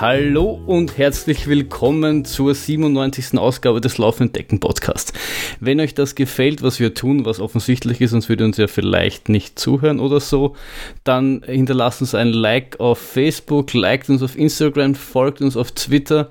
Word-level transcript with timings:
Hallo 0.00 0.58
und 0.64 0.96
herzlich 0.96 1.46
willkommen 1.46 2.24
zur 2.24 2.54
97. 2.54 3.36
Ausgabe 3.36 3.82
des 3.82 3.98
Laufenden 3.98 4.32
Decken 4.32 4.58
Podcasts. 4.58 5.12
Wenn 5.60 5.78
euch 5.78 5.92
das 5.92 6.14
gefällt, 6.14 6.62
was 6.62 6.80
wir 6.80 6.94
tun, 6.94 7.26
was 7.26 7.38
offensichtlich 7.38 8.00
ist, 8.00 8.12
sonst 8.12 8.30
würde 8.30 8.46
uns 8.46 8.56
ja 8.56 8.66
vielleicht 8.66 9.28
nicht 9.28 9.58
zuhören 9.58 10.00
oder 10.00 10.18
so, 10.18 10.56
dann 11.04 11.42
hinterlasst 11.44 12.00
uns 12.00 12.14
ein 12.14 12.28
Like 12.28 12.80
auf 12.80 12.98
Facebook, 12.98 13.74
liked 13.74 14.08
uns 14.08 14.22
auf 14.22 14.38
Instagram, 14.38 14.94
folgt 14.94 15.42
uns 15.42 15.54
auf 15.54 15.72
Twitter. 15.72 16.30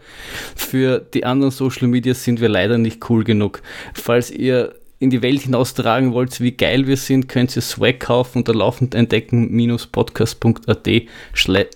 Für 0.55 0.97
die 0.97 1.25
anderen 1.25 1.51
Social 1.51 1.89
Media 1.89 2.15
sind 2.15 2.41
wir 2.41 2.49
leider 2.49 2.79
nicht 2.79 3.07
cool 3.11 3.23
genug. 3.23 3.61
Falls 3.93 4.31
ihr 4.31 4.78
in 4.99 5.09
die 5.09 5.21
Welt 5.21 5.41
hinaustragen 5.43 6.11
wollt, 6.13 6.41
wie 6.41 6.51
geil 6.51 6.85
wir 6.85 6.97
sind, 6.97 7.29
könnt 7.29 7.55
ihr 7.55 7.61
Swag 7.61 8.01
kaufen 8.01 8.39
unter 8.39 8.53
laufend 8.53 8.93
entdecken-podcast.at 8.95 10.89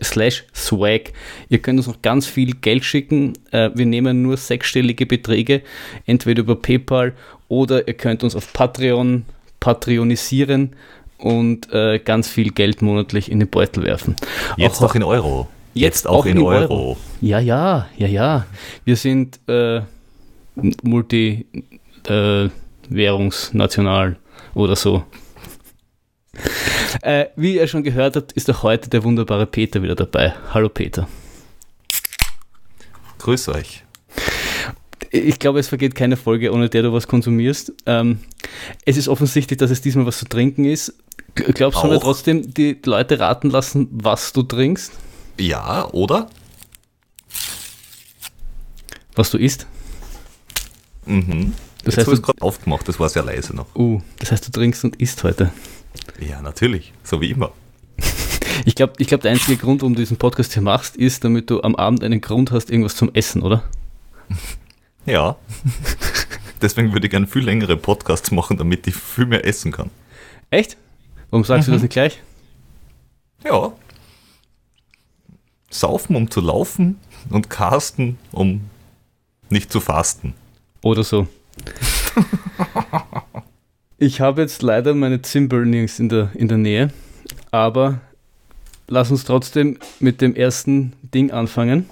slash 0.04 0.44
swag. 0.54 1.14
Ihr 1.48 1.60
könnt 1.60 1.80
uns 1.80 1.88
noch 1.88 2.02
ganz 2.02 2.26
viel 2.26 2.56
Geld 2.56 2.84
schicken. 2.84 3.32
Äh, 3.52 3.70
wir 3.74 3.86
nehmen 3.86 4.22
nur 4.22 4.36
sechsstellige 4.36 5.06
Beträge, 5.06 5.62
entweder 6.06 6.42
über 6.42 6.58
PayPal 6.58 7.14
oder 7.48 7.88
ihr 7.88 7.94
könnt 7.94 8.26
uns 8.26 8.36
auf 8.36 8.52
Patreon 8.52 9.24
patronisieren 9.62 10.72
und 11.18 11.72
äh, 11.72 12.00
ganz 12.00 12.28
viel 12.28 12.52
Geld 12.52 12.82
monatlich 12.82 13.32
in 13.32 13.40
den 13.40 13.48
Beutel 13.48 13.84
werfen. 13.84 14.18
Jetzt 14.58 14.80
auch, 14.80 14.82
noch 14.82 14.96
in 14.96 15.04
Euro. 15.04 15.48
Jetzt, 15.74 16.08
auch, 16.08 16.20
auch 16.20 16.26
in, 16.26 16.38
in 16.38 16.44
Euro. 16.44 16.74
Euro. 16.74 16.98
Ja, 17.22 17.40
ja, 17.40 17.88
ja, 17.98 18.08
ja. 18.08 18.46
Wir 18.84 18.98
sind 18.98 19.40
äh, 19.48 19.80
multi 20.84 21.46
äh, 22.08 22.50
währungsnational 22.96 24.18
oder 24.54 24.76
so. 24.76 25.04
Äh, 27.02 27.26
wie 27.36 27.56
ihr 27.56 27.68
schon 27.68 27.84
gehört 27.84 28.16
habt, 28.16 28.32
ist 28.34 28.50
auch 28.50 28.64
heute 28.64 28.90
der 28.90 29.04
wunderbare 29.04 29.46
Peter 29.46 29.82
wieder 29.82 29.96
dabei. 29.96 30.34
Hallo 30.54 30.70
Peter. 30.70 31.08
Grüß 33.20 33.50
euch. 33.50 33.84
Ich 35.12 35.38
glaube, 35.38 35.60
es 35.60 35.68
vergeht 35.68 35.96
keine 35.96 36.18
Folge, 36.18 36.52
ohne 36.52 36.70
der 36.70 36.82
du 36.82 36.94
was 36.94 37.08
konsumierst. 37.08 37.74
Ähm, 37.86 38.20
es 38.86 38.98
ist 38.98 39.08
offensichtlich, 39.08 39.58
dass 39.58 39.70
es 39.70 39.82
diesmal 39.82 40.06
was 40.06 40.18
zu 40.18 40.26
trinken 40.26 40.66
ist. 40.66 40.94
Glaubst 41.36 41.84
du, 41.84 41.90
wir 41.90 42.00
trotzdem 42.00 42.54
die 42.54 42.80
Leute 42.86 43.20
raten 43.20 43.50
lassen, 43.50 43.88
was 43.92 44.34
du 44.34 44.44
trinkst? 44.44 44.94
Ja, 45.40 45.88
oder? 45.92 46.30
Was 49.16 49.32
du 49.32 49.38
isst? 49.38 49.68
Mhm. 51.06 51.54
Das 51.84 51.96
Jetzt 51.96 52.08
heißt, 52.08 52.18
du 52.18 52.22
gerade 52.22 52.42
aufgemacht, 52.42 52.88
das 52.88 53.00
war 53.00 53.10
sehr 53.10 53.24
leise 53.24 53.56
noch. 53.56 53.76
Uh, 53.76 54.02
das 54.20 54.32
heißt, 54.32 54.48
du 54.48 54.52
trinkst 54.52 54.84
und 54.86 54.96
isst 54.98 55.24
heute. 55.24 55.52
Ja, 56.20 56.42
natürlich, 56.42 56.94
so 57.04 57.20
wie 57.20 57.32
immer. 57.32 57.52
ich 58.66 58.76
glaube, 58.76 58.94
ich 59.00 59.08
glaub, 59.08 59.22
der 59.22 59.32
einzige 59.32 59.58
Grund, 59.58 59.82
warum 59.82 59.94
du 59.94 60.00
diesen 60.00 60.18
Podcast 60.18 60.54
hier 60.54 60.62
machst, 60.62 60.96
ist, 60.96 61.24
damit 61.24 61.50
du 61.50 61.62
am 61.62 61.76
Abend 61.76 62.04
einen 62.04 62.22
Grund 62.22 62.52
hast, 62.52 62.70
irgendwas 62.70 62.96
zum 62.96 63.14
Essen, 63.14 63.42
oder? 63.42 63.64
Ja. 65.06 65.36
Deswegen 66.62 66.94
würde 66.94 67.08
ich 67.08 67.12
gerne 67.12 67.28
viel 67.28 67.44
längere 67.44 67.76
Podcasts 67.76 68.32
machen, 68.32 68.56
damit 68.56 68.88
ich 68.88 68.96
viel 68.96 69.26
mehr 69.26 69.46
essen 69.46 69.74
kann. 69.74 69.90
Echt? 70.50 70.78
Warum 71.30 71.44
sagst 71.44 71.68
mhm. 71.68 71.72
du 71.72 71.76
das 71.76 71.82
nicht 71.82 71.92
gleich? 71.92 72.22
Ja. 73.44 73.74
Saufen, 75.70 76.16
um 76.16 76.32
zu 76.32 76.40
laufen 76.40 77.00
und 77.30 77.50
casten, 77.50 78.18
um 78.32 78.62
nicht 79.50 79.74
zu 79.74 79.82
fasten. 79.82 80.36
Oder 80.82 81.04
so. 81.04 81.28
Ich 83.98 84.22
habe 84.22 84.42
jetzt 84.42 84.62
leider 84.62 84.94
meine 84.94 85.22
Zimbel 85.22 85.66
nirgends 85.66 86.00
in 86.00 86.10
der, 86.10 86.32
in 86.34 86.48
der 86.48 86.58
Nähe, 86.58 86.92
aber 87.52 88.02
lass 88.88 89.12
uns 89.12 89.24
trotzdem 89.24 89.78
mit 90.00 90.22
dem 90.22 90.36
ersten 90.36 90.94
Ding 91.02 91.32
anfangen. 91.32 91.90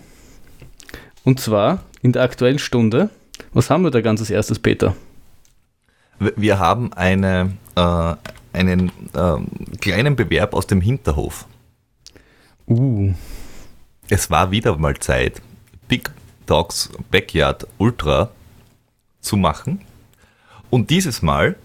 Und 1.24 1.40
zwar 1.40 1.84
in 2.02 2.12
der 2.12 2.24
aktuellen 2.24 2.60
Stunde. 2.60 3.10
Was 3.54 3.70
haben 3.70 3.84
wir 3.84 3.92
da 3.92 4.02
ganz 4.02 4.20
als 4.22 4.30
erstes, 4.30 4.60
Peter? 4.60 4.96
Wir 6.20 6.60
haben 6.60 6.94
eine, 6.94 7.54
äh, 7.76 8.16
einen 8.54 8.92
äh, 9.14 9.78
kleinen 9.80 10.16
Bewerb 10.16 10.54
aus 10.54 10.68
dem 10.68 10.82
Hinterhof. 10.82 11.46
Uh. 12.68 13.14
Es 14.10 14.30
war 14.30 14.52
wieder 14.52 14.78
mal 14.78 14.98
Zeit, 14.98 15.42
Big 15.88 16.12
Dogs 16.46 16.90
Backyard 17.10 17.66
Ultra 17.78 18.30
zu 19.22 19.38
machen. 19.38 19.82
Und 20.70 20.90
dieses 20.90 21.22
Mal, 21.22 21.56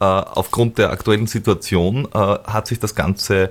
äh, 0.00 0.04
aufgrund 0.04 0.78
der 0.78 0.90
aktuellen 0.90 1.26
Situation, 1.26 2.08
äh, 2.12 2.18
hat 2.18 2.66
sich 2.66 2.80
das 2.80 2.94
Ganze 2.94 3.50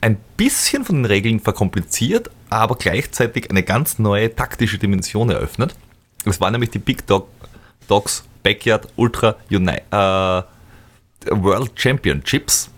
ein 0.00 0.18
bisschen 0.36 0.84
von 0.84 0.96
den 0.96 1.04
Regeln 1.04 1.40
verkompliziert, 1.40 2.30
aber 2.50 2.76
gleichzeitig 2.76 3.50
eine 3.50 3.62
ganz 3.62 3.98
neue 3.98 4.34
taktische 4.34 4.78
Dimension 4.78 5.30
eröffnet. 5.30 5.74
Es 6.24 6.40
war 6.40 6.50
nämlich 6.50 6.70
die 6.70 6.78
Big 6.78 7.06
Dog, 7.06 7.28
Dogs 7.88 8.24
Backyard 8.42 8.88
Ultra 8.96 9.36
Uni 9.50 9.78
äh, 9.90 10.42
World 11.30 11.72
Championships. 11.76 12.68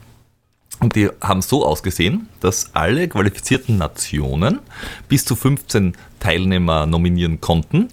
Und 0.81 0.97
die 0.97 1.09
haben 1.23 1.41
so 1.41 1.65
ausgesehen, 1.65 2.29
dass 2.41 2.75
alle 2.75 3.09
qualifizierten 3.09 3.79
Nationen 3.79 4.61
bis 5.09 5.25
zu 5.25 5.35
15 5.35 5.97
Teilnehmer 6.21 6.85
nominieren 6.85 7.41
konnten 7.41 7.89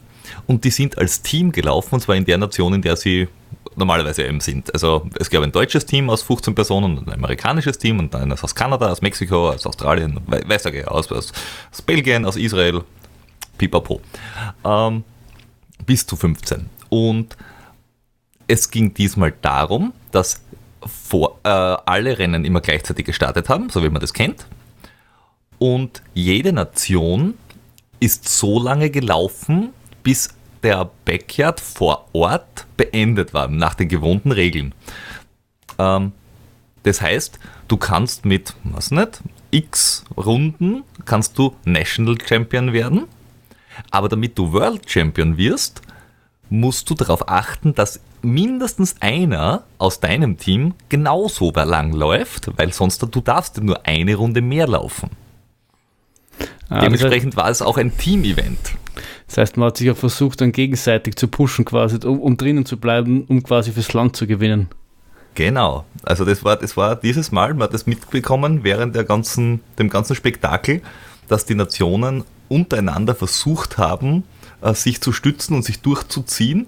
und 0.47 0.63
die 0.63 0.69
sind 0.69 0.97
als 0.97 1.21
Team 1.21 1.51
gelaufen, 1.51 1.95
und 1.95 2.01
zwar 2.01 2.15
in 2.15 2.25
der 2.25 2.37
Nation, 2.37 2.73
in 2.73 2.81
der 2.81 2.95
sie 2.95 3.27
normalerweise 3.75 4.23
eben 4.23 4.41
sind. 4.41 4.73
Also 4.73 5.09
es 5.19 5.29
gab 5.29 5.43
ein 5.43 5.51
deutsches 5.51 5.85
Team 5.85 6.09
aus 6.09 6.23
15 6.23 6.55
Personen 6.55 6.99
ein 6.99 7.13
amerikanisches 7.13 7.77
Team 7.77 7.99
und 7.99 8.13
eines 8.15 8.43
aus 8.43 8.53
Kanada, 8.53 8.91
aus 8.91 9.01
Mexiko, 9.01 9.49
aus 9.49 9.65
Australien, 9.65 10.19
weiß 10.27 10.65
ich, 10.65 10.87
aus, 10.87 11.11
aus, 11.11 11.31
aus 11.71 11.81
Belgien, 11.81 12.25
aus 12.25 12.35
Israel, 12.35 12.83
pipapo. 13.57 14.01
Ähm, 14.65 15.03
bis 15.85 16.05
zu 16.05 16.15
15. 16.15 16.69
Und 16.89 17.37
es 18.47 18.69
ging 18.69 18.93
diesmal 18.93 19.33
darum, 19.41 19.93
dass 20.11 20.41
vor, 20.85 21.39
äh, 21.43 21.49
alle 21.49 22.19
Rennen 22.19 22.43
immer 22.43 22.61
gleichzeitig 22.61 23.05
gestartet 23.05 23.49
haben, 23.49 23.69
so 23.69 23.83
wie 23.83 23.89
man 23.89 24.01
das 24.01 24.13
kennt. 24.13 24.45
Und 25.59 26.01
jede 26.13 26.53
Nation 26.53 27.35
ist 27.99 28.27
so 28.27 28.61
lange 28.61 28.89
gelaufen, 28.89 29.69
bis 30.03 30.29
der 30.63 30.89
Backyard 31.05 31.59
vor 31.59 32.07
Ort 32.13 32.65
beendet 32.77 33.33
war, 33.33 33.47
nach 33.47 33.73
den 33.73 33.87
gewohnten 33.87 34.31
Regeln. 34.31 34.73
Ähm, 35.79 36.11
das 36.83 37.01
heißt, 37.01 37.39
du 37.67 37.77
kannst 37.77 38.25
mit, 38.25 38.53
was 38.63 38.91
nicht, 38.91 39.21
x 39.51 40.03
Runden 40.17 40.83
kannst 41.05 41.37
du 41.37 41.55
National 41.65 42.17
Champion 42.25 42.73
werden, 42.73 43.07
aber 43.89 44.09
damit 44.09 44.37
du 44.37 44.53
World 44.53 44.89
Champion 44.89 45.37
wirst, 45.37 45.81
musst 46.49 46.89
du 46.89 46.95
darauf 46.95 47.29
achten, 47.29 47.73
dass 47.73 48.01
mindestens 48.21 48.95
einer 48.99 49.63
aus 49.77 49.99
deinem 49.99 50.37
Team 50.37 50.73
genauso 50.89 51.51
lang 51.51 51.93
läuft, 51.93 52.51
weil 52.57 52.73
sonst 52.73 53.01
du 53.01 53.21
darfst 53.21 53.61
nur 53.63 53.85
eine 53.85 54.15
Runde 54.15 54.41
mehr 54.41 54.67
laufen. 54.67 55.09
Ah, 56.69 56.81
Dementsprechend 56.81 57.35
war 57.35 57.49
es 57.49 57.61
auch 57.61 57.77
ein 57.77 57.97
Team-Event. 57.97 58.59
Das 59.27 59.37
heißt, 59.37 59.57
man 59.57 59.67
hat 59.67 59.77
sich 59.77 59.89
auch 59.89 59.97
versucht, 59.97 60.41
dann 60.41 60.51
gegenseitig 60.51 61.15
zu 61.15 61.27
pushen, 61.27 61.65
quasi, 61.65 61.99
um, 62.05 62.19
um 62.19 62.37
drinnen 62.37 62.65
zu 62.65 62.77
bleiben, 62.77 63.23
um 63.27 63.43
quasi 63.43 63.71
fürs 63.71 63.93
Land 63.93 64.15
zu 64.15 64.27
gewinnen. 64.27 64.67
Genau. 65.35 65.85
Also 66.03 66.25
das 66.25 66.43
war, 66.43 66.57
das 66.57 66.75
war 66.75 66.95
dieses 66.95 67.31
Mal, 67.31 67.53
man 67.53 67.63
hat 67.63 67.73
das 67.73 67.87
mitbekommen 67.87 68.63
während 68.63 68.95
der 68.95 69.03
ganzen, 69.03 69.61
dem 69.79 69.89
ganzen 69.89 70.15
Spektakel, 70.15 70.81
dass 71.27 71.45
die 71.45 71.55
Nationen 71.55 72.25
untereinander 72.49 73.15
versucht 73.15 73.77
haben, 73.77 74.23
äh, 74.61 74.73
sich 74.73 75.01
zu 75.01 75.13
stützen 75.13 75.55
und 75.55 75.63
sich 75.63 75.81
durchzuziehen. 75.81 76.67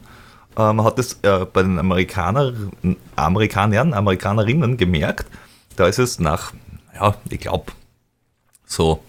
Äh, 0.58 0.72
man 0.72 0.86
hat 0.86 1.00
es 1.00 1.20
äh, 1.24 1.46
bei 1.52 1.64
den 1.64 1.78
Amerikaner, 1.80 2.54
Amerikanern, 3.16 3.94
Amerikanerinnen 3.94 4.78
gemerkt. 4.78 5.26
Da 5.76 5.88
ist 5.88 6.00
es 6.00 6.20
nach, 6.20 6.54
ja, 6.96 7.16
ich 7.30 7.40
glaube, 7.40 7.74
so 8.66 9.04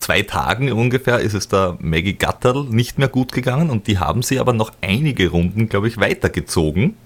zwei 0.00 0.22
Tagen 0.22 0.72
ungefähr 0.72 1.20
ist 1.20 1.34
es 1.34 1.48
da 1.48 1.76
Maggie 1.80 2.14
Gatterl 2.14 2.64
nicht 2.64 2.98
mehr 2.98 3.08
gut 3.08 3.32
gegangen 3.32 3.70
und 3.70 3.86
die 3.86 3.98
haben 3.98 4.22
sie 4.22 4.40
aber 4.40 4.52
noch 4.52 4.72
einige 4.80 5.30
Runden, 5.30 5.68
glaube 5.68 5.88
ich, 5.88 5.98
weitergezogen. 5.98 6.96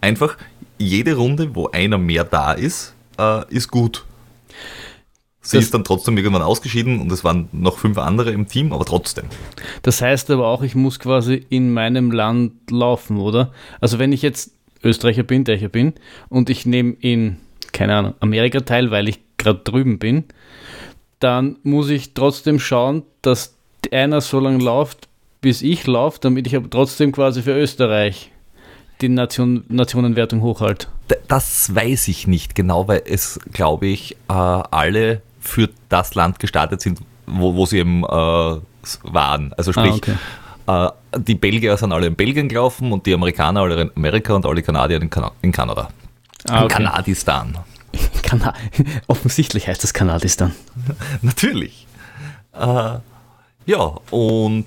Einfach 0.00 0.36
jede 0.78 1.14
Runde, 1.14 1.54
wo 1.54 1.68
einer 1.68 1.98
mehr 1.98 2.24
da 2.24 2.52
ist, 2.52 2.94
äh, 3.18 3.48
ist 3.54 3.68
gut. 3.70 4.04
Sie 5.44 5.56
das 5.56 5.66
ist 5.66 5.74
dann 5.74 5.84
trotzdem 5.84 6.16
irgendwann 6.16 6.42
ausgeschieden 6.42 7.00
und 7.00 7.10
es 7.10 7.24
waren 7.24 7.48
noch 7.52 7.78
fünf 7.78 7.98
andere 7.98 8.30
im 8.30 8.46
Team, 8.46 8.72
aber 8.72 8.84
trotzdem. 8.84 9.24
Das 9.82 10.00
heißt 10.00 10.30
aber 10.30 10.46
auch, 10.46 10.62
ich 10.62 10.74
muss 10.74 11.00
quasi 11.00 11.44
in 11.48 11.72
meinem 11.72 12.12
Land 12.12 12.70
laufen, 12.70 13.18
oder? 13.18 13.52
Also 13.80 13.98
wenn 13.98 14.12
ich 14.12 14.22
jetzt 14.22 14.52
Österreicher 14.84 15.24
bin, 15.24 15.44
der 15.44 15.56
ich 15.56 15.70
bin, 15.70 15.94
und 16.28 16.48
ich 16.48 16.64
nehme 16.64 16.92
in, 17.00 17.38
keine 17.72 17.96
Ahnung, 17.96 18.14
Amerika 18.20 18.60
teil, 18.60 18.90
weil 18.92 19.08
ich 19.08 19.20
gerade 19.36 19.60
drüben 19.64 19.98
bin, 19.98 20.24
dann 21.22 21.56
muss 21.62 21.88
ich 21.90 22.14
trotzdem 22.14 22.58
schauen, 22.58 23.02
dass 23.22 23.54
einer 23.90 24.20
so 24.20 24.40
lange 24.40 24.62
läuft, 24.62 25.08
bis 25.40 25.62
ich 25.62 25.86
laufe, 25.86 26.18
damit 26.20 26.46
ich 26.46 26.56
aber 26.56 26.70
trotzdem 26.70 27.12
quasi 27.12 27.42
für 27.42 27.52
Österreich 27.58 28.30
die 29.00 29.08
Nation, 29.08 29.64
Nationenwertung 29.68 30.40
hochhalte. 30.42 30.86
Das 31.28 31.74
weiß 31.74 32.08
ich 32.08 32.26
nicht 32.26 32.54
genau, 32.54 32.86
weil 32.88 33.02
es, 33.06 33.40
glaube 33.52 33.86
ich, 33.86 34.12
äh, 34.28 34.32
alle 34.32 35.22
für 35.40 35.68
das 35.88 36.14
Land 36.14 36.38
gestartet 36.38 36.80
sind, 36.80 37.00
wo, 37.26 37.54
wo 37.56 37.66
sie 37.66 37.78
eben 37.78 38.04
äh, 38.04 38.06
waren. 38.06 39.52
Also 39.54 39.72
sprich, 39.72 40.00
Ah, 40.66 40.86
okay. 40.86 41.16
äh, 41.16 41.20
die 41.20 41.34
Belgier 41.34 41.76
sind 41.76 41.92
alle 41.92 42.06
in 42.06 42.14
Belgien 42.14 42.48
gelaufen 42.48 42.92
und 42.92 43.04
die 43.06 43.14
Amerikaner 43.14 43.60
alle 43.60 43.82
in 43.82 43.90
Amerika 43.96 44.34
und 44.34 44.46
alle 44.46 44.62
Kanadier 44.62 45.00
in, 45.02 45.10
Kana 45.10 45.32
in 45.42 45.50
Kanada. 45.50 45.88
Ah, 46.48 46.58
In 46.58 46.64
okay. 46.64 46.74
Kanadistan. 46.74 47.58
Kana 48.22 48.54
Offensichtlich 49.06 49.68
heißt 49.68 49.82
das 49.82 49.94
Kanadistan. 49.94 50.54
Natürlich. 51.22 51.86
Äh, 52.52 52.98
ja, 53.66 54.00
und 54.10 54.66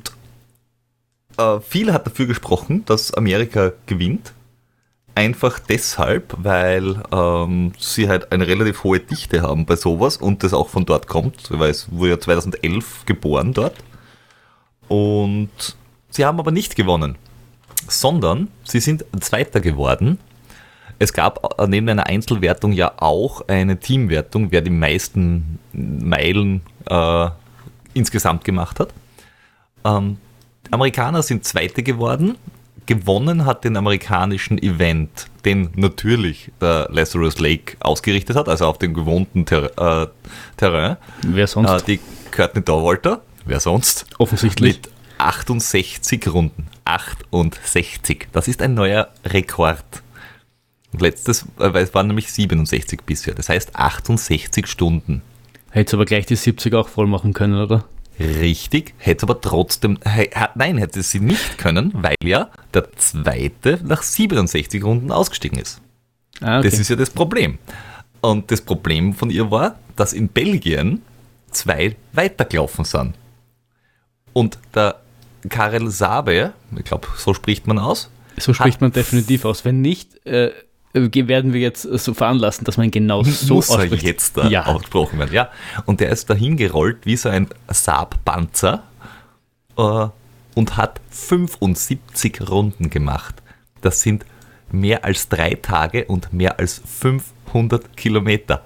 äh, 1.37 1.59
viel 1.59 1.91
hat 1.91 2.05
dafür 2.05 2.27
gesprochen, 2.27 2.85
dass 2.85 3.13
Amerika 3.13 3.73
gewinnt. 3.85 4.33
Einfach 5.15 5.59
deshalb, 5.59 6.35
weil 6.37 7.01
ähm, 7.11 7.71
sie 7.79 8.09
halt 8.09 8.33
eine 8.33 8.47
relativ 8.47 8.83
hohe 8.83 8.99
Dichte 8.99 9.41
haben 9.41 9.65
bei 9.65 9.77
sowas 9.77 10.17
und 10.17 10.43
das 10.43 10.53
auch 10.53 10.67
von 10.67 10.85
dort 10.85 11.07
kommt, 11.07 11.49
weil 11.51 11.69
es 11.71 11.89
wurde 11.89 12.11
ja 12.11 12.19
2011 12.19 13.05
geboren 13.05 13.53
dort. 13.53 13.75
Und 14.89 15.49
sie 16.09 16.25
haben 16.25 16.39
aber 16.39 16.51
nicht 16.51 16.75
gewonnen, 16.75 17.17
sondern 17.87 18.49
sie 18.65 18.81
sind 18.81 19.05
Zweiter 19.21 19.61
geworden. 19.61 20.19
Es 20.99 21.13
gab 21.13 21.59
äh, 21.59 21.67
neben 21.67 21.89
einer 21.89 22.07
Einzelwertung 22.07 22.71
ja 22.71 22.93
auch 22.97 23.47
eine 23.47 23.79
Teamwertung, 23.79 24.51
wer 24.51 24.61
die 24.61 24.69
meisten 24.69 25.59
Meilen 25.73 26.61
äh, 26.89 27.29
insgesamt 27.93 28.43
gemacht 28.43 28.79
hat. 28.79 28.93
Ähm, 29.83 30.17
Amerikaner 30.71 31.21
sind 31.21 31.45
Zweite 31.45 31.83
geworden. 31.83 32.37
Gewonnen 32.85 33.45
hat 33.45 33.63
den 33.63 33.77
amerikanischen 33.77 34.61
Event, 34.61 35.25
den 35.43 35.71
natürlich 35.75 36.51
der 36.61 36.87
Lazarus 36.91 37.39
Lake 37.39 37.77
ausgerichtet 37.79 38.35
hat, 38.35 38.47
also 38.47 38.67
auf 38.67 38.77
dem 38.77 38.93
gewohnten 38.93 39.45
Ter 39.45 40.03
äh, 40.03 40.07
Terrain. 40.55 40.97
Wer 41.23 41.47
sonst? 41.47 41.69
Äh, 41.69 41.85
die 41.87 41.99
Courtney 42.29 42.61
Dauwalter, 42.61 43.21
wer 43.45 43.59
sonst? 43.59 44.05
Offensichtlich. 44.19 44.77
Mit 44.77 44.89
68 45.17 46.27
Runden. 46.27 46.67
68. 46.85 48.27
Das 48.31 48.47
ist 48.47 48.61
ein 48.61 48.75
neuer 48.75 49.07
Rekord. 49.25 49.83
Und 50.95 51.01
Letztes, 51.01 51.41
äh, 51.59 51.73
weil 51.73 51.83
es 51.83 51.93
waren 51.93 52.07
nämlich 52.07 52.31
67 52.31 53.01
bisher. 53.05 53.33
Das 53.33 53.49
heißt 53.49 53.75
68 53.75 54.65
Stunden. 54.65 55.23
Hätte 55.71 55.97
aber 55.97 56.05
gleich 56.05 56.25
die 56.25 56.37
70 56.37 56.73
auch 56.73 56.87
voll 56.87 57.05
machen 57.05 57.33
können, 57.33 57.61
oder? 57.61 57.83
Richtig, 58.17 58.93
hätte 58.97 59.23
aber 59.23 59.41
trotzdem, 59.41 59.99
nein, 60.55 60.77
hätte 60.77 61.03
sie 61.03 61.19
nicht 61.19 61.57
können, 61.57 61.91
weil 61.95 62.15
ja 62.23 62.49
der 62.73 62.89
zweite 62.95 63.81
nach 63.83 64.03
67 64.03 64.81
Runden 64.85 65.11
ausgestiegen 65.11 65.59
ist. 65.59 65.81
Ah, 66.39 66.59
okay. 66.59 66.69
Das 66.69 66.79
ist 66.79 66.87
ja 66.87 66.95
das 66.95 67.09
Problem. 67.09 67.57
Und 68.21 68.51
das 68.51 68.61
Problem 68.61 69.13
von 69.13 69.29
ihr 69.29 69.51
war, 69.51 69.75
dass 69.97 70.13
in 70.13 70.29
Belgien 70.29 71.01
zwei 71.51 71.97
weitergelaufen 72.13 72.85
sind. 72.85 73.15
Und 74.31 74.57
der 74.73 75.01
Karel 75.49 75.89
Sabe, 75.89 76.53
ich 76.73 76.85
glaube, 76.85 77.09
so 77.17 77.33
spricht 77.33 77.67
man 77.67 77.79
aus, 77.79 78.09
so 78.37 78.53
spricht 78.53 78.79
man 78.79 78.93
definitiv 78.93 79.43
aus. 79.43 79.65
Wenn 79.65 79.81
nicht, 79.81 80.25
äh, 80.25 80.51
werden 80.95 81.53
wir 81.53 81.59
jetzt 81.59 81.83
so 81.83 82.13
veranlassen, 82.13 82.63
dass 82.65 82.77
man 82.77 82.89
genau 82.89 83.23
so 83.23 83.55
muss 83.55 83.69
er 83.69 83.79
ausspricht. 83.79 84.03
jetzt 84.03 84.37
da 84.37 84.47
ja. 84.47 84.65
ausgesprochen 84.65 85.19
werden. 85.19 85.33
Ja. 85.33 85.49
Und 85.85 85.99
der 85.99 86.09
ist 86.09 86.29
dahin 86.29 86.57
gerollt 86.57 87.05
wie 87.05 87.17
so 87.17 87.29
ein 87.29 87.47
Saab-Panzer 87.67 88.83
äh, 89.77 90.07
und 90.55 90.77
hat 90.77 91.01
75 91.09 92.49
Runden 92.49 92.89
gemacht. 92.89 93.35
Das 93.81 94.01
sind 94.01 94.25
mehr 94.71 95.03
als 95.03 95.29
drei 95.29 95.55
Tage 95.55 96.05
und 96.05 96.33
mehr 96.33 96.59
als 96.59 96.81
500 96.85 97.95
Kilometer. 97.97 98.63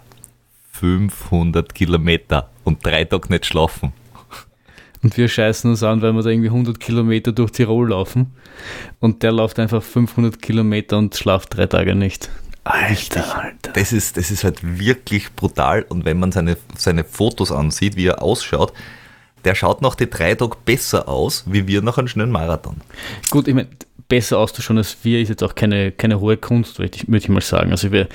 500 0.73 1.73
Kilometer 1.73 2.49
und 2.63 2.85
drei 2.85 3.05
Tage 3.05 3.29
nicht 3.29 3.45
schlafen. 3.45 3.91
Und 5.01 5.15
wir 5.17 5.27
scheißen 5.27 5.69
uns 5.69 5.83
an, 5.83 6.01
weil 6.01 6.13
wir 6.13 6.23
da 6.23 6.29
irgendwie 6.29 6.49
100 6.49 6.79
Kilometer 6.79 7.31
durch 7.31 7.51
Tirol 7.51 7.89
laufen. 7.89 8.33
Und 8.99 9.23
der 9.23 9.31
läuft 9.31 9.59
einfach 9.59 9.81
500 9.81 10.41
Kilometer 10.41 10.97
und 10.97 11.15
schlaft 11.15 11.55
drei 11.55 11.67
Tage 11.67 11.95
nicht. 11.95 12.29
Alter, 12.65 13.43
Alter. 13.43 13.71
Das 13.73 13.93
ist, 13.93 14.17
das 14.17 14.29
ist 14.29 14.43
halt 14.43 14.59
wirklich 14.61 15.33
brutal. 15.33 15.85
Und 15.87 16.05
wenn 16.05 16.19
man 16.19 16.31
seine, 16.31 16.57
seine 16.77 17.03
Fotos 17.03 17.51
ansieht, 17.51 17.95
wie 17.95 18.07
er 18.07 18.21
ausschaut, 18.21 18.73
der 19.45 19.55
schaut 19.55 19.81
nach 19.81 19.95
den 19.95 20.09
drei 20.09 20.35
Tagen 20.35 20.57
besser 20.65 21.07
aus, 21.07 21.45
wie 21.47 21.65
wir 21.65 21.81
nach 21.81 21.97
einem 21.97 22.09
schnellen 22.09 22.31
Marathon. 22.31 22.75
Gut, 23.31 23.47
ich 23.47 23.55
meine, 23.55 23.69
besser 24.09 24.39
auszuschauen 24.39 24.77
als 24.77 24.97
wir 25.03 25.21
ist 25.21 25.29
jetzt 25.29 25.43
auch 25.43 25.55
keine, 25.55 25.91
keine 25.91 26.19
hohe 26.19 26.35
Kunst, 26.35 26.79
würde 26.79 26.97
ich, 26.97 27.07
würde 27.07 27.19
ich 27.19 27.29
mal 27.29 27.41
sagen. 27.41 27.71
Also 27.71 27.91
wir, 27.91 28.09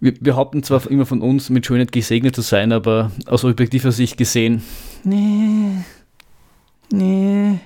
wir 0.00 0.14
behaupten 0.18 0.62
zwar 0.62 0.90
immer 0.90 1.06
von 1.06 1.20
uns, 1.20 1.50
mit 1.50 1.66
Schönheit 1.66 1.92
gesegnet 1.92 2.34
zu 2.34 2.40
sein, 2.40 2.72
aber 2.72 3.12
aus 3.26 3.44
objektiver 3.44 3.92
Sicht 3.92 4.16
gesehen, 4.16 4.62
nee, 5.04 5.84
nee. 6.92 7.58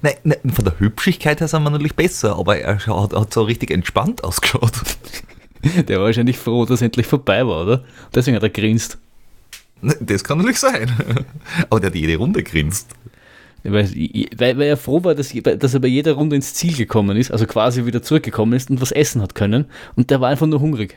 Nein, 0.00 0.14
nein, 0.22 0.38
von 0.52 0.64
der 0.64 0.78
Hübschigkeit 0.78 1.40
her 1.40 1.48
sind 1.48 1.62
wir 1.62 1.70
natürlich 1.70 1.96
besser, 1.96 2.38
aber 2.38 2.58
er 2.58 2.78
schaut, 2.78 3.12
hat 3.12 3.32
so 3.32 3.42
richtig 3.42 3.70
entspannt 3.70 4.22
ausgeschaut. 4.24 4.72
Der 5.88 5.98
war 5.98 6.06
wahrscheinlich 6.06 6.38
froh, 6.38 6.64
dass 6.64 6.76
es 6.76 6.82
endlich 6.82 7.06
vorbei 7.06 7.44
war, 7.44 7.64
oder? 7.64 7.84
Deswegen 8.14 8.36
hat 8.36 8.44
er 8.44 8.48
grinst. 8.48 8.96
Das 10.00 10.22
kann 10.22 10.38
natürlich 10.38 10.60
sein. 10.60 10.90
Aber 11.68 11.80
der 11.80 11.90
hat 11.90 11.96
jede 11.96 12.16
Runde 12.16 12.42
grinst. 12.44 12.94
Weil, 13.64 13.90
weil, 14.36 14.56
weil 14.56 14.66
er 14.68 14.76
froh 14.76 15.02
war, 15.02 15.14
dass, 15.14 15.32
dass 15.32 15.74
er 15.74 15.80
bei 15.80 15.88
jeder 15.88 16.12
Runde 16.12 16.36
ins 16.36 16.54
Ziel 16.54 16.76
gekommen 16.76 17.16
ist, 17.16 17.30
also 17.30 17.46
quasi 17.46 17.84
wieder 17.86 18.02
zurückgekommen 18.02 18.52
ist 18.52 18.70
und 18.70 18.80
was 18.80 18.92
essen 18.92 19.20
hat 19.20 19.34
können. 19.34 19.66
Und 19.96 20.10
der 20.10 20.20
war 20.20 20.30
einfach 20.30 20.46
nur 20.46 20.60
hungrig. 20.60 20.96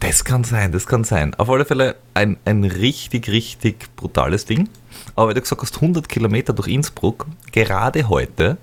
Das 0.00 0.24
kann 0.24 0.44
sein, 0.44 0.72
das 0.72 0.86
kann 0.86 1.04
sein. 1.04 1.34
Auf 1.34 1.48
alle 1.48 1.64
Fälle 1.64 1.96
ein, 2.14 2.36
ein 2.44 2.64
richtig, 2.64 3.28
richtig 3.28 3.94
brutales 3.96 4.44
Ding. 4.44 4.68
Aber 5.14 5.28
weil 5.28 5.34
du 5.34 5.40
gesagt 5.40 5.62
hast, 5.62 5.76
100 5.76 6.08
Kilometer 6.08 6.52
durch 6.52 6.68
Innsbruck, 6.68 7.26
gerade 7.52 8.08
heute, 8.08 8.58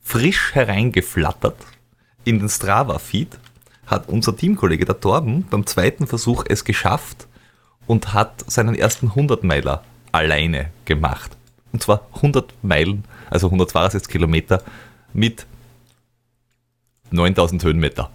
frisch 0.00 0.54
hereingeflattert 0.54 1.56
in 2.24 2.38
den 2.38 2.48
Strava-Feed, 2.48 3.38
hat 3.86 4.08
unser 4.08 4.36
Teamkollege, 4.36 4.84
der 4.84 5.00
Torben, 5.00 5.44
beim 5.50 5.66
zweiten 5.66 6.06
Versuch 6.06 6.44
es 6.48 6.64
geschafft 6.64 7.26
und 7.86 8.14
hat 8.14 8.44
seinen 8.50 8.74
ersten 8.74 9.10
100-Meiler 9.10 9.84
alleine 10.12 10.70
gemacht. 10.84 11.36
Und 11.72 11.82
zwar 11.82 12.06
100 12.16 12.52
Meilen, 12.62 13.04
also 13.30 13.46
162 13.46 14.10
Kilometer 14.10 14.62
mit 15.12 15.46
9000 17.10 17.64
Höhenmeter. 17.64 18.10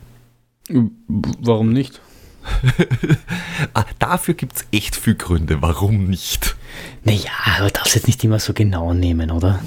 Warum 0.69 1.71
nicht? 1.71 2.01
Ah, 3.73 3.85
dafür 3.99 4.33
gibt 4.35 4.55
es 4.55 4.65
echt 4.71 4.95
viel 4.95 5.15
Gründe, 5.15 5.61
warum 5.61 6.05
nicht. 6.05 6.55
Naja, 7.03 7.29
aber 7.57 7.69
darfst 7.69 7.95
jetzt 7.95 8.07
nicht 8.07 8.23
immer 8.23 8.39
so 8.39 8.53
genau 8.53 8.93
nehmen, 8.93 9.31
oder? 9.31 9.59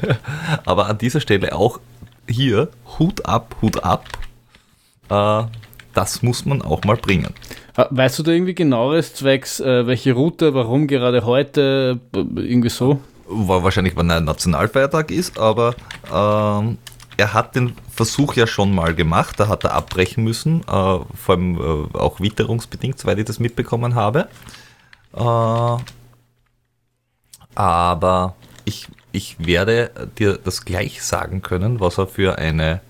Aber 0.66 0.86
an 0.86 0.98
dieser 0.98 1.20
Stelle 1.20 1.54
auch 1.54 1.80
hier 2.28 2.68
Hut 2.98 3.24
ab, 3.26 3.56
Hut 3.62 3.82
ab. 3.82 4.04
Äh, 5.08 5.44
das 5.94 6.22
muss 6.22 6.44
man 6.44 6.60
auch 6.62 6.82
mal 6.84 6.96
bringen. 6.96 7.32
Ah, 7.76 7.86
Weißt 7.90 8.18
du 8.18 8.22
da 8.22 8.32
irgendwie 8.32 8.54
genaueres 8.54 9.14
zwecks, 9.14 9.60
äh, 9.60 9.86
welche 9.86 10.12
Route, 10.12 10.52
warum 10.54 10.86
gerade 10.86 11.24
heute, 11.24 11.98
b- 12.12 12.40
irgendwie 12.42 12.68
so? 12.70 13.00
War 13.28 13.62
wahrscheinlich, 13.62 13.96
wenn 13.96 14.10
ein 14.10 14.24
Nationalfeiertag 14.24 15.10
ist, 15.10 15.38
aber 15.38 15.74
ähm, 16.12 16.78
er 17.16 17.32
hat 17.32 17.54
den 17.56 17.74
Versuch 17.94 18.34
ja 18.34 18.46
schon 18.46 18.74
mal 18.74 18.94
gemacht, 18.94 19.38
da 19.40 19.48
hat 19.48 19.64
er 19.64 19.72
abbrechen 19.72 20.24
müssen, 20.24 20.60
äh, 20.62 20.64
vor 20.66 21.06
allem 21.28 21.58
äh, 21.94 21.96
auch 21.98 22.20
witterungsbedingt, 22.20 22.98
soweit 22.98 23.18
ich 23.18 23.24
das 23.24 23.38
mitbekommen 23.38 23.94
habe. 23.94 24.28
Äh, 25.16 25.76
aber 27.54 28.34
ich, 28.64 28.88
ich 29.12 29.36
werde 29.44 29.90
dir 30.18 30.38
das 30.42 30.64
gleich 30.64 31.02
sagen 31.02 31.42
können, 31.42 31.80
was 31.80 31.98
er 31.98 32.06
für 32.06 32.38
eine 32.38 32.80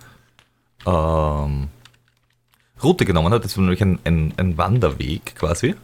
ähm, 0.86 1.68
Route 2.82 3.04
genommen 3.04 3.32
hat. 3.32 3.44
Das 3.44 3.56
war 3.56 3.62
nämlich 3.62 3.82
ein, 3.82 3.98
ein, 4.04 4.34
ein 4.36 4.58
Wanderweg 4.58 5.34
quasi. 5.36 5.74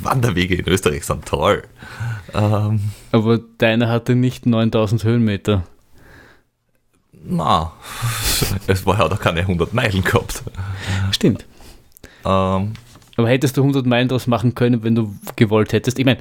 Wanderwege 0.00 0.54
in 0.54 0.68
Österreich 0.68 1.04
sind 1.04 1.26
toll. 1.26 1.64
Ähm, 2.34 2.90
Aber 3.12 3.38
deiner 3.58 3.88
hatte 3.88 4.14
nicht 4.14 4.46
9000 4.46 5.04
Höhenmeter. 5.04 5.64
na, 7.12 7.72
es 8.66 8.86
war 8.86 8.98
ja 8.98 9.06
auch 9.06 9.20
keine 9.20 9.40
100 9.40 9.72
Meilen 9.74 10.04
gehabt. 10.04 10.42
Stimmt. 11.10 11.46
Ähm, 12.24 12.74
Aber 13.16 13.28
hättest 13.28 13.56
du 13.56 13.62
100 13.62 13.86
Meilen 13.86 14.08
draus 14.08 14.26
machen 14.26 14.54
können, 14.54 14.82
wenn 14.82 14.94
du 14.94 15.14
gewollt 15.36 15.72
hättest? 15.72 15.98
Ich 15.98 16.04
meine, 16.04 16.20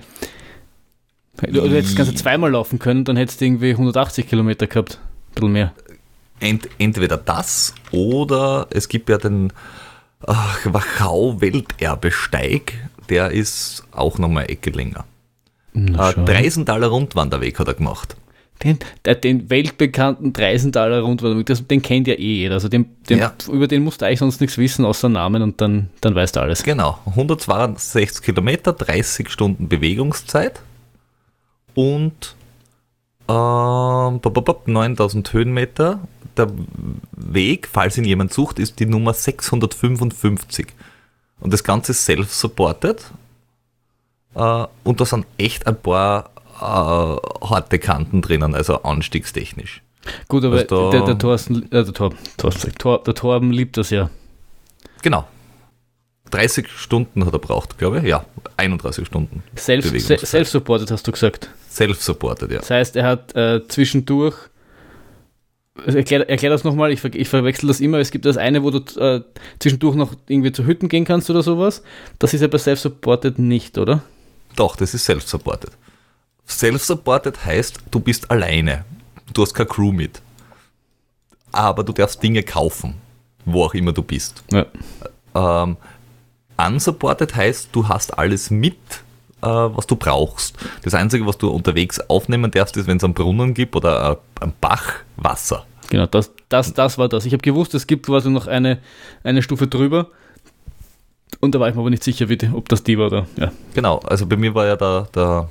du, 1.42 1.62
hättest 1.64 1.90
das 1.90 1.96
Ganze 1.96 2.16
zweimal 2.16 2.52
laufen 2.52 2.80
können, 2.80 3.04
dann 3.04 3.18
hättest 3.18 3.42
du 3.42 3.46
irgendwie 3.46 3.72
180 3.72 4.28
Kilometer 4.28 4.68
gehabt. 4.68 5.00
Ein 5.30 5.34
bisschen 5.36 5.52
mehr. 5.52 5.74
ent, 6.40 6.68
entweder 6.80 7.18
das 7.18 7.74
oder 7.92 8.68
es 8.72 8.90
gibt 8.90 9.10
ja 9.10 9.18
den 9.18 9.54
ach, 10.26 10.60
Wachau 10.66 11.40
Welterbesteig, 11.42 12.74
der 13.10 13.32
ist 13.32 13.84
auch 13.92 14.18
nochmal 14.18 14.44
eine 14.44 14.50
Ecke 14.50 14.72
länger. 14.72 15.06
Äh, 15.76 15.94
schau. 15.96 16.26
Dreisenthaler 16.26 16.88
Rundwanderweg 16.88 17.60
hat 17.60 17.68
er 17.68 17.74
gemacht. 17.76 18.16
Den, 18.64 18.80
der, 19.06 19.14
den 19.14 19.52
weltbekannten 19.52 20.34
Dreisenthaler 20.34 21.02
Rundwanderweg, 21.02 21.46
das, 21.46 21.66
den 21.68 21.84
kennt 21.84 22.08
ja 22.08 22.16
eh 22.16 22.38
jeder. 22.38 22.56
Also 22.56 22.70
den, 22.70 22.88
den, 23.08 23.20
Ja. 23.20 23.32
über 23.52 23.68
den 23.68 23.84
musst 23.84 24.02
du 24.02 24.06
eigentlich 24.08 24.18
sonst 24.18 24.42
nichts 24.42 24.58
wissen, 24.58 24.84
außer 24.84 25.10
Namen 25.10 25.44
und 25.44 25.62
dann, 25.62 25.90
dann 26.02 26.16
weißt 26.16 26.36
du 26.36 26.40
alles. 26.40 26.64
Genau, 26.64 26.98
162 27.06 28.24
Kilometer, 28.26 28.74
30 28.74 29.30
Stunden 29.30 29.68
Bewegungszeit 29.70 30.60
und 31.78 32.36
ähm, 33.30 34.20
9000 34.66 35.32
Höhenmeter. 35.34 36.00
Der 36.36 36.48
Weg, 37.12 37.68
falls 37.72 37.98
ihn 37.98 38.04
jemand 38.06 38.34
sucht, 38.34 38.58
ist 38.60 38.80
die 38.80 38.86
Nummer 38.88 39.14
655. 39.14 40.68
Und 41.40 41.54
das 41.54 41.64
Ganze 41.64 41.92
ist 41.92 42.04
self-supported. 42.06 43.12
Äh, 44.36 44.66
und 44.84 45.00
da 45.02 45.06
sind 45.06 45.26
echt 45.38 45.68
ein 45.68 45.80
paar 45.80 46.32
äh, 46.60 47.46
harte 47.46 47.78
Kanten 47.80 48.22
drinnen, 48.24 48.56
also 48.56 48.82
anstiegstechnisch. 48.82 49.84
Gut, 50.28 50.44
aber 50.46 50.58
Also 50.58 50.90
da- 50.90 50.98
der, 50.98 51.06
der, 51.06 51.18
Thorsten, 51.20 51.64
äh, 51.72 51.84
der, 51.84 51.94
Tor, 51.94 52.12
Thorsten, 52.38 52.72
Tor, 52.76 53.04
der 53.04 53.14
Torben 53.14 53.52
liebt 53.52 53.78
das 53.78 53.90
ja. 53.92 54.10
Genau. 55.04 55.28
30 56.32 56.68
Stunden 56.70 57.26
hat 57.26 57.34
er 57.34 57.40
braucht, 57.40 57.78
glaube 57.78 58.00
ich. 58.00 58.06
Ja, 58.06 58.26
31 58.58 59.06
Stunden. 59.08 59.44
Self, 59.56 59.86
self-supported 59.86 60.92
hast 60.92 61.08
du 61.08 61.12
gesagt. 61.12 61.50
Self-supported, 61.70 62.52
ja. 62.52 62.60
Das 62.60 62.70
heißt, 62.70 62.96
er 62.96 63.06
hat 63.06 63.36
äh, 63.36 63.62
zwischendurch. 63.68 64.36
Also 65.86 66.00
erklär, 66.00 66.28
erklär 66.28 66.50
das 66.50 66.64
nochmal, 66.64 66.92
ich, 66.92 67.02
ver 67.02 67.14
ich 67.14 67.30
verwechsel 67.30 67.68
das 67.68 67.80
immer. 67.80 68.00
Es 68.00 68.10
gibt 68.10 68.26
das 68.26 68.38
eine, 68.38 68.64
wo 68.64 68.72
du 68.72 68.80
äh, 69.00 69.22
zwischendurch 69.60 69.96
noch 69.96 70.16
irgendwie 70.28 70.52
zu 70.52 70.66
Hütten 70.66 70.90
gehen 70.90 71.06
kannst 71.06 71.30
oder 71.30 71.44
sowas. 71.44 71.84
Das 72.18 72.34
ist 72.34 72.42
ja 72.42 72.48
bei 72.48 72.58
Self-Supported 72.58 73.38
nicht, 73.38 73.78
oder? 73.78 74.02
Doch, 74.56 74.76
das 74.76 74.96
ist 74.96 75.06
self-supported. 75.06 75.70
Self-supported 76.48 77.46
heißt, 77.46 77.80
du 77.92 78.00
bist 78.00 78.32
alleine. 78.32 78.86
Du 79.34 79.44
hast 79.44 79.54
keine 79.54 79.68
Crew 79.68 79.92
mit. 79.92 80.22
Aber 81.52 81.84
du 81.84 81.94
darfst 81.94 82.24
Dinge 82.24 82.42
kaufen, 82.42 82.96
wo 83.46 83.66
auch 83.66 83.74
immer 83.76 83.92
du 83.92 84.02
bist. 84.02 84.44
Ja. 84.52 84.66
Ähm, 85.36 85.78
unsupported 86.58 87.36
heißt, 87.36 87.70
du 87.72 87.88
hast 87.88 88.18
alles 88.18 88.50
mit, 88.50 88.78
äh, 89.42 89.48
was 89.48 89.88
du 89.88 89.96
brauchst. 89.96 90.58
Das 90.84 90.94
Einzige, 90.94 91.26
was 91.26 91.38
du 91.38 91.50
unterwegs 91.50 92.00
aufnehmen 92.10 92.52
darfst, 92.52 92.78
ist, 92.78 92.88
wenn 92.88 92.98
es 92.98 93.04
einen 93.04 93.14
Brunnen 93.14 93.54
gibt 93.54 93.76
oder 93.76 94.20
äh, 94.40 94.44
einen 94.44 94.54
Bach, 94.60 94.94
Wasser. 95.16 95.66
Genau, 95.90 96.06
das, 96.06 96.32
das, 96.50 96.74
das 96.74 96.98
war 96.98 97.08
das. 97.10 97.26
Ich 97.26 97.34
habe 97.34 97.42
gewusst, 97.42 97.74
es 97.74 97.88
gibt 97.88 98.06
quasi 98.06 98.30
noch 98.30 98.48
eine, 98.48 98.80
eine 99.24 99.42
Stufe 99.42 99.68
drüber. 99.68 100.08
Und 101.40 101.54
da 101.54 101.60
war 101.60 101.70
ich 101.70 101.76
mir 101.76 101.82
aber 101.82 101.90
nicht 101.90 102.04
sicher, 102.04 102.30
wie 102.30 102.38
die, 102.38 102.50
ob 102.50 102.68
das 102.70 102.84
die 102.84 102.98
war 102.98 103.08
oder. 103.08 103.28
Ja. 103.38 103.52
Genau, 103.74 104.00
also 104.00 104.26
bei 104.26 104.38
mir 104.38 104.54
war 104.56 104.66
ja 104.66 104.76
der, 104.76 105.08
der, 105.14 105.50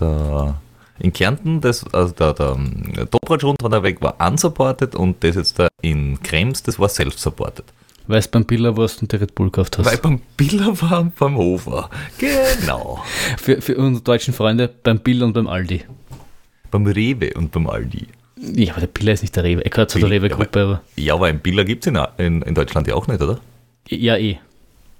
der 0.00 0.60
in 0.98 1.12
Kärnten, 1.12 1.60
das, 1.60 1.84
also 1.92 2.12
der, 2.12 2.34
der 2.34 2.56
ähm, 2.56 2.92
Topradschrund 3.10 3.60
von 3.60 3.70
der 3.70 3.82
Weg 3.82 4.02
war 4.02 4.16
unsupported 4.18 4.94
und 4.94 5.22
das 5.22 5.36
jetzt 5.36 5.58
da 5.58 5.68
in 5.80 6.20
Krems, 6.22 6.62
das 6.62 6.78
war 6.78 6.88
self-supported. 6.88 7.64
Weil 8.08 8.18
es 8.18 8.26
beim 8.28 8.44
Billa 8.44 8.76
warst 8.76 9.02
und 9.02 9.12
der 9.12 9.20
Red 9.20 9.34
Bull 9.36 9.46
gekauft 9.48 9.78
hast. 9.78 9.86
Weil 9.86 9.98
beim 9.98 10.20
Biller 10.36 10.80
war 10.80 11.00
und 11.02 11.14
beim 11.16 11.36
Hofer. 11.36 11.90
Genau. 12.18 13.04
Für, 13.36 13.60
für 13.62 13.76
unsere 13.76 14.02
deutschen 14.02 14.34
Freunde 14.34 14.68
beim 14.82 14.98
Billa 15.00 15.26
und 15.26 15.34
beim 15.34 15.46
Aldi. 15.46 15.84
beim 16.70 16.86
Rewe 16.86 17.32
und 17.34 17.52
beim 17.52 17.68
Aldi. 17.68 18.06
Ja, 18.40 18.72
aber 18.72 18.80
der 18.80 18.86
Billa 18.88 19.12
ist 19.12 19.22
nicht 19.22 19.34
der 19.36 19.44
Rewe. 19.44 19.64
Er 19.64 19.70
gehört 19.70 19.90
zu 19.90 19.98
der 19.98 20.10
Rewe-Gruppe, 20.10 20.60
aber. 20.60 20.82
Ja, 20.96 21.14
aber 21.14 21.26
ein 21.26 21.40
Biller 21.40 21.64
gibt 21.64 21.86
es 21.86 21.92
in, 21.92 21.98
in, 22.18 22.42
in 22.42 22.54
Deutschland 22.54 22.86
ja 22.88 22.94
auch 22.94 23.06
nicht, 23.08 23.20
oder? 23.20 23.40
Ja, 23.88 24.16
eh. 24.16 24.38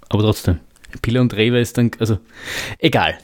Aber 0.08 0.22
trotzdem. 0.22 0.58
Billa 1.02 1.20
und 1.20 1.34
Rewe 1.34 1.60
ist 1.60 1.78
dann. 1.78 1.90
Also, 1.98 2.18
egal. 2.78 3.14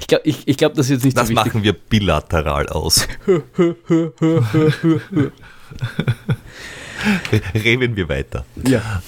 Ich 0.00 0.06
glaube, 0.06 0.22
ich, 0.26 0.46
ich 0.48 0.56
glaub, 0.56 0.74
das 0.74 0.86
ist 0.86 0.92
jetzt 0.92 1.04
nicht 1.04 1.16
Das 1.16 1.28
so 1.28 1.34
wichtig. 1.34 1.46
machen 1.52 1.62
wir 1.62 1.72
bilateral 1.72 2.68
aus. 2.68 3.06
Reden 7.54 7.96
wir 7.96 8.08
weiter. 8.08 8.44
Ja. 8.66 9.02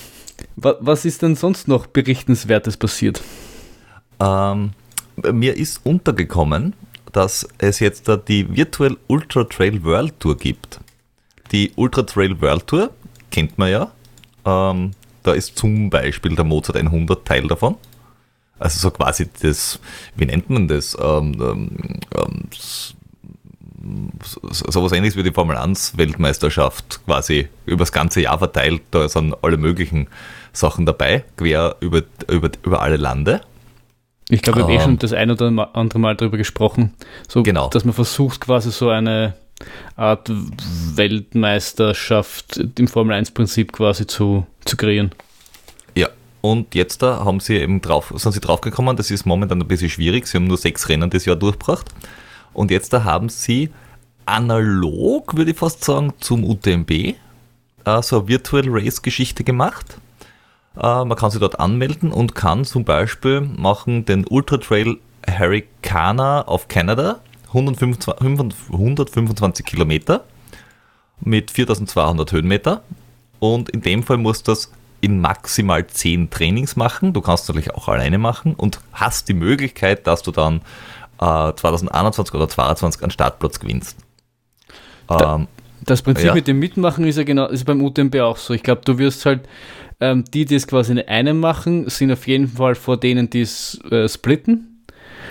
Wa- 0.57 0.77
Was 0.81 1.05
ist 1.05 1.23
denn 1.23 1.35
sonst 1.37 1.69
noch 1.69 1.87
Berichtenswertes 1.87 2.77
passiert? 2.77 3.23
Ähm, 4.21 4.71
mir 5.33 5.57
ist 5.57 5.81
untergekommen, 5.85 6.75
dass 7.13 7.49
es 7.59 7.81
jetzt 7.81 8.09
da 8.09 8.17
die 8.17 8.55
Virtual 8.55 8.97
Ultra 9.07 9.45
Trail 9.45 9.83
World 9.85 10.19
Tour 10.21 10.37
gibt. 10.37 10.81
Die 11.53 11.73
Ultra 11.77 12.03
Trail 12.03 12.41
World 12.41 12.67
Tour 12.67 12.91
kennt 13.31 13.57
man 13.59 13.71
ja. 13.71 13.91
Ähm, 14.45 14.93
da 15.23 15.33
ist 15.33 15.57
zum 15.57 15.91
Beispiel 15.91 16.35
der 16.37 16.45
Mozart 16.45 16.77
100 16.77 17.25
Teil 17.27 17.47
davon. 17.49 17.77
Also 18.59 18.79
so 18.79 18.91
quasi 18.91 19.29
das, 19.43 19.79
wie 20.17 20.27
nennt 20.27 20.49
man 20.49 20.67
das? 20.69 20.97
Ähm, 21.01 21.35
ähm, 21.41 21.71
ähm, 22.17 22.43
sowas 24.51 24.93
ähnliches 24.93 25.17
wie 25.17 25.23
die 25.23 25.33
Formel 25.33 25.57
1 25.57 25.97
Weltmeisterschaft 25.97 27.01
quasi 27.05 27.49
übers 27.67 27.93
ganze 27.93 28.21
Jahr 28.23 28.39
verteilt. 28.39 28.83
Da 28.91 29.09
sind 29.09 29.35
alle 29.43 29.57
möglichen 29.57 30.09
Sachen 30.53 30.87
dabei, 30.87 31.25
quer 31.37 31.77
über, 31.81 32.03
über, 32.29 32.51
über 32.63 32.83
alle 32.83 32.97
Lande. 32.97 33.41
Ich 34.29 34.43
glaube, 34.43 34.59
wir 34.61 34.65
haben 34.65 34.71
eh 34.73 34.75
Ähm. 34.77 34.81
schon 34.83 34.99
das 34.99 35.13
ein 35.13 35.31
oder 35.31 35.71
andere 35.77 35.99
Mal 35.99 36.17
darüber 36.17 36.37
gesprochen. 36.37 36.95
So, 37.29 37.43
Genau. 37.43 37.69
dass 37.69 37.85
man 37.85 37.95
versucht, 37.95 38.41
quasi 38.41 38.71
so 38.73 38.89
eine 38.91 39.35
Art 39.97 40.31
Weltmeisterschaft 41.37 42.61
im 42.79 42.89
Formel-1-Prinzip 42.89 43.73
quasi 43.73 44.07
zu, 44.07 44.47
zu 44.65 44.77
kreieren. 44.77 45.11
Ja, 45.95 46.09
und 46.41 46.75
jetzt 46.75 47.03
da 47.03 47.25
haben 47.25 47.41
sie 47.41 47.57
eben 47.57 47.81
drauf, 47.81 48.13
sind 48.17 48.33
sie 48.33 48.41
draufgekommen, 48.41 48.97
das 48.97 49.11
ist 49.11 49.27
momentan 49.27 49.61
ein 49.61 49.69
bisschen 49.69 49.91
schwierig. 49.91 50.27
Sie 50.27 50.37
haben 50.37 50.47
nur 50.47 50.57
sechs 50.59 50.89
Rennen 50.89 51.09
das 51.11 51.25
Jahr 51.25 51.37
durchgebracht. 51.37 51.87
Und 52.57 52.71
jetzt 52.71 52.93
da 52.95 53.05
haben 53.05 53.29
sie 53.29 53.71
analog, 54.25 55.37
würde 55.37 55.51
ich 55.51 55.59
fast 55.59 55.85
sagen, 55.85 56.15
zum 56.21 56.43
UTMB 56.43 56.91
äh, 56.91 57.15
so 58.03 58.21
eine 58.21 58.29
Virtual 58.29 58.65
Race-Geschichte 58.67 59.45
gemacht. 59.45 59.99
Äh, 60.75 61.05
man 61.05 61.17
kann 61.17 61.31
sich 61.31 61.39
dort 61.39 61.61
anmelden 61.61 62.13
und 62.13 62.35
kann 62.35 62.65
zum 62.65 62.85
Beispiel 62.85 63.43
machen 63.43 64.07
den 64.07 64.27
Ultra 64.27 64.57
Trail 64.57 64.97
Harricana 65.29 66.47
auf 66.49 66.69
Canada, 66.69 67.21
125, 67.49 68.15
125 68.73 69.67
Kilometer 69.67 70.25
mit 71.21 71.51
4200 71.51 72.33
Höhenmeter. 72.33 72.83
Und 73.39 73.69
in 73.69 73.83
dem 73.83 74.03
Fall 74.03 74.17
musst 74.17 74.49
du 74.49 74.53
das 74.53 74.73
in 75.03 75.21
maximal 75.21 75.87
10 75.87 76.31
Trainings 76.31 76.75
machen. 76.75 77.13
Du 77.13 77.21
kannst 77.21 77.49
natürlich 77.49 77.75
auch 77.75 77.89
alleine 77.89 78.17
machen 78.17 78.55
und 78.55 78.81
hast 78.93 79.29
die 79.29 79.35
Möglichkeit, 79.35 80.07
dass 80.07 80.23
du 80.23 80.31
dann 80.31 80.63
äh, 81.21 81.53
2021 81.55 82.35
oder 82.35 82.49
2022 82.49 83.03
einen 83.03 83.11
Startplatz 83.11 83.61
gewinnst. 83.61 83.97
Ähm, 85.11 85.47
Das 85.85 86.03
Prinzip 86.03 86.27
Ja. 86.27 86.35
mit 86.35 86.49
dem 86.49 86.59
Mitmachen 86.59 87.05
ist 87.07 87.17
ja 87.17 87.23
genau, 87.23 87.47
ist 87.47 87.65
beim 87.65 87.81
UTMB 87.81 88.17
auch 88.21 88.37
so. 88.39 88.55
Ich 88.55 88.63
glaube, 88.65 88.81
du 88.85 88.99
wirst 88.99 89.25
halt, 89.25 89.49
ähm, 90.01 90.25
die, 90.35 90.45
die 90.45 90.57
es 90.57 90.67
quasi 90.67 90.93
in 90.93 90.99
einem 91.01 91.39
machen, 91.39 91.89
sind 91.89 92.11
auf 92.11 92.27
jeden 92.27 92.49
Fall 92.49 92.75
vor 92.75 92.97
denen, 92.97 93.31
die 93.31 93.43
es 93.43 93.79
äh, 93.91 94.09
splitten. 94.09 94.83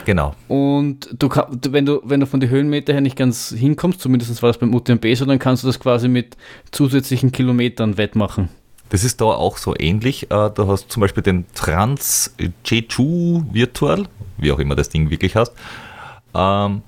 genau. 0.05 0.33
Und 0.47 1.09
du- 1.19 1.29
wenn 1.71 1.85
du, 1.85 1.99
wenn 2.05 2.19
du 2.21 2.25
von 2.25 2.39
den 2.39 2.49
Höhenmeter 2.49 2.93
her 2.93 3.01
nicht 3.01 3.17
ganz 3.17 3.49
hinkommst, 3.49 3.99
zumindest 3.99 4.41
war 4.41 4.49
das 4.49 4.57
beim 4.57 4.73
UTMB 4.73 5.13
so, 5.15 5.25
dann 5.25 5.39
kannst 5.39 5.63
du 5.63 5.67
das 5.67 5.79
quasi 5.79 6.07
mit 6.07 6.37
zusätzlichen 6.71 7.31
Kilometern 7.33 7.97
wettmachen. 7.97 8.47
Das 8.89 9.03
ist 9.03 9.19
da 9.19 9.25
auch 9.25 9.57
so 9.57 9.73
ähnlich. 9.77 10.29
Äh, 10.31 10.49
Du 10.51 10.67
hast 10.67 10.91
zum 10.91 11.01
Beispiel 11.01 11.23
den 11.23 11.45
Trans 11.53 12.33
Jeju 12.65 13.43
Virtual, 13.51 14.05
wie 14.37 14.51
auch 14.51 14.59
immer 14.59 14.75
das 14.75 14.89
Ding 14.89 15.09
wirklich 15.09 15.35
heißt. 15.35 15.51
Ähm, 16.33 16.81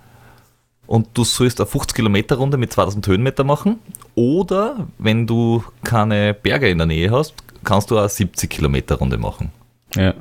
Und 0.85 1.07
du 1.13 1.23
sollst 1.23 1.59
eine 1.59 1.67
50 1.67 1.95
Kilometer 1.95 2.37
Runde 2.37 2.57
mit 2.57 2.71
2000 2.71 3.05
Höhenmeter 3.07 3.43
machen. 3.43 3.79
Oder 4.15 4.87
wenn 4.99 5.27
du 5.27 5.63
keine 5.83 6.33
Berge 6.33 6.69
in 6.69 6.77
der 6.77 6.87
Nähe 6.87 7.11
hast, 7.11 7.33
kannst 7.63 7.91
du 7.91 7.97
eine 7.97 8.07
70 8.09 8.49
Kilometer 8.49 8.95
Runde 8.95 9.17
machen. 9.17 9.51
Ja. 9.95 10.13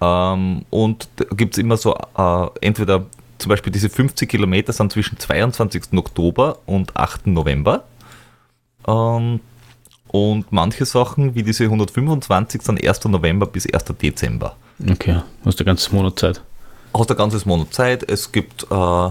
Ähm, 0.00 0.64
und 0.70 1.08
da 1.16 1.24
gibt 1.34 1.54
es 1.54 1.58
immer 1.58 1.76
so, 1.76 1.94
äh, 2.16 2.46
entweder 2.60 3.06
zum 3.38 3.50
Beispiel 3.50 3.72
diese 3.72 3.90
50 3.90 4.28
Kilometer 4.30 4.72
sind 4.72 4.92
zwischen 4.92 5.18
22. 5.18 5.98
Oktober 5.98 6.58
und 6.64 6.96
8. 6.96 7.26
November. 7.26 7.84
Ähm, 8.86 9.40
und 10.16 10.50
manche 10.50 10.84
Sachen, 10.84 11.34
wie 11.34 11.42
diese 11.42 11.64
125, 11.64 12.62
sind 12.62 12.86
1. 12.86 13.04
November 13.06 13.46
bis 13.46 13.66
1. 13.66 13.84
Dezember. 14.00 14.56
Okay, 14.90 15.20
hast 15.44 15.60
du 15.60 15.64
ganze 15.64 15.94
Monat 15.94 16.18
Zeit. 16.18 16.42
Hast 16.94 17.10
ein 17.10 17.16
ganzes 17.16 17.44
Monat 17.46 17.74
Zeit. 17.74 18.08
Es 18.08 18.32
gibt 18.32 18.66
äh, 18.70 19.10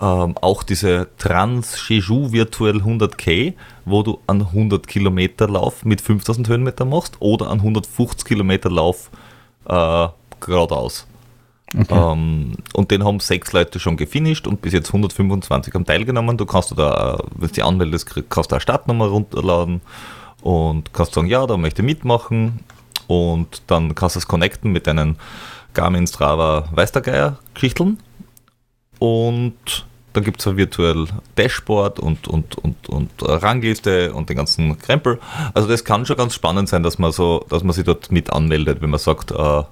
ähm, 0.00 0.34
auch 0.40 0.62
diese 0.62 1.08
Trans 1.18 1.88
Jeju 1.88 2.32
Virtual 2.32 2.76
100k, 2.76 3.54
wo 3.84 4.02
du 4.02 4.18
einen 4.26 4.42
100 4.42 4.86
Kilometer 4.86 5.48
Lauf 5.48 5.84
mit 5.84 6.00
5000 6.00 6.48
Höhenmeter 6.48 6.84
machst 6.84 7.16
oder 7.20 7.50
einen 7.50 7.60
150 7.60 8.24
Kilometer 8.24 8.70
Lauf 8.70 9.10
äh, 9.66 10.08
geradeaus. 10.40 11.06
Okay. 11.76 12.12
Ähm, 12.12 12.56
und 12.72 12.90
den 12.90 13.04
haben 13.04 13.20
sechs 13.20 13.52
Leute 13.52 13.80
schon 13.80 13.96
gefinisht 13.96 14.46
und 14.46 14.62
bis 14.62 14.72
jetzt 14.72 14.88
125 14.88 15.74
haben 15.74 15.84
teilgenommen. 15.84 16.36
Du 16.36 16.46
kannst 16.46 16.70
du 16.70 16.74
da, 16.74 17.14
äh, 17.14 17.18
wenn 17.36 17.48
du 17.48 17.54
dich 17.54 17.64
anmeldest, 17.64 18.08
kannst 18.30 18.50
du 18.50 18.54
eine 18.54 18.60
Startnummer 18.60 19.06
runterladen 19.06 19.80
und 20.44 20.92
kannst 20.92 21.14
sagen, 21.14 21.26
ja, 21.26 21.46
da 21.46 21.56
möchte 21.56 21.80
ich 21.80 21.86
mitmachen. 21.86 22.60
Und 23.06 23.62
dann 23.66 23.94
kannst 23.94 24.16
du 24.16 24.18
es 24.18 24.28
connecten 24.28 24.72
mit 24.72 24.86
deinen 24.86 25.16
Garmin, 25.72 26.06
Strava, 26.06 26.68
weiß 26.70 26.92
der 26.92 27.00
Geier 27.00 27.38
Geschichteln. 27.54 27.98
Und 28.98 29.86
dann 30.12 30.22
gibt 30.22 30.40
es 30.40 30.46
ein 30.46 30.58
virtuell 30.58 31.06
Dashboard 31.36 31.98
und, 31.98 32.28
und, 32.28 32.58
und, 32.58 32.88
und 32.90 33.10
Rangliste 33.22 34.12
und 34.12 34.28
den 34.28 34.36
ganzen 34.36 34.78
Krempel. 34.78 35.18
Also 35.54 35.66
das 35.66 35.82
kann 35.82 36.04
schon 36.04 36.18
ganz 36.18 36.34
spannend 36.34 36.68
sein, 36.68 36.82
dass 36.82 36.98
man 36.98 37.10
so, 37.10 37.46
dass 37.48 37.64
man 37.64 37.72
sich 37.72 37.84
dort 37.84 38.12
mit 38.12 38.30
anmeldet, 38.30 38.82
wenn 38.82 38.90
man 38.90 39.00
sagt, 39.00 39.30
äh, 39.30 39.36
äh, 39.36 39.64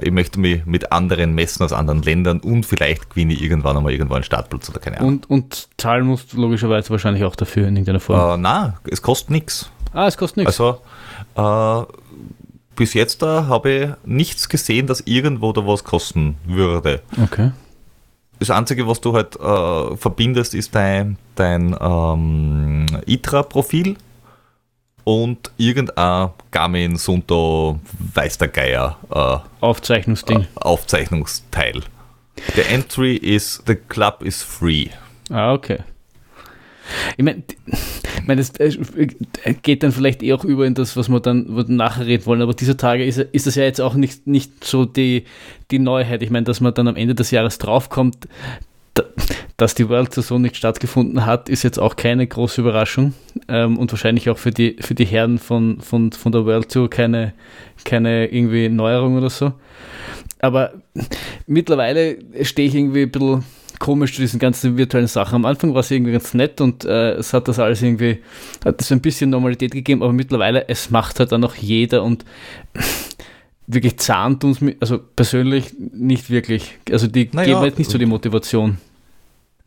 ich 0.00 0.10
möchte 0.10 0.38
mich 0.38 0.66
mit 0.66 0.92
anderen 0.92 1.34
messen 1.34 1.64
aus 1.64 1.72
anderen 1.72 2.02
Ländern 2.02 2.40
und 2.40 2.66
vielleicht 2.66 3.10
gewinne 3.10 3.32
ich 3.32 3.42
irgendwann 3.42 3.76
einmal 3.76 3.92
irgendwo 3.92 4.14
einen 4.14 4.24
Startplatz 4.24 4.68
oder 4.68 4.78
keine 4.78 4.98
Ahnung. 4.98 5.14
Und, 5.14 5.30
und 5.30 5.68
zahlen 5.78 6.06
musst 6.06 6.32
du 6.32 6.40
logischerweise 6.40 6.90
wahrscheinlich 6.90 7.24
auch 7.24 7.36
dafür 7.36 7.68
in 7.68 7.76
irgendeiner 7.76 8.00
Form. 8.00 8.40
Äh, 8.40 8.42
nein, 8.42 8.74
es 8.90 9.00
kostet 9.00 9.30
nichts. 9.30 9.70
ah, 9.92 10.06
es 10.06 10.16
kostet 10.16 10.38
nichts. 10.38 10.60
Also 10.60 10.80
äh, 11.36 11.86
bis 12.76 12.94
jetzt 12.94 13.22
da 13.22 13.46
habe 13.46 13.70
ich 13.70 13.90
nichts 14.04 14.48
gesehen, 14.48 14.86
dass 14.86 15.00
irgendwo 15.00 15.52
da 15.52 15.66
was 15.66 15.84
kosten 15.84 16.36
würde. 16.46 17.02
okay. 17.22 17.52
Das 18.40 18.50
Einzige, 18.50 18.86
was 18.88 19.00
du 19.00 19.14
halt 19.14 19.36
äh, 19.36 19.96
verbindest, 19.96 20.54
ist 20.54 20.74
dein, 20.74 21.16
dein 21.36 21.74
ähm, 21.80 22.84
ITRA-Profil 23.06 23.96
und 25.04 25.50
irgendein 25.56 26.30
Garmin 26.50 26.96
Sunto 26.96 27.78
weiß 28.14 28.38
der 28.38 28.48
Geier 28.48 28.96
äh, 29.10 29.64
Aufzeichnungsding. 29.64 30.46
Aufzeichnungsteil. 30.56 31.82
Der 32.56 32.70
Entry 32.70 33.16
ist, 33.16 33.62
the 33.66 33.74
club 33.76 34.22
is 34.22 34.42
free. 34.42 34.88
Ah, 35.30 35.52
okay. 35.52 35.78
Ich 37.16 37.24
meine, 37.24 37.42
ich 37.66 38.26
mein, 38.26 38.36
das 38.36 38.50
äh, 38.58 38.76
geht 39.62 39.82
dann 39.82 39.92
vielleicht 39.92 40.22
eh 40.22 40.32
auch 40.34 40.44
über 40.44 40.66
in 40.66 40.74
das, 40.74 40.96
was 40.96 41.08
wir 41.08 41.20
dann, 41.20 41.46
nachher 41.68 42.06
reden 42.06 42.26
wollen, 42.26 42.42
aber 42.42 42.52
dieser 42.52 42.76
Tage 42.76 43.04
ist, 43.04 43.18
ist 43.18 43.46
das 43.46 43.54
ja 43.54 43.62
jetzt 43.64 43.80
auch 43.80 43.94
nicht, 43.94 44.26
nicht 44.26 44.64
so 44.64 44.84
die, 44.84 45.24
die 45.70 45.78
Neuheit. 45.78 46.22
Ich 46.22 46.30
meine, 46.30 46.44
dass 46.44 46.60
man 46.60 46.74
dann 46.74 46.88
am 46.88 46.96
Ende 46.96 47.14
des 47.14 47.30
Jahres 47.30 47.56
draufkommt, 47.58 48.28
da- 48.94 49.04
dass 49.56 49.74
die 49.74 49.88
World 49.88 50.12
Saison 50.12 50.40
nicht 50.40 50.56
stattgefunden 50.56 51.26
hat, 51.26 51.48
ist 51.48 51.62
jetzt 51.62 51.78
auch 51.78 51.96
keine 51.96 52.26
große 52.26 52.60
Überraschung 52.60 53.14
ähm, 53.48 53.78
und 53.78 53.92
wahrscheinlich 53.92 54.28
auch 54.28 54.38
für 54.38 54.50
die, 54.50 54.76
für 54.80 54.94
die 54.94 55.04
Herren 55.04 55.38
von, 55.38 55.80
von, 55.80 56.12
von 56.12 56.32
der 56.32 56.44
World 56.44 56.72
Tour 56.72 56.90
keine, 56.90 57.34
keine 57.84 58.26
irgendwie 58.26 58.68
Neuerung 58.68 59.16
oder 59.16 59.30
so. 59.30 59.52
Aber 60.40 60.72
mittlerweile 61.46 62.18
stehe 62.42 62.68
ich 62.68 62.74
irgendwie 62.74 63.02
ein 63.02 63.10
bisschen 63.10 63.44
komisch 63.78 64.14
zu 64.14 64.20
diesen 64.20 64.40
ganzen 64.40 64.76
virtuellen 64.76 65.06
Sachen. 65.06 65.36
Am 65.36 65.44
Anfang 65.44 65.72
war 65.74 65.80
es 65.80 65.90
irgendwie 65.90 66.12
ganz 66.12 66.34
nett 66.34 66.60
und 66.60 66.84
äh, 66.84 67.12
es 67.12 67.32
hat 67.32 67.48
das 67.48 67.58
alles 67.58 67.82
irgendwie, 67.82 68.18
hat 68.64 68.80
es 68.80 68.90
ein 68.92 69.00
bisschen 69.00 69.30
Normalität 69.30 69.72
gegeben, 69.72 70.02
aber 70.02 70.12
mittlerweile, 70.12 70.68
es 70.68 70.90
macht 70.90 71.20
halt 71.20 71.32
dann 71.32 71.44
auch 71.44 71.54
jeder 71.54 72.02
und 72.02 72.24
wirklich 73.66 73.98
zahnt 73.98 74.44
uns, 74.44 74.58
also 74.80 74.98
persönlich 74.98 75.74
nicht 75.78 76.28
wirklich. 76.30 76.78
Also 76.90 77.06
die 77.06 77.28
Naja, 77.32 77.54
geben 77.54 77.64
jetzt 77.64 77.78
nicht 77.78 77.90
so 77.90 77.98
die 77.98 78.06
Motivation. 78.06 78.78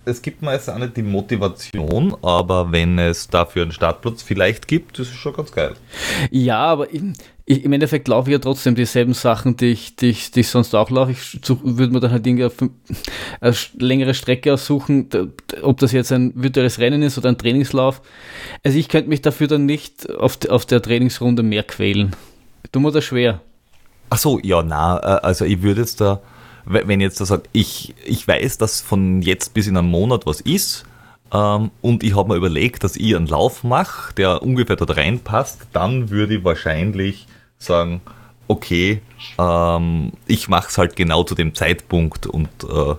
Es 0.08 0.22
gibt 0.22 0.42
meist 0.42 0.70
auch 0.70 0.78
nicht 0.78 0.96
die 0.96 1.04
Motivation, 1.04 2.16
aber 2.22 2.72
wenn 2.72 2.98
es 2.98 3.28
dafür 3.28 3.64
einen 3.64 3.74
Startplatz 3.74 4.22
vielleicht 4.24 4.66
gibt, 4.66 5.00
das 5.00 5.10
ist 5.10 5.16
schon 5.16 5.34
ganz 5.34 5.52
geil. 5.52 5.76
Ja, 6.32 6.60
aber 6.60 6.94
ich, 6.94 7.02
ich, 7.46 7.66
im 7.66 7.74
Endeffekt 7.74 8.08
laufe 8.08 8.30
ich 8.30 8.34
ja 8.34 8.40
trotzdem 8.40 8.76
dieselben 8.76 9.14
Sachen, 9.14 9.58
die 9.58 9.66
ich, 9.66 9.98
die 9.98 10.08
ich, 10.08 10.32
die 10.32 10.40
ich 10.40 10.48
sonst 10.48 10.74
auch 10.76 10.90
laufe. 10.90 11.12
Ich 11.12 11.42
würde 11.62 11.92
mir 11.92 12.00
dann 12.00 12.12
halt 12.12 12.26
irgendwie 12.26 12.46
auf 12.46 12.54
eine 12.62 13.54
längere 13.78 14.14
Strecke 14.14 14.54
aussuchen, 14.54 15.10
ob 15.62 15.78
das 15.80 15.92
jetzt 15.92 16.14
ein 16.14 16.32
virtuelles 16.36 16.80
Rennen 16.80 17.02
ist 17.02 17.18
oder 17.18 17.28
ein 17.28 17.38
Trainingslauf. 17.38 18.02
Also 18.64 18.78
ich 18.78 18.88
könnte 18.88 19.10
mich 19.10 19.22
dafür 19.22 19.48
dann 19.48 19.66
nicht 19.66 20.10
auf, 20.10 20.38
auf 20.48 20.66
der 20.66 20.82
Trainingsrunde 20.82 21.44
mehr 21.44 21.64
quälen. 21.64 22.16
Du 22.72 22.80
mir 22.80 22.94
das 22.94 23.04
schwer. 23.04 23.42
Ach 24.10 24.18
so, 24.18 24.40
ja, 24.42 24.64
na, 24.64 25.00
äh, 25.00 25.26
also 25.26 25.44
ich 25.44 25.62
würde 25.62 25.82
jetzt 25.82 26.00
da, 26.00 26.22
wenn 26.68 27.02
jetzt 27.02 27.22
da 27.22 27.26
sage, 27.26 27.44
ich, 27.54 27.96
ich 28.06 28.28
weiß, 28.28 28.58
dass 28.58 28.82
von 28.82 29.22
jetzt 29.22 29.54
bis 29.54 29.68
in 29.68 29.78
einen 29.78 29.90
Monat 29.90 30.26
was 30.26 30.42
ist 30.42 30.86
ähm, 31.32 31.72
und 31.82 32.04
ich 32.04 32.16
habe 32.16 32.30
mir 32.30 32.36
überlegt, 32.36 32.84
dass 32.84 32.96
ich 32.96 33.16
einen 33.16 33.28
Lauf 33.28 33.64
mache, 33.64 34.14
der 34.16 34.44
ungefähr 34.44 34.76
dort 34.76 34.98
reinpasst, 34.98 35.68
dann 35.74 36.10
würde 36.10 36.36
ich 36.36 36.44
wahrscheinlich 36.44 37.28
sagen, 37.58 38.02
okay, 38.48 39.02
ähm, 39.38 40.12
ich 40.26 40.48
mache 40.48 40.70
es 40.70 40.78
halt 40.78 40.96
genau 40.96 41.24
zu 41.24 41.36
dem 41.36 41.56
Zeitpunkt 41.56 42.28
und 42.28 42.50
äh, 42.64 42.96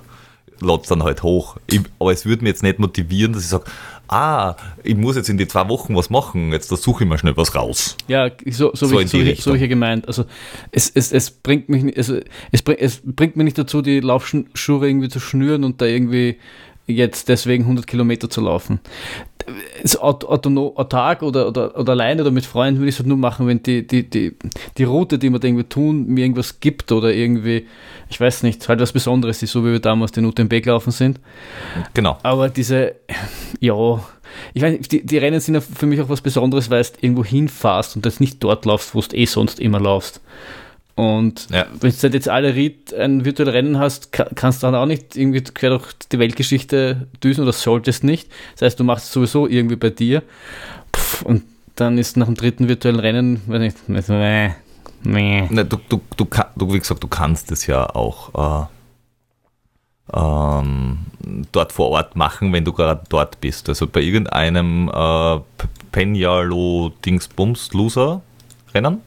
lade 0.60 0.82
dann 0.88 1.02
halt 1.02 1.22
hoch. 1.22 1.56
Ich, 1.70 1.82
aber 1.98 2.12
es 2.12 2.26
würde 2.26 2.42
mir 2.42 2.50
jetzt 2.50 2.62
nicht 2.62 2.78
motivieren, 2.78 3.32
dass 3.32 3.42
ich 3.42 3.48
sage, 3.48 3.64
ah, 4.08 4.56
ich 4.82 4.96
muss 4.96 5.16
jetzt 5.16 5.28
in 5.28 5.38
die 5.38 5.46
zwei 5.46 5.68
Wochen 5.68 5.94
was 5.94 6.10
machen, 6.10 6.52
jetzt 6.52 6.72
da 6.72 6.76
suche 6.76 7.04
ich 7.04 7.10
mal 7.10 7.18
schnell 7.18 7.36
was 7.36 7.54
raus. 7.54 7.96
Ja, 8.08 8.30
so, 8.46 8.70
so, 8.74 8.86
So 8.86 8.98
wie, 8.98 9.02
in 9.02 9.08
so, 9.08 9.18
Richtung. 9.18 9.52
so 9.52 9.54
hier 9.54 9.68
gemeint. 9.68 10.08
Also 10.08 10.24
es, 10.72 10.90
es, 10.90 11.12
es 11.12 11.30
bringt 11.30 11.68
mich 11.68 11.82
nicht, 11.82 11.98
also 11.98 12.18
es, 12.50 12.62
bring, 12.62 12.78
es 12.78 13.00
bringt 13.04 13.36
mich 13.36 13.44
nicht 13.44 13.58
dazu, 13.58 13.82
die 13.82 14.00
Laufschuhe 14.00 14.88
irgendwie 14.88 15.08
zu 15.08 15.20
schnüren 15.20 15.64
und 15.64 15.80
da 15.80 15.86
irgendwie 15.86 16.38
jetzt 16.86 17.28
deswegen 17.28 17.64
100 17.64 17.86
Kilometer 17.86 18.30
zu 18.30 18.40
laufen. 18.40 18.80
Es 19.82 19.96
aut- 19.96 20.24
autono- 20.24 20.74
autark 20.76 21.22
oder, 21.22 21.48
oder, 21.48 21.78
oder 21.78 21.92
alleine 21.92 22.22
oder 22.22 22.30
mit 22.30 22.44
Freunden 22.46 22.80
würde 22.80 22.88
ich 22.88 22.94
es 22.94 22.98
halt 22.98 23.08
nur 23.08 23.16
machen, 23.16 23.46
wenn 23.46 23.62
die, 23.62 23.86
die, 23.86 24.08
die, 24.08 24.36
die 24.76 24.84
Route, 24.84 25.18
die 25.18 25.30
wir 25.30 25.42
irgendwie 25.42 25.64
tun, 25.64 26.06
mir 26.06 26.22
irgendwas 26.24 26.60
gibt 26.60 26.92
oder 26.92 27.12
irgendwie, 27.12 27.66
ich 28.10 28.20
weiß 28.20 28.42
nicht, 28.42 28.68
halt 28.68 28.80
was 28.80 28.92
Besonderes 28.92 29.42
ist, 29.42 29.52
so 29.52 29.64
wie 29.64 29.72
wir 29.72 29.80
damals 29.80 30.12
den 30.12 30.24
UTMB 30.24 30.62
gelaufen 30.62 30.90
sind. 30.90 31.20
Genau. 31.94 32.18
Aber 32.22 32.48
diese, 32.48 32.94
ja, 33.60 33.74
ich 34.54 34.62
meine, 34.62 34.78
die, 34.78 35.04
die 35.04 35.18
Rennen 35.18 35.40
sind 35.40 35.54
ja 35.54 35.60
für 35.60 35.86
mich 35.86 36.00
auch 36.00 36.08
was 36.08 36.20
Besonderes, 36.20 36.70
weil 36.70 36.82
du 36.82 36.90
irgendwo 37.00 37.24
hinfährst 37.24 37.96
und 37.96 38.04
das 38.06 38.20
nicht 38.20 38.42
dort 38.42 38.64
laufst, 38.64 38.94
wo 38.94 39.00
du 39.00 39.16
eh 39.16 39.24
sonst 39.26 39.60
immer 39.60 39.80
laufst. 39.80 40.20
Und 40.98 41.46
Ja. 41.50 41.66
wenn 41.80 41.92
du 41.92 41.96
halt 42.02 42.14
jetzt 42.14 42.28
alle 42.28 42.56
Ried 42.56 42.92
ein 42.92 43.24
virtuelles 43.24 43.54
Rennen 43.54 43.78
hast, 43.78 44.10
ka- 44.10 44.28
kannst 44.34 44.62
du 44.62 44.66
dann 44.66 44.74
auch 44.74 44.84
nicht 44.86 45.14
irgendwie 45.16 45.40
quer 45.42 45.70
durch 45.70 45.92
die 46.10 46.18
Weltgeschichte 46.18 47.06
düsen 47.22 47.42
oder 47.44 47.52
solltest 47.52 48.02
nicht. 48.02 48.28
Das 48.54 48.62
heißt, 48.62 48.80
du 48.80 48.84
machst 48.84 49.04
es 49.06 49.12
sowieso 49.12 49.46
irgendwie 49.46 49.76
bei 49.76 49.90
dir. 49.90 50.24
Pff, 50.96 51.22
und 51.22 51.44
dann 51.76 51.98
ist 51.98 52.16
nach 52.16 52.26
dem 52.26 52.34
dritten 52.34 52.66
virtuellen 52.68 52.98
Rennen, 52.98 53.40
weiß 53.46 53.60
nicht, 53.60 53.88
meh, 54.08 54.50
meh. 55.04 55.46
Ne, 55.50 55.64
du, 55.64 55.76
du, 55.88 56.00
du, 56.16 56.26
du, 56.56 56.72
wie 56.74 56.80
gesagt, 56.80 57.00
du 57.04 57.06
kannst 57.06 57.52
es 57.52 57.68
ja 57.68 57.88
auch 57.94 58.66
äh, 60.12 60.18
ähm, 60.18 60.98
dort 61.52 61.72
vor 61.72 61.90
Ort 61.90 62.16
machen, 62.16 62.52
wenn 62.52 62.64
du 62.64 62.72
gerade 62.72 63.02
dort 63.08 63.40
bist. 63.40 63.68
Also 63.68 63.86
bei 63.86 64.00
irgendeinem 64.00 64.88
äh, 64.88 64.92
P- 65.38 65.42
Peñalo 65.92 66.90
Dingsbums 67.04 67.72
Loser 67.72 68.20
Rennen. 68.74 69.00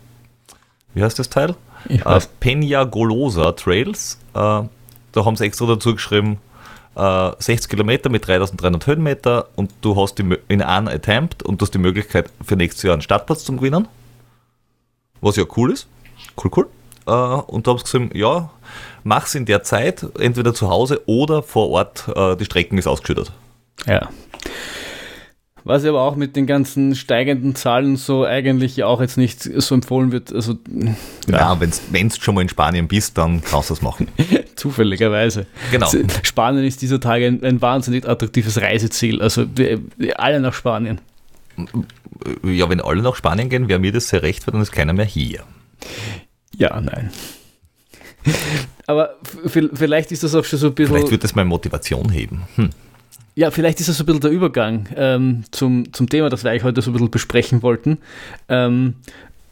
Wie 0.94 1.04
heißt 1.04 1.20
das 1.20 1.30
Teil? 1.30 1.56
Äh. 1.90 2.20
Peña 2.40 2.86
Golosa 2.86 3.52
Trails. 3.54 4.20
Äh, 4.34 4.38
da 4.38 5.26
haben 5.26 5.36
sie 5.36 5.46
extra 5.46 5.66
dazu 5.66 5.94
geschrieben, 5.94 6.40
äh, 6.96 7.32
60 7.38 7.70
Kilometer 7.70 8.10
mit 8.10 8.28
3300 8.28 8.86
Höhenmeter 8.88 9.48
und 9.56 9.72
du 9.82 9.96
hast 9.96 10.18
die, 10.18 10.38
in 10.48 10.62
einem 10.62 10.88
Attempt 10.88 11.44
und 11.44 11.62
du 11.62 11.66
hast 11.66 11.74
die 11.74 11.80
Möglichkeit 11.80 12.30
für 12.46 12.56
nächstes 12.56 12.84
Jahr 12.84 12.94
einen 12.94 13.02
Startplatz 13.02 13.44
zum 13.44 13.58
Gewinnen. 13.58 13.88
Was 15.22 15.36
ja 15.36 15.44
cool 15.56 15.72
ist. 15.72 15.88
Cool, 16.38 16.52
cool. 16.56 16.68
Äh, 17.06 17.12
und 17.12 17.68
da 17.68 17.72
haben 17.72 17.78
sie 17.78 17.84
gesagt, 17.84 18.16
ja, 18.16 18.50
mach's 19.04 19.36
in 19.36 19.46
der 19.46 19.64
Zeit, 19.64 20.06
entweder 20.20 20.54
zu 20.54 20.70
Hause 20.70 21.02
oder 21.06 21.44
vor 21.44 21.70
Ort, 21.70 22.08
äh, 22.16 22.36
die 22.36 22.46
Strecken 22.46 22.78
ist 22.78 22.88
ausgeschüttet. 22.88 23.32
Ja. 23.86 24.10
Was 25.64 25.86
aber 25.86 26.02
auch 26.02 26.16
mit 26.16 26.36
den 26.36 26.48
ganzen 26.48 26.96
steigenden 26.96 27.56
Zahlen 27.56 27.96
so 27.96 28.26
eigentlich 28.26 28.78
ja 28.78 28.88
auch 28.88 29.00
jetzt 29.00 29.18
nicht 29.18 29.42
so 29.42 29.76
empfohlen 29.76 30.12
wird, 30.12 30.34
also 30.34 30.56
Ja, 31.28 31.60
wenn's, 31.60 31.82
wenn's 31.92 32.18
schon 32.18 32.36
mal 32.36 32.42
in 32.42 32.50
Spanien 32.50 32.88
bist, 32.88 33.18
dann 33.18 33.44
kannst 33.44 33.70
du 33.70 33.76
das 33.76 33.82
machen. 33.82 34.08
zufälligerweise. 34.56 35.46
Genau. 35.72 35.92
Spanien 36.24 36.64
ist 36.66 36.82
dieser 36.82 37.00
Tage 37.00 37.28
ein, 37.28 37.44
ein 37.44 37.62
wahnsinnig 37.62 38.08
attraktives 38.08 38.60
Reiseziel, 38.60 39.22
also 39.22 39.46
alle 40.16 40.40
nach 40.40 40.54
Spanien. 40.54 41.00
Ja, 42.44 42.70
wenn 42.70 42.82
alle 42.82 43.02
nach 43.02 43.16
Spanien 43.16 43.50
gehen, 43.50 43.68
wäre 43.68 43.80
mir 43.80 43.92
das 43.92 44.10
sehr 44.10 44.24
recht, 44.24 44.48
weil 44.48 44.54
dann 44.54 44.62
ist 44.62 44.72
keiner 44.72 44.94
mehr 44.94 45.06
hier. 45.06 45.44
Ja, 46.56 46.80
nein. 46.80 47.12
Aber 48.88 49.16
vielleicht 49.46 50.12
ist 50.12 50.24
das 50.24 50.36
auch 50.36 50.44
schon 50.44 50.60
so 50.60 50.68
ein 50.68 50.74
bisschen. 50.74 50.96
Vielleicht 50.96 51.12
wird 51.12 51.24
das 51.24 51.36
meine 51.36 51.48
Motivation 51.48 52.10
heben. 52.10 52.44
Hm. 52.56 52.70
Ja, 53.36 53.50
vielleicht 53.52 53.80
ist 53.80 53.88
das 53.90 53.98
so 53.98 54.04
ein 54.04 54.06
bisschen 54.08 54.22
der 54.22 54.32
Übergang 54.32 54.88
ähm, 54.96 55.44
zum, 55.52 55.92
zum 55.94 56.10
Thema, 56.10 56.30
das 56.30 56.44
wir 56.44 56.52
eigentlich 56.52 56.64
heute 56.64 56.82
so 56.82 56.92
ein 56.92 56.94
bisschen 56.94 57.12
besprechen 57.12 57.62
wollten. 57.64 57.98
Ähm, 58.50 58.96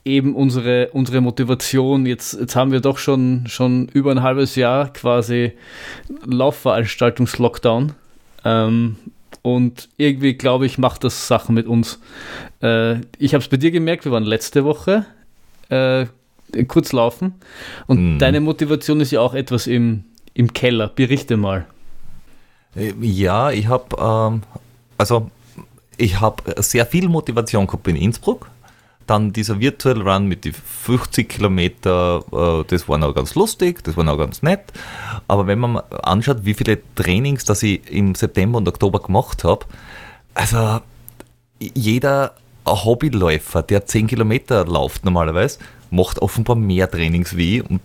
eben 0.05 0.35
unsere, 0.35 0.89
unsere 0.91 1.21
Motivation. 1.21 2.05
Jetzt, 2.05 2.37
jetzt 2.39 2.55
haben 2.55 2.71
wir 2.71 2.81
doch 2.81 2.97
schon, 2.97 3.45
schon 3.47 3.87
über 3.89 4.11
ein 4.11 4.21
halbes 4.21 4.55
Jahr 4.55 4.91
quasi 4.91 5.53
Laufveranstaltungs-Lockdown. 6.25 7.93
Ähm, 8.45 8.95
und 9.41 9.87
irgendwie, 9.97 10.33
glaube 10.33 10.65
ich, 10.65 10.77
macht 10.77 11.03
das 11.03 11.27
Sachen 11.27 11.55
mit 11.55 11.67
uns. 11.67 11.99
Äh, 12.61 12.95
ich 13.17 13.33
habe 13.33 13.41
es 13.41 13.47
bei 13.47 13.57
dir 13.57 13.71
gemerkt, 13.71 14.05
wir 14.05 14.11
waren 14.11 14.23
letzte 14.23 14.65
Woche 14.65 15.05
äh, 15.69 16.05
kurz 16.67 16.91
laufen. 16.91 17.35
Und 17.87 18.15
Mhm. 18.15 18.19
deine 18.19 18.41
Motivation 18.41 18.99
ist 18.99 19.11
ja 19.11 19.21
auch 19.21 19.33
etwas 19.33 19.67
im, 19.67 20.03
im 20.33 20.51
Keller. 20.53 20.87
Berichte 20.89 21.37
mal. 21.37 21.65
Äh, 22.75 22.93
Ja, 23.01 23.51
ich 23.51 23.67
habe 23.67 23.95
ähm, 23.99 24.43
also 24.97 25.29
ich 25.97 26.19
habe 26.19 26.61
sehr 26.61 26.85
viel 26.85 27.09
Motivation 27.09 27.67
gehabt 27.67 27.87
in 27.87 27.95
Innsbruck. 27.95 28.49
Dann 29.07 29.33
dieser 29.33 29.59
Virtual 29.59 30.01
Run 30.01 30.27
mit 30.27 30.45
die 30.45 30.51
50 30.51 31.27
Kilometer, 31.27 32.23
äh, 32.31 32.63
das 32.67 32.87
war 32.87 32.97
noch 32.97 33.13
ganz 33.15 33.33
lustig, 33.35 33.83
das 33.83 33.97
war 33.97 34.03
noch 34.03 34.17
ganz 34.17 34.43
nett. 34.43 34.71
Aber 35.27 35.47
wenn 35.47 35.59
man 35.59 35.77
anschaut, 36.03 36.45
wie 36.45 36.53
viele 36.53 36.79
Trainings, 36.95 37.43
das 37.43 37.63
ich 37.63 37.89
im 37.91 38.13
September 38.13 38.59
und 38.59 38.67
Oktober 38.67 38.99
gemacht 38.99 39.43
habe, 39.43 39.65
also 40.35 40.79
jeder 41.59 42.35
Hobbyläufer, 42.67 43.63
der 43.63 43.85
10 43.85 44.07
Kilometer 44.07 44.65
läuft 44.65 45.03
normalerweise, 45.03 45.59
macht 45.89 46.19
offenbar 46.19 46.55
mehr 46.55 46.89
Trainings 46.89 47.35
wie 47.35 47.57
ich. 47.57 47.69
Und 47.69 47.81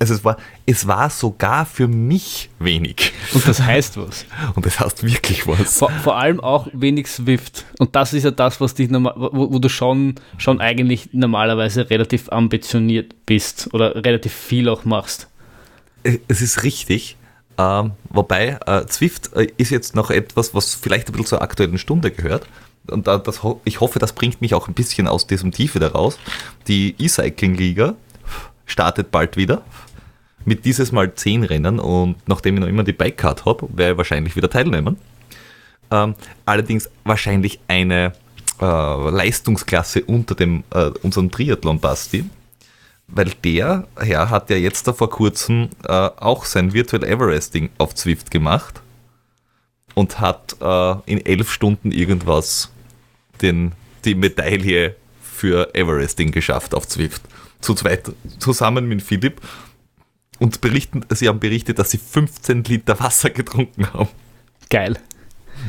also 0.00 0.14
es 0.14 0.24
war, 0.24 0.36
es 0.66 0.86
war 0.86 1.10
sogar 1.10 1.64
für 1.64 1.86
mich 1.86 2.50
wenig. 2.58 3.12
Und 3.32 3.46
das 3.46 3.62
heißt 3.62 3.96
was. 3.96 4.26
Und 4.54 4.66
das 4.66 4.80
heißt 4.80 5.04
wirklich 5.04 5.46
was. 5.46 5.78
Vor, 5.78 5.90
vor 6.02 6.16
allem 6.16 6.40
auch 6.40 6.68
wenig 6.72 7.06
Swift. 7.06 7.64
Und 7.78 7.94
das 7.94 8.12
ist 8.12 8.24
ja 8.24 8.30
das, 8.30 8.60
was 8.60 8.74
dich 8.74 8.90
normal, 8.90 9.14
wo, 9.16 9.52
wo, 9.52 9.58
du 9.58 9.68
schon, 9.68 10.16
schon 10.38 10.60
eigentlich 10.60 11.10
normalerweise 11.12 11.88
relativ 11.88 12.28
ambitioniert 12.30 13.14
bist 13.26 13.72
oder 13.72 13.94
relativ 14.04 14.32
viel 14.32 14.68
auch 14.68 14.84
machst. 14.84 15.28
Es 16.02 16.42
ist 16.42 16.62
richtig. 16.62 17.16
Ähm, 17.58 17.92
wobei, 18.10 18.58
äh, 18.66 18.86
Zwift 18.86 19.32
äh, 19.34 19.46
ist 19.56 19.70
jetzt 19.70 19.94
noch 19.94 20.10
etwas, 20.10 20.54
was 20.54 20.74
vielleicht 20.74 21.08
ein 21.08 21.12
bisschen 21.12 21.26
zur 21.26 21.42
aktuellen 21.42 21.78
Stunde 21.78 22.10
gehört. 22.10 22.46
Und 22.90 23.06
da, 23.06 23.18
das, 23.18 23.40
ich 23.64 23.80
hoffe, 23.80 23.98
das 23.98 24.12
bringt 24.12 24.40
mich 24.40 24.54
auch 24.54 24.68
ein 24.68 24.74
bisschen 24.74 25.08
aus 25.08 25.26
diesem 25.26 25.52
Tiefe 25.52 25.78
daraus. 25.78 26.18
Die 26.68 26.94
E-Cycling-Liga 26.98 27.94
startet 28.66 29.10
bald 29.10 29.36
wieder. 29.36 29.62
Mit 30.44 30.64
dieses 30.64 30.92
Mal 30.92 31.14
10 31.14 31.44
Rennen 31.44 31.80
und 31.80 32.16
nachdem 32.28 32.54
ich 32.54 32.60
noch 32.60 32.68
immer 32.68 32.84
die 32.84 32.92
Bike-Card 32.92 33.44
habe, 33.46 33.68
werde 33.72 33.92
ich 33.92 33.98
wahrscheinlich 33.98 34.36
wieder 34.36 34.50
teilnehmen. 34.50 34.96
Ähm, 35.90 36.14
allerdings 36.44 36.88
wahrscheinlich 37.04 37.58
eine 37.66 38.12
äh, 38.60 39.10
Leistungsklasse 39.10 40.04
unter 40.04 40.34
dem, 40.34 40.62
äh, 40.70 40.90
unserem 41.02 41.30
Triathlon-Basti 41.30 42.24
weil 43.08 43.30
der 43.44 43.86
Herr 43.98 44.30
hat 44.30 44.50
ja 44.50 44.56
jetzt 44.56 44.88
da 44.88 44.92
vor 44.92 45.10
kurzem 45.10 45.70
äh, 45.84 45.92
auch 45.92 46.44
sein 46.44 46.72
Virtual 46.72 47.04
Everesting 47.04 47.70
auf 47.78 47.94
Zwift 47.94 48.30
gemacht 48.30 48.80
und 49.94 50.20
hat 50.20 50.56
äh, 50.60 50.94
in 51.06 51.24
elf 51.24 51.50
Stunden 51.50 51.92
irgendwas 51.92 52.70
den, 53.40 53.72
die 54.04 54.14
Medaille 54.14 54.96
für 55.20 55.74
Everesting 55.74 56.32
geschafft 56.32 56.74
auf 56.74 56.88
Zwift. 56.88 57.22
Zu 57.66 57.74
zweit, 57.74 58.12
zusammen 58.38 58.86
mit 58.86 59.02
Philipp. 59.02 59.40
Und 60.38 60.60
berichten, 60.60 61.04
sie 61.10 61.26
haben 61.26 61.40
berichtet, 61.40 61.80
dass 61.80 61.90
sie 61.90 61.98
15 61.98 62.62
Liter 62.62 63.00
Wasser 63.00 63.30
getrunken 63.30 63.92
haben. 63.92 64.08
Geil. 64.70 64.96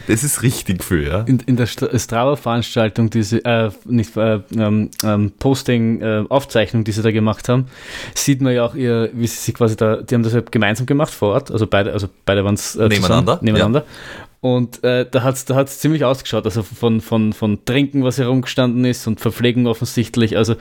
Das 0.05 0.23
ist 0.23 0.43
richtig 0.43 0.83
viel, 0.83 1.07
ja. 1.07 1.21
In, 1.21 1.39
in 1.39 1.55
der 1.55 1.65
Strava-Veranstaltung, 1.65 3.09
diese, 3.09 3.43
äh, 3.45 3.71
nicht, 3.85 4.15
äh, 4.15 4.41
ähm, 4.55 4.91
ähm, 5.03 5.31
Posting, 5.39 6.01
äh, 6.01 6.23
Aufzeichnung, 6.29 6.83
die 6.83 6.91
sie 6.91 7.01
da 7.01 7.09
gemacht 7.09 7.49
haben, 7.49 7.65
sieht 8.13 8.41
man 8.41 8.53
ja 8.53 8.63
auch 8.63 8.75
ihr, 8.75 9.09
wie 9.13 9.25
sie 9.25 9.37
sich 9.37 9.55
quasi 9.55 9.75
da, 9.75 9.95
die 10.03 10.13
haben 10.13 10.21
das 10.21 10.33
ja 10.33 10.41
gemeinsam 10.41 10.85
gemacht 10.85 11.11
vor 11.11 11.29
Ort, 11.33 11.49
also 11.49 11.65
beide, 11.65 11.93
also 11.93 12.09
beide 12.25 12.45
waren 12.45 12.53
es 12.53 12.75
äh, 12.75 12.87
nebeneinander. 12.87 13.39
nebeneinander. 13.41 13.79
Ja. 13.79 14.26
Und 14.39 14.83
äh, 14.83 15.05
da 15.09 15.23
hat 15.23 15.35
es 15.35 15.45
da 15.45 15.55
hat's 15.55 15.79
ziemlich 15.79 16.05
ausgeschaut, 16.05 16.45
also 16.45 16.61
von, 16.61 17.01
von, 17.01 17.33
von 17.33 17.65
Trinken, 17.65 18.03
was 18.03 18.19
herumgestanden 18.19 18.85
ist 18.85 19.07
und 19.07 19.19
Verpflegung 19.19 19.65
offensichtlich. 19.65 20.37
Also 20.37 20.55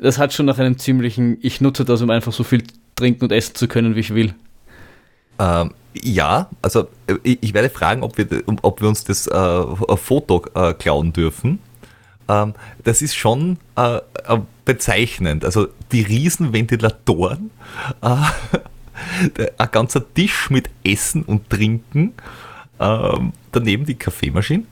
das 0.00 0.18
hat 0.18 0.32
schon 0.32 0.46
nach 0.46 0.58
einem 0.58 0.78
ziemlichen, 0.78 1.38
ich 1.40 1.60
nutze 1.60 1.84
das, 1.84 2.02
um 2.02 2.10
einfach 2.10 2.32
so 2.32 2.42
viel 2.42 2.64
trinken 2.96 3.24
und 3.24 3.32
essen 3.32 3.54
zu 3.54 3.68
können, 3.68 3.94
wie 3.94 4.00
ich 4.00 4.14
will. 4.14 4.34
Ähm, 5.38 5.72
ja, 5.94 6.50
also 6.60 6.88
äh, 7.06 7.16
ich 7.22 7.54
werde 7.54 7.70
fragen, 7.70 8.02
ob 8.02 8.18
wir, 8.18 8.26
ob 8.62 8.80
wir 8.80 8.88
uns 8.88 9.04
das 9.04 9.26
äh, 9.26 9.96
Foto 9.96 10.44
äh, 10.54 10.74
klauen 10.74 11.12
dürfen. 11.12 11.60
Ähm, 12.28 12.54
das 12.84 13.02
ist 13.02 13.14
schon 13.14 13.58
äh, 13.76 13.96
äh 13.96 14.38
bezeichnend. 14.64 15.44
Also 15.44 15.66
die 15.90 16.02
riesen 16.02 16.52
Ventilatoren, 16.52 17.50
äh, 18.02 18.16
ein 19.58 19.68
ganzer 19.72 20.14
Tisch 20.14 20.48
mit 20.50 20.70
Essen 20.84 21.22
und 21.22 21.50
Trinken, 21.50 22.12
ähm, 22.80 23.32
daneben 23.52 23.84
die 23.84 23.94
Kaffeemaschine 23.94 24.64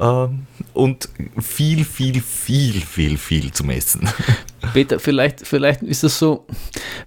ähm, 0.00 0.46
und 0.72 1.08
viel, 1.40 1.84
viel, 1.84 2.20
viel, 2.20 2.80
viel, 2.80 3.16
viel 3.16 3.52
zum 3.52 3.70
Essen. 3.70 4.08
Peter, 4.72 4.98
vielleicht, 4.98 5.46
vielleicht 5.46 5.82
ist 5.82 6.04
das 6.04 6.18
so, 6.18 6.46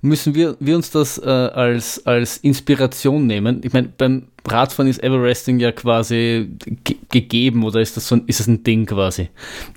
müssen 0.02 0.36
wir, 0.36 0.56
wir 0.60 0.76
uns 0.76 0.92
das 0.92 1.18
äh, 1.18 1.30
als, 1.30 2.06
als 2.06 2.38
Inspiration 2.38 3.28
nehmen. 3.28 3.62
Ich 3.64 3.74
meine, 3.74 3.90
beim 3.90 4.28
Radfahren 4.48 4.90
ist 4.90 5.04
Everesting 5.04 5.60
ja 5.60 5.72
quasi 5.72 6.50
gegeben 7.10 7.64
oder 7.64 7.80
ist 7.82 7.96
das 7.96 8.08
so 8.08 8.16
ein, 8.16 8.24
ist 8.28 8.40
das 8.40 8.48
ein 8.48 8.64
Ding 8.64 8.86
quasi? 8.86 9.30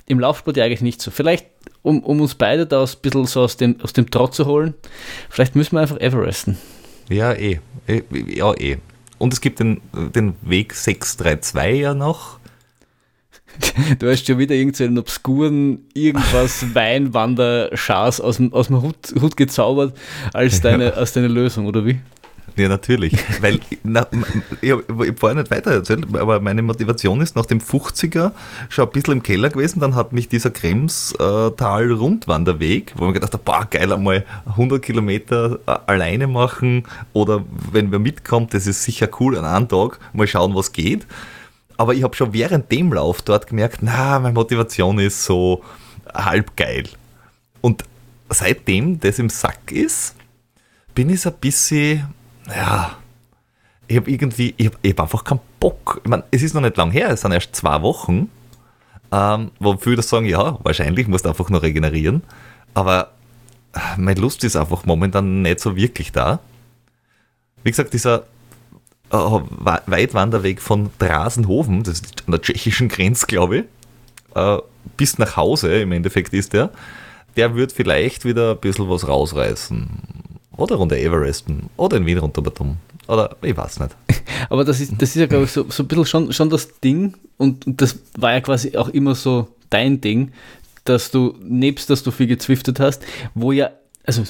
Im 0.07 0.19
Laufsport 0.19 0.57
ja 0.57 0.65
eigentlich 0.65 0.81
nicht 0.81 1.01
so. 1.01 1.11
Vielleicht, 1.11 1.45
um, 1.81 2.01
um 2.03 2.21
uns 2.21 2.35
beide 2.35 2.65
da 2.65 2.83
ein 2.83 2.89
bisschen 3.01 3.25
so 3.25 3.41
aus 3.41 3.57
dem, 3.57 3.79
aus 3.81 3.93
dem 3.93 4.09
Trott 4.09 4.33
zu 4.33 4.45
holen, 4.45 4.73
vielleicht 5.29 5.55
müssen 5.55 5.75
wir 5.75 5.81
einfach 5.81 5.99
Everesten. 5.99 6.57
Ja, 7.09 7.33
eh. 7.33 7.59
eh 7.87 8.01
ja, 8.27 8.53
eh. 8.53 8.77
Und 9.23 9.31
es 9.31 9.39
gibt 9.39 9.61
den, 9.61 9.79
den 9.93 10.35
Weg 10.41 10.73
632 10.73 11.79
ja 11.79 11.93
noch 11.93 12.39
Du 13.99 14.09
hast 14.09 14.27
schon 14.27 14.37
wieder 14.37 14.53
irgendeinen 14.53 14.97
obskuren 14.97 15.85
irgendwas 15.93 16.65
Weinwanderschas 16.75 18.19
aus 18.19 18.35
dem, 18.35 18.51
aus 18.51 18.67
dem 18.67 18.81
Hut, 18.81 19.13
Hut 19.21 19.37
gezaubert 19.37 19.97
als 20.33 20.59
deine, 20.59 20.87
ja. 20.87 20.91
als 20.91 21.13
deine 21.13 21.29
Lösung, 21.29 21.67
oder 21.67 21.85
wie? 21.85 22.01
Ja, 22.55 22.67
natürlich. 22.67 23.15
Weil, 23.41 23.59
na, 23.83 24.05
ich 24.61 24.71
habe 24.71 25.13
vorher 25.17 25.39
nicht 25.39 25.49
weiter 25.51 25.71
erzählt, 25.71 26.05
aber 26.15 26.39
meine 26.39 26.61
Motivation 26.61 27.19
ist 27.21 27.35
nach 27.35 27.47
dem 27.47 27.59
50er 27.59 28.31
schon 28.69 28.85
ein 28.85 28.91
bisschen 28.91 29.13
im 29.13 29.23
Keller 29.23 29.49
gewesen. 29.49 29.79
Dann 29.79 29.95
hat 29.95 30.13
mich 30.13 30.29
dieser 30.29 30.51
Kremstal-Rundwanderweg, 30.51 32.93
wo 32.95 33.05
man 33.05 33.13
gedacht 33.13 33.33
hat, 33.33 33.43
boah, 33.43 33.65
geil, 33.69 33.91
einmal 33.91 34.23
100 34.45 34.81
Kilometer 34.81 35.59
äh, 35.65 35.75
alleine 35.87 36.27
machen 36.27 36.85
oder 37.13 37.43
wenn 37.71 37.91
wer 37.91 37.99
mitkommt, 37.99 38.53
das 38.53 38.67
ist 38.67 38.83
sicher 38.83 39.09
cool 39.19 39.37
an 39.37 39.45
einem 39.45 39.67
Tag, 39.67 39.99
mal 40.13 40.27
schauen, 40.27 40.53
was 40.53 40.71
geht 40.71 41.07
aber 41.77 41.93
ich 41.93 42.03
habe 42.03 42.15
schon 42.15 42.33
während 42.33 42.71
dem 42.71 42.93
Lauf 42.93 43.21
dort 43.21 43.47
gemerkt, 43.47 43.79
na, 43.81 44.19
meine 44.19 44.33
Motivation 44.33 44.99
ist 44.99 45.23
so 45.23 45.63
halb 46.13 46.55
geil. 46.55 46.87
Und 47.61 47.83
seitdem 48.29 48.99
das 48.99 49.19
im 49.19 49.29
Sack 49.29 49.71
ist, 49.71 50.15
bin 50.93 51.09
ich 51.09 51.21
so 51.21 51.29
ein 51.29 51.35
bisschen, 51.39 52.13
ja, 52.47 52.97
ich 53.87 53.97
habe 53.97 54.09
irgendwie, 54.09 54.53
ich 54.57 54.67
habe 54.67 54.77
hab 54.89 54.99
einfach 55.01 55.23
keinen 55.23 55.39
Bock. 55.59 56.01
Ich 56.03 56.09
meine, 56.09 56.23
es 56.31 56.41
ist 56.41 56.53
noch 56.53 56.61
nicht 56.61 56.77
lang 56.77 56.91
her, 56.91 57.09
es 57.09 57.21
sind 57.21 57.31
erst 57.31 57.55
zwei 57.55 57.81
Wochen, 57.81 58.29
ähm, 59.11 59.51
wo 59.59 59.77
viele 59.77 60.01
sagen, 60.01 60.25
ja, 60.25 60.57
wahrscheinlich 60.63 61.07
musst 61.07 61.25
du 61.25 61.29
einfach 61.29 61.49
nur 61.49 61.61
regenerieren. 61.61 62.23
Aber 62.73 63.11
meine 63.97 64.19
Lust 64.19 64.43
ist 64.43 64.55
einfach 64.55 64.85
momentan 64.85 65.41
nicht 65.41 65.59
so 65.59 65.75
wirklich 65.75 66.11
da. 66.11 66.39
Wie 67.63 67.71
gesagt, 67.71 67.93
dieser 67.93 68.23
äh, 69.11 69.15
Weitwanderweg 69.15 70.61
von 70.61 70.89
Drasenhofen, 70.99 71.83
das 71.83 71.99
ist 71.99 72.23
an 72.25 72.31
der 72.31 72.41
tschechischen 72.41 72.89
Grenze, 72.89 73.25
glaube 73.27 73.57
ich, 73.57 73.63
äh, 74.35 74.57
bis 74.97 75.17
nach 75.17 75.37
Hause 75.37 75.81
im 75.81 75.91
Endeffekt 75.91 76.33
ist 76.33 76.53
der, 76.53 76.71
der 77.35 77.55
wird 77.55 77.71
vielleicht 77.71 78.25
wieder 78.25 78.51
ein 78.51 78.59
bisschen 78.59 78.89
was 78.89 79.07
rausreißen. 79.07 79.89
Oder 80.57 80.75
runter 80.75 80.97
Everesten. 80.97 81.69
Oder 81.77 81.97
in 81.97 82.05
Wien 82.05 82.19
runter. 82.19 82.43
Oder 83.07 83.35
ich 83.41 83.55
weiß 83.55 83.79
nicht. 83.79 83.95
Aber 84.49 84.63
das 84.63 84.79
ist, 84.79 84.93
das 84.97 85.09
ist 85.09 85.15
ja, 85.15 85.25
glaube 85.25 85.45
ich, 85.45 85.51
so, 85.51 85.65
so 85.69 85.83
ein 85.83 85.87
bisschen 85.87 86.05
schon, 86.05 86.33
schon 86.33 86.49
das 86.49 86.79
Ding. 86.79 87.15
Und, 87.37 87.67
und 87.67 87.81
das 87.81 87.99
war 88.17 88.33
ja 88.33 88.41
quasi 88.41 88.77
auch 88.77 88.89
immer 88.89 89.15
so 89.15 89.47
dein 89.69 90.01
Ding, 90.01 90.31
dass 90.85 91.11
du, 91.11 91.35
nebst 91.41 91.89
dass 91.89 92.03
du 92.03 92.11
viel 92.11 92.27
gezwiftet 92.27 92.79
hast, 92.79 93.03
wo 93.33 93.51
ja 93.51 93.71
also 94.05 94.23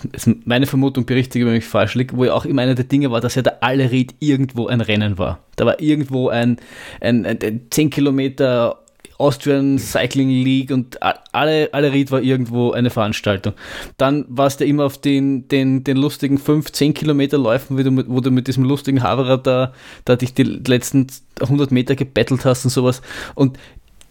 meine 0.45 0.67
Vermutung 0.67 1.05
berichtige, 1.05 1.45
wenn 1.45 1.55
ich 1.55 1.65
falsch 1.65 1.95
liege, 1.95 2.15
wo 2.15 2.25
ja 2.25 2.33
auch 2.33 2.45
immer 2.45 2.61
einer 2.61 2.75
der 2.75 2.85
Dinge 2.85 3.09
war, 3.09 3.21
dass 3.21 3.35
ja 3.35 3.41
der 3.41 3.63
alle 3.63 3.89
Ried 3.89 4.13
irgendwo 4.19 4.67
ein 4.67 4.81
Rennen 4.81 5.17
war. 5.17 5.39
Da 5.55 5.65
war 5.65 5.81
irgendwo 5.81 6.29
ein, 6.29 6.57
ein, 7.01 7.25
ein, 7.25 7.39
ein 7.41 7.61
10 7.71 7.89
Kilometer 7.89 8.82
Austrian 9.17 9.77
Cycling 9.77 10.29
League 10.29 10.71
und 10.71 10.97
alle, 11.01 11.69
alle 11.73 11.91
Ried 11.93 12.11
war 12.11 12.21
irgendwo 12.21 12.71
eine 12.71 12.89
Veranstaltung. 12.89 13.53
Dann 13.97 14.25
warst 14.27 14.59
du 14.59 14.65
immer 14.65 14.85
auf 14.85 14.97
den, 14.97 15.47
den, 15.47 15.83
den 15.83 15.97
lustigen 15.97 16.37
5, 16.37 16.71
10 16.71 16.93
Kilometer 16.93 17.37
Läufen, 17.37 17.77
wo 17.77 17.83
du 17.83 17.91
mit, 17.91 18.09
wo 18.09 18.19
du 18.19 18.31
mit 18.31 18.47
diesem 18.47 18.63
lustigen 18.63 19.03
Haverer 19.03 19.37
da, 19.37 19.73
da 20.05 20.15
dich 20.15 20.33
die 20.33 20.43
letzten 20.43 21.07
100 21.39 21.71
Meter 21.71 21.95
gebettelt 21.95 22.45
hast 22.45 22.65
und 22.65 22.71
sowas. 22.71 23.01
Und 23.35 23.57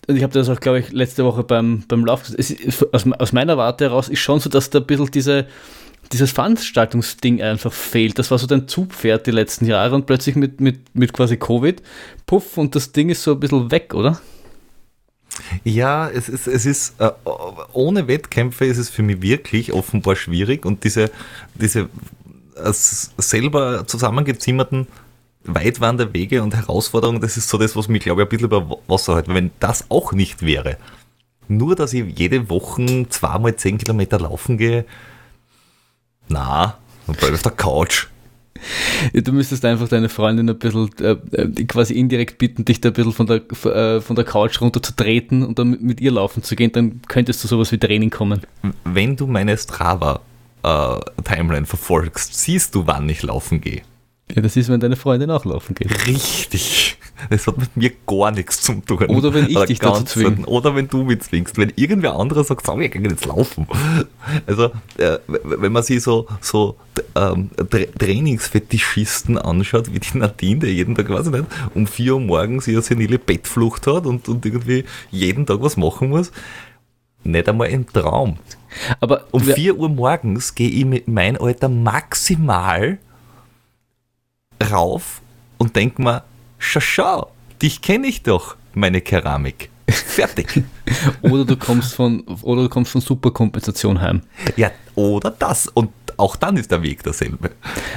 und 0.08 0.16
ich 0.16 0.24
habe 0.24 0.32
das 0.32 0.48
auch, 0.48 0.58
glaube 0.58 0.80
ich, 0.80 0.90
letzte 0.90 1.24
Woche 1.24 1.44
beim, 1.44 1.84
beim 1.86 2.04
Lauf, 2.04 2.28
ist, 2.28 2.84
aus, 2.92 3.04
aus, 3.18 3.32
meiner 3.32 3.56
Warte 3.56 3.84
heraus 3.84 4.08
ist 4.08 4.18
schon 4.18 4.40
so, 4.40 4.50
dass 4.50 4.68
da 4.68 4.80
ein 4.80 4.86
bisschen 4.86 5.10
diese, 5.12 5.46
dieses 6.12 6.32
Veranstaltungsding 6.32 7.40
einfach 7.40 7.72
fehlt. 7.72 8.18
Das 8.18 8.30
war 8.32 8.38
so 8.38 8.48
dein 8.48 8.66
Zugpferd 8.66 9.28
die 9.28 9.30
letzten 9.30 9.66
Jahre 9.66 9.94
und 9.94 10.06
plötzlich 10.06 10.34
mit, 10.34 10.60
mit, 10.60 10.94
mit 10.94 11.12
quasi 11.12 11.36
Covid, 11.36 11.82
puff, 12.26 12.58
und 12.58 12.74
das 12.74 12.90
Ding 12.90 13.10
ist 13.10 13.22
so 13.22 13.32
ein 13.32 13.40
bisschen 13.40 13.70
weg, 13.70 13.94
oder? 13.94 14.20
Ja, 15.64 16.08
es 16.08 16.28
ist, 16.28 16.46
es 16.46 16.66
ist 16.66 17.00
äh, 17.00 17.10
ohne 17.72 18.06
Wettkämpfe 18.08 18.64
ist 18.64 18.78
es 18.78 18.90
für 18.90 19.02
mich 19.02 19.22
wirklich 19.22 19.72
offenbar 19.72 20.16
schwierig 20.16 20.66
und 20.66 20.84
diese, 20.84 21.10
diese 21.54 21.88
äh, 22.56 22.72
selber 22.72 23.86
zusammengezimmerten 23.86 24.86
Weitwanderwege 25.44 26.42
und 26.42 26.54
Herausforderungen, 26.54 27.20
das 27.20 27.36
ist 27.36 27.48
so 27.48 27.58
das, 27.58 27.74
was 27.74 27.88
mich, 27.88 28.02
glaube 28.02 28.22
ich, 28.22 28.26
ein 28.26 28.30
bisschen 28.30 28.46
über 28.46 28.78
Wasser 28.86 29.16
hält. 29.16 29.28
Wenn 29.28 29.50
das 29.58 29.90
auch 29.90 30.12
nicht 30.12 30.42
wäre, 30.42 30.76
nur 31.48 31.74
dass 31.74 31.92
ich 31.92 32.18
jede 32.18 32.48
Woche 32.48 33.06
zweimal 33.08 33.56
zehn 33.56 33.78
Kilometer 33.78 34.20
laufen 34.20 34.58
gehe, 34.58 34.84
na, 36.28 36.78
dann 37.06 37.16
bleibe 37.16 37.34
ich 37.34 37.38
auf 37.38 37.42
der 37.42 37.52
Couch. 37.52 38.06
Du 39.12 39.32
müsstest 39.32 39.64
einfach 39.64 39.88
deine 39.88 40.08
Freundin 40.08 40.48
ein 40.48 40.58
bisschen 40.58 40.90
äh, 41.00 41.16
äh, 41.32 41.64
quasi 41.64 41.94
indirekt 41.94 42.38
bitten, 42.38 42.64
dich 42.64 42.80
da 42.80 42.90
ein 42.90 42.92
bisschen 42.92 43.12
von 43.12 43.26
der, 43.26 43.42
äh, 43.66 44.00
von 44.00 44.14
der 44.14 44.24
Couch 44.24 44.60
runter 44.60 44.82
zu 44.82 44.94
treten 44.94 45.42
und 45.42 45.58
dann 45.58 45.70
mit, 45.70 45.82
mit 45.82 46.00
ihr 46.00 46.12
laufen 46.12 46.42
zu 46.42 46.54
gehen, 46.54 46.70
dann 46.72 47.00
könntest 47.08 47.42
du 47.42 47.48
sowas 47.48 47.72
wie 47.72 47.78
Training 47.78 48.10
kommen. 48.10 48.42
Wenn 48.84 49.16
du 49.16 49.26
meine 49.26 49.56
Strava 49.56 50.20
Instagram-Timeline 50.62 51.66
verfolgst, 51.66 52.34
siehst 52.34 52.74
du, 52.74 52.86
wann 52.86 53.08
ich 53.08 53.22
laufen 53.22 53.60
gehe. 53.60 53.82
Ja, 54.34 54.40
das 54.40 54.56
ist, 54.56 54.70
wenn 54.70 54.80
deine 54.80 54.96
Freundin 54.96 55.30
auch 55.30 55.44
laufen 55.44 55.74
geht. 55.74 56.06
Richtig. 56.06 56.96
Das 57.28 57.46
hat 57.46 57.58
mit 57.58 57.76
mir 57.76 57.92
gar 58.06 58.30
nichts 58.30 58.62
zu 58.62 58.74
tun. 58.80 59.06
Oder 59.06 59.34
wenn 59.34 59.48
ich 59.48 59.58
dich 59.64 59.78
dazu 59.78 60.04
zwinge. 60.04 60.46
Oder 60.46 60.74
wenn 60.74 60.88
du 60.88 61.04
mich 61.04 61.20
zwingst. 61.20 61.58
Wenn 61.58 61.72
irgendwer 61.76 62.16
anderer 62.16 62.42
sagt, 62.42 62.66
sag, 62.66 62.78
wir 62.78 62.88
gehen 62.88 63.04
jetzt 63.04 63.26
laufen. 63.26 63.66
Also, 64.46 64.70
äh, 64.96 65.18
wenn 65.26 65.72
man 65.72 65.82
sich 65.82 66.02
so, 66.02 66.26
so 66.40 66.76
ähm, 67.14 67.50
Tra 67.70 67.80
Trainingsfetischisten 67.98 69.38
anschaut, 69.38 69.92
wie 69.92 70.00
die 70.00 70.18
Nadine, 70.18 70.60
der 70.60 70.72
jeden 70.72 70.94
Tag, 70.94 71.08
weiß 71.08 71.26
ich 71.26 71.32
nicht, 71.32 71.44
um 71.74 71.86
4 71.86 72.14
Uhr 72.14 72.20
morgens 72.20 72.66
ihre 72.66 72.82
senile 72.82 73.18
Bettflucht 73.18 73.86
hat 73.86 74.06
und, 74.06 74.28
und 74.28 74.44
irgendwie 74.44 74.84
jeden 75.10 75.46
Tag 75.46 75.60
was 75.60 75.76
machen 75.76 76.08
muss, 76.08 76.32
nicht 77.22 77.48
einmal 77.48 77.68
im 77.68 77.86
Traum. 77.86 78.38
Aber 79.00 79.26
um 79.30 79.42
4 79.42 79.76
Uhr 79.76 79.90
morgens 79.90 80.54
gehe 80.54 80.70
ich 80.70 80.84
mit 80.84 81.06
meinem 81.06 81.40
Alter 81.40 81.68
maximal 81.68 82.98
rauf 84.70 85.20
und 85.59 85.77
denke 85.77 86.03
mir, 86.03 86.25
schau, 86.59 86.81
schau, 86.81 87.33
dich 87.61 87.83
kenne 87.83 88.07
ich 88.07 88.22
doch, 88.22 88.57
meine 88.75 89.01
Keramik. 89.01 89.70
Fertig. 89.88 90.62
oder 91.22 91.44
du 91.44 91.57
kommst 91.57 91.94
von 91.94 92.20
oder 92.42 92.62
du 92.62 92.68
kommst 92.68 92.92
von 92.92 93.01
Superkompensation 93.01 94.01
heim. 94.01 94.22
Ja, 94.57 94.70
oder 94.94 95.31
das. 95.31 95.66
Und 95.68 95.90
auch 96.22 96.37
dann 96.37 96.56
ist 96.56 96.70
der 96.70 96.82
Weg 96.82 97.02
derselbe. 97.02 97.50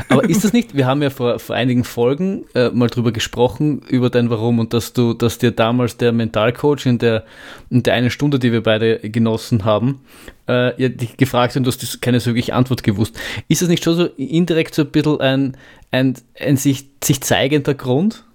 Aber 0.09 0.27
ist 0.27 0.43
das 0.43 0.51
nicht, 0.51 0.75
wir 0.75 0.87
haben 0.87 1.03
ja 1.03 1.11
vor, 1.11 1.37
vor 1.37 1.55
einigen 1.55 1.83
Folgen 1.83 2.45
äh, 2.55 2.69
mal 2.69 2.89
drüber 2.89 3.11
gesprochen, 3.11 3.83
über 3.87 4.09
dein 4.09 4.31
Warum 4.31 4.57
und 4.57 4.73
dass 4.73 4.93
du, 4.93 5.13
dass 5.13 5.37
dir 5.37 5.51
damals 5.51 5.97
der 5.97 6.11
Mentalcoach 6.11 6.87
in 6.87 6.97
der, 6.97 7.23
in 7.69 7.83
der 7.83 7.93
einen 7.93 8.09
Stunde, 8.09 8.39
die 8.39 8.51
wir 8.51 8.63
beide 8.63 8.97
genossen 8.99 9.63
haben, 9.63 10.01
äh, 10.49 10.81
ja, 10.81 10.89
dich 10.89 11.17
gefragt 11.17 11.55
und 11.55 11.65
du 11.65 11.71
hast 11.71 12.01
keine 12.01 12.19
so 12.19 12.31
wirklich 12.31 12.51
Antwort 12.51 12.81
gewusst. 12.81 13.15
Ist 13.47 13.61
das 13.61 13.69
nicht 13.69 13.83
schon 13.83 13.95
so 13.95 14.05
indirekt 14.17 14.73
so 14.73 14.81
ein 14.81 14.89
bisschen 14.89 15.21
ein, 15.21 15.57
ein, 15.91 16.15
ein 16.39 16.57
sich, 16.57 16.89
sich 17.03 17.21
zeigender 17.21 17.75
Grund? 17.75 18.25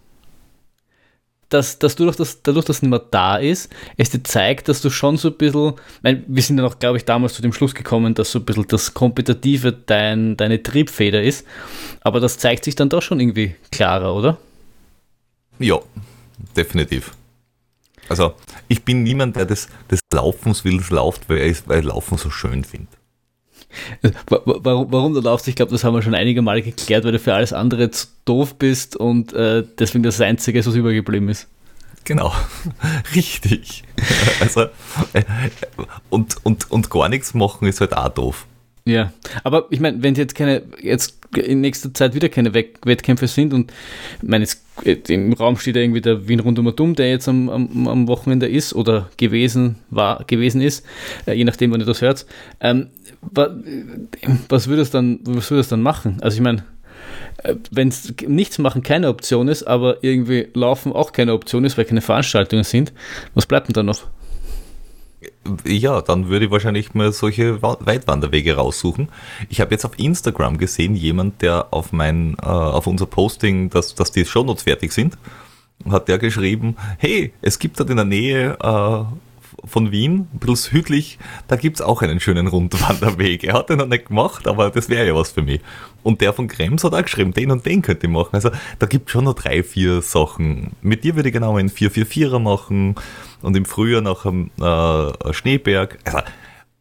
Dass, 1.51 1.79
dass 1.79 1.97
du 1.97 2.05
durch 2.05 2.17
das, 2.17 2.43
dadurch, 2.43 2.65
dass 2.65 2.77
es 2.77 2.83
nicht 2.83 2.91
mehr 2.91 3.03
da 3.11 3.37
ist, 3.37 3.71
es 3.97 4.11
dir 4.11 4.23
zeigt, 4.23 4.69
dass 4.69 4.81
du 4.81 4.89
schon 4.89 5.17
so 5.17 5.29
ein 5.29 5.35
bisschen, 5.35 5.75
mein, 6.03 6.25
wir 6.27 6.43
sind 6.43 6.57
ja 6.57 6.63
noch, 6.63 6.79
glaube 6.79 6.97
ich, 6.97 7.05
damals 7.05 7.35
zu 7.35 7.43
dem 7.43 7.53
Schluss 7.53 7.75
gekommen, 7.75 8.15
dass 8.15 8.33
so 8.33 8.39
ein 8.39 8.45
bisschen 8.45 8.67
das 8.69 8.95
Kompetitive 8.95 9.73
dein, 9.73 10.37
deine 10.37 10.63
Triebfeder 10.63 11.23
ist, 11.23 11.47
aber 12.01 12.21
das 12.21 12.39
zeigt 12.39 12.65
sich 12.65 12.77
dann 12.77 12.89
doch 12.89 13.03
schon 13.03 13.21
irgendwie 13.21 13.55
klarer, 13.71 14.15
oder? 14.15 14.39
Ja, 15.59 15.79
definitiv. 16.57 17.13
Also, 18.09 18.35
ich 18.67 18.85
bin 18.85 19.03
niemand, 19.03 19.37
der 19.37 19.45
des, 19.45 19.69
des 19.91 20.01
Laufens 20.13 20.65
will, 20.65 20.83
lauft, 20.91 21.29
weil 21.29 21.39
er 21.39 21.55
weil 21.67 21.85
Laufen 21.85 22.19
so 22.19 22.31
schön 22.31 22.65
findet. 22.65 23.00
Warum, 24.27 24.93
warum 24.93 25.15
du 25.15 25.21
laufst, 25.21 25.47
ich 25.49 25.55
glaube, 25.55 25.73
das 25.73 25.85
haben 25.85 25.95
wir 25.95 26.03
schon 26.03 26.15
einige 26.15 26.43
Male 26.43 26.63
geklärt, 26.63 27.05
weil 27.05 27.13
du 27.13 27.19
für 27.19 27.35
alles 27.35 27.53
andere 27.53 27.91
zu 27.91 28.09
doof 28.25 28.57
bist 28.57 28.97
und 28.97 29.33
äh, 29.33 29.65
deswegen 29.79 30.03
das 30.03 30.21
Einzige 30.21 30.59
ist, 30.59 30.67
was 30.67 30.75
übergeblieben 30.75 31.29
ist. 31.29 31.49
Genau, 32.05 32.33
richtig. 33.15 33.85
Also, 34.41 34.63
äh, 35.13 35.23
und, 36.09 36.37
und, 36.45 36.71
und 36.71 36.91
gar 36.91 37.09
nichts 37.09 37.35
machen 37.35 37.69
ist 37.69 37.81
halt 37.81 37.97
auch 37.97 38.09
doof. 38.09 38.47
Ja, 38.87 39.13
aber 39.45 39.67
ich 39.71 39.79
meine, 39.79 40.03
wenn 40.03 40.15
jetzt 40.15 40.35
keine, 40.35 40.63
jetzt 40.81 41.19
in 41.37 41.61
nächster 41.61 41.93
Zeit 41.93 42.15
wieder 42.15 42.29
keine 42.29 42.55
Wettkämpfe 42.55 43.29
sind 43.29 43.53
und 43.53 43.73
ich 44.23 44.29
meine, 44.29 44.47
im 45.09 45.33
Raum 45.35 45.57
steht 45.59 45.77
ja 45.77 45.83
irgendwie 45.83 46.01
der 46.01 46.27
Wien 46.27 46.41
rundum 46.41 46.75
dumm, 46.75 46.95
der 46.95 47.11
jetzt 47.11 47.29
am, 47.29 47.49
am, 47.51 47.87
am, 47.87 48.09
Wochenende 48.09 48.49
ist 48.49 48.75
oder 48.75 49.11
gewesen 49.19 49.77
war, 49.91 50.25
gewesen 50.25 50.61
ist, 50.61 50.85
äh, 51.27 51.35
je 51.35 51.45
nachdem, 51.45 51.71
wann 51.71 51.81
ihr 51.81 51.87
das 51.87 52.01
hört. 52.01 52.27
Ähm, 52.61 52.89
was, 53.23 54.69
würde 54.69 54.83
es 54.83 54.91
dann, 54.91 55.21
was 55.25 55.51
würde 55.51 55.61
es 55.61 55.69
dann 55.69 55.83
machen? 55.83 56.19
Also 56.21 56.37
ich 56.37 56.43
meine, 56.43 56.65
äh, 57.43 57.57
wenn 57.71 57.89
es 57.89 58.15
nichts 58.27 58.59
machen 58.59 58.83
keine 58.83 59.09
Option 59.09 59.49
ist, 59.49 59.65
aber 59.65 60.03
irgendwie 60.03 60.49
laufen 60.55 60.93
auch 60.93 61.13
keine 61.13 61.33
Option 61.33 61.65
ist, 61.65 61.77
weil 61.79 61.85
keine 61.85 62.01
Veranstaltungen 62.01 62.65
sind, 62.65 62.93
was 63.35 63.47
bleibt 63.47 63.69
denn 63.69 63.75
da 63.75 63.83
noch? 63.83 64.07
Ja, 65.67 66.01
dann 66.01 66.29
würde 66.29 66.47
ich 66.47 66.51
wahrscheinlich 66.51 66.95
mal 66.95 67.13
solche 67.13 67.61
Weitwanderwege 67.61 68.57
raussuchen. 68.57 69.09
Ich 69.51 69.61
habe 69.61 69.73
jetzt 69.73 69.85
auf 69.85 69.99
Instagram 69.99 70.57
gesehen, 70.57 70.95
jemand, 70.95 71.43
der 71.43 71.73
auf 71.73 71.93
mein, 71.93 72.37
äh, 72.43 72.47
auf 72.47 72.87
unser 72.87 73.07
Posting, 73.07 73.69
dass, 73.69 73.95
dass 73.95 74.13
die 74.13 74.25
Shownotes 74.25 74.63
fertig 74.63 74.93
sind, 74.93 75.19
hat 75.89 76.09
der 76.09 76.19
geschrieben, 76.19 76.77
hey, 76.99 77.33
es 77.43 77.59
gibt 77.59 77.79
dort 77.79 77.91
in 77.91 77.97
der 77.97 78.05
Nähe 78.05 78.57
äh, 78.63 79.05
von 79.65 79.91
Wien, 79.91 80.29
ein 80.33 80.39
bisschen 80.39 80.57
südlich, 80.57 81.19
da 81.49 81.57
gibt 81.57 81.77
es 81.77 81.83
auch 81.83 82.03
einen 82.03 82.21
schönen 82.21 82.47
Rundwanderweg. 82.47 83.45
Er 83.45 83.55
hat 83.55 83.71
den 83.71 83.79
noch 83.79 83.87
nicht 83.87 84.07
gemacht, 84.07 84.47
aber 84.47 84.71
das 84.71 84.89
wäre 84.89 85.07
ja 85.07 85.15
was 85.15 85.31
für 85.31 85.43
mich. 85.43 85.61
Und 86.03 86.21
der 86.21 86.33
von 86.33 86.49
Krems 86.49 86.85
hat 86.85 86.95
auch 86.95 87.03
geschrieben, 87.03 87.33
den 87.33 87.51
und 87.51 87.67
den 87.67 87.83
könnte 87.83 88.07
ich 88.07 88.13
machen. 88.13 88.31
Also 88.33 88.51
da 88.79 88.87
gibt 88.87 89.09
es 89.09 89.13
schon 89.13 89.25
noch 89.25 89.35
drei, 89.35 89.63
vier 89.63 90.01
Sachen. 90.03 90.73
Mit 90.81 91.05
dir 91.05 91.17
würde 91.17 91.29
ich 91.29 91.33
genau 91.33 91.57
einen 91.57 91.71
444er 91.71 92.39
machen 92.39 92.95
und 93.43 93.57
im 93.57 93.65
Frühjahr 93.65 94.01
noch 94.01 94.25
einen 94.25 94.51
äh, 94.61 95.33
Schneeberg. 95.33 95.99
Also 96.05 96.21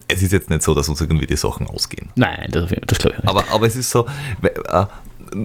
es 0.07 0.23
ist 0.23 0.33
jetzt 0.33 0.49
nicht 0.49 0.63
so, 0.63 0.73
dass 0.73 0.89
uns 0.89 1.01
irgendwie 1.01 1.27
die 1.27 1.35
Sachen 1.35 1.67
ausgehen. 1.67 2.09
Nein, 2.15 2.49
das, 2.51 2.71
das 2.87 2.97
glaube 2.97 3.17
ich 3.17 3.23
nicht. 3.23 3.29
Aber, 3.29 3.43
aber 3.51 3.67
es 3.67 3.75
ist 3.75 3.91
so, 3.91 4.07
äh, 4.41 4.85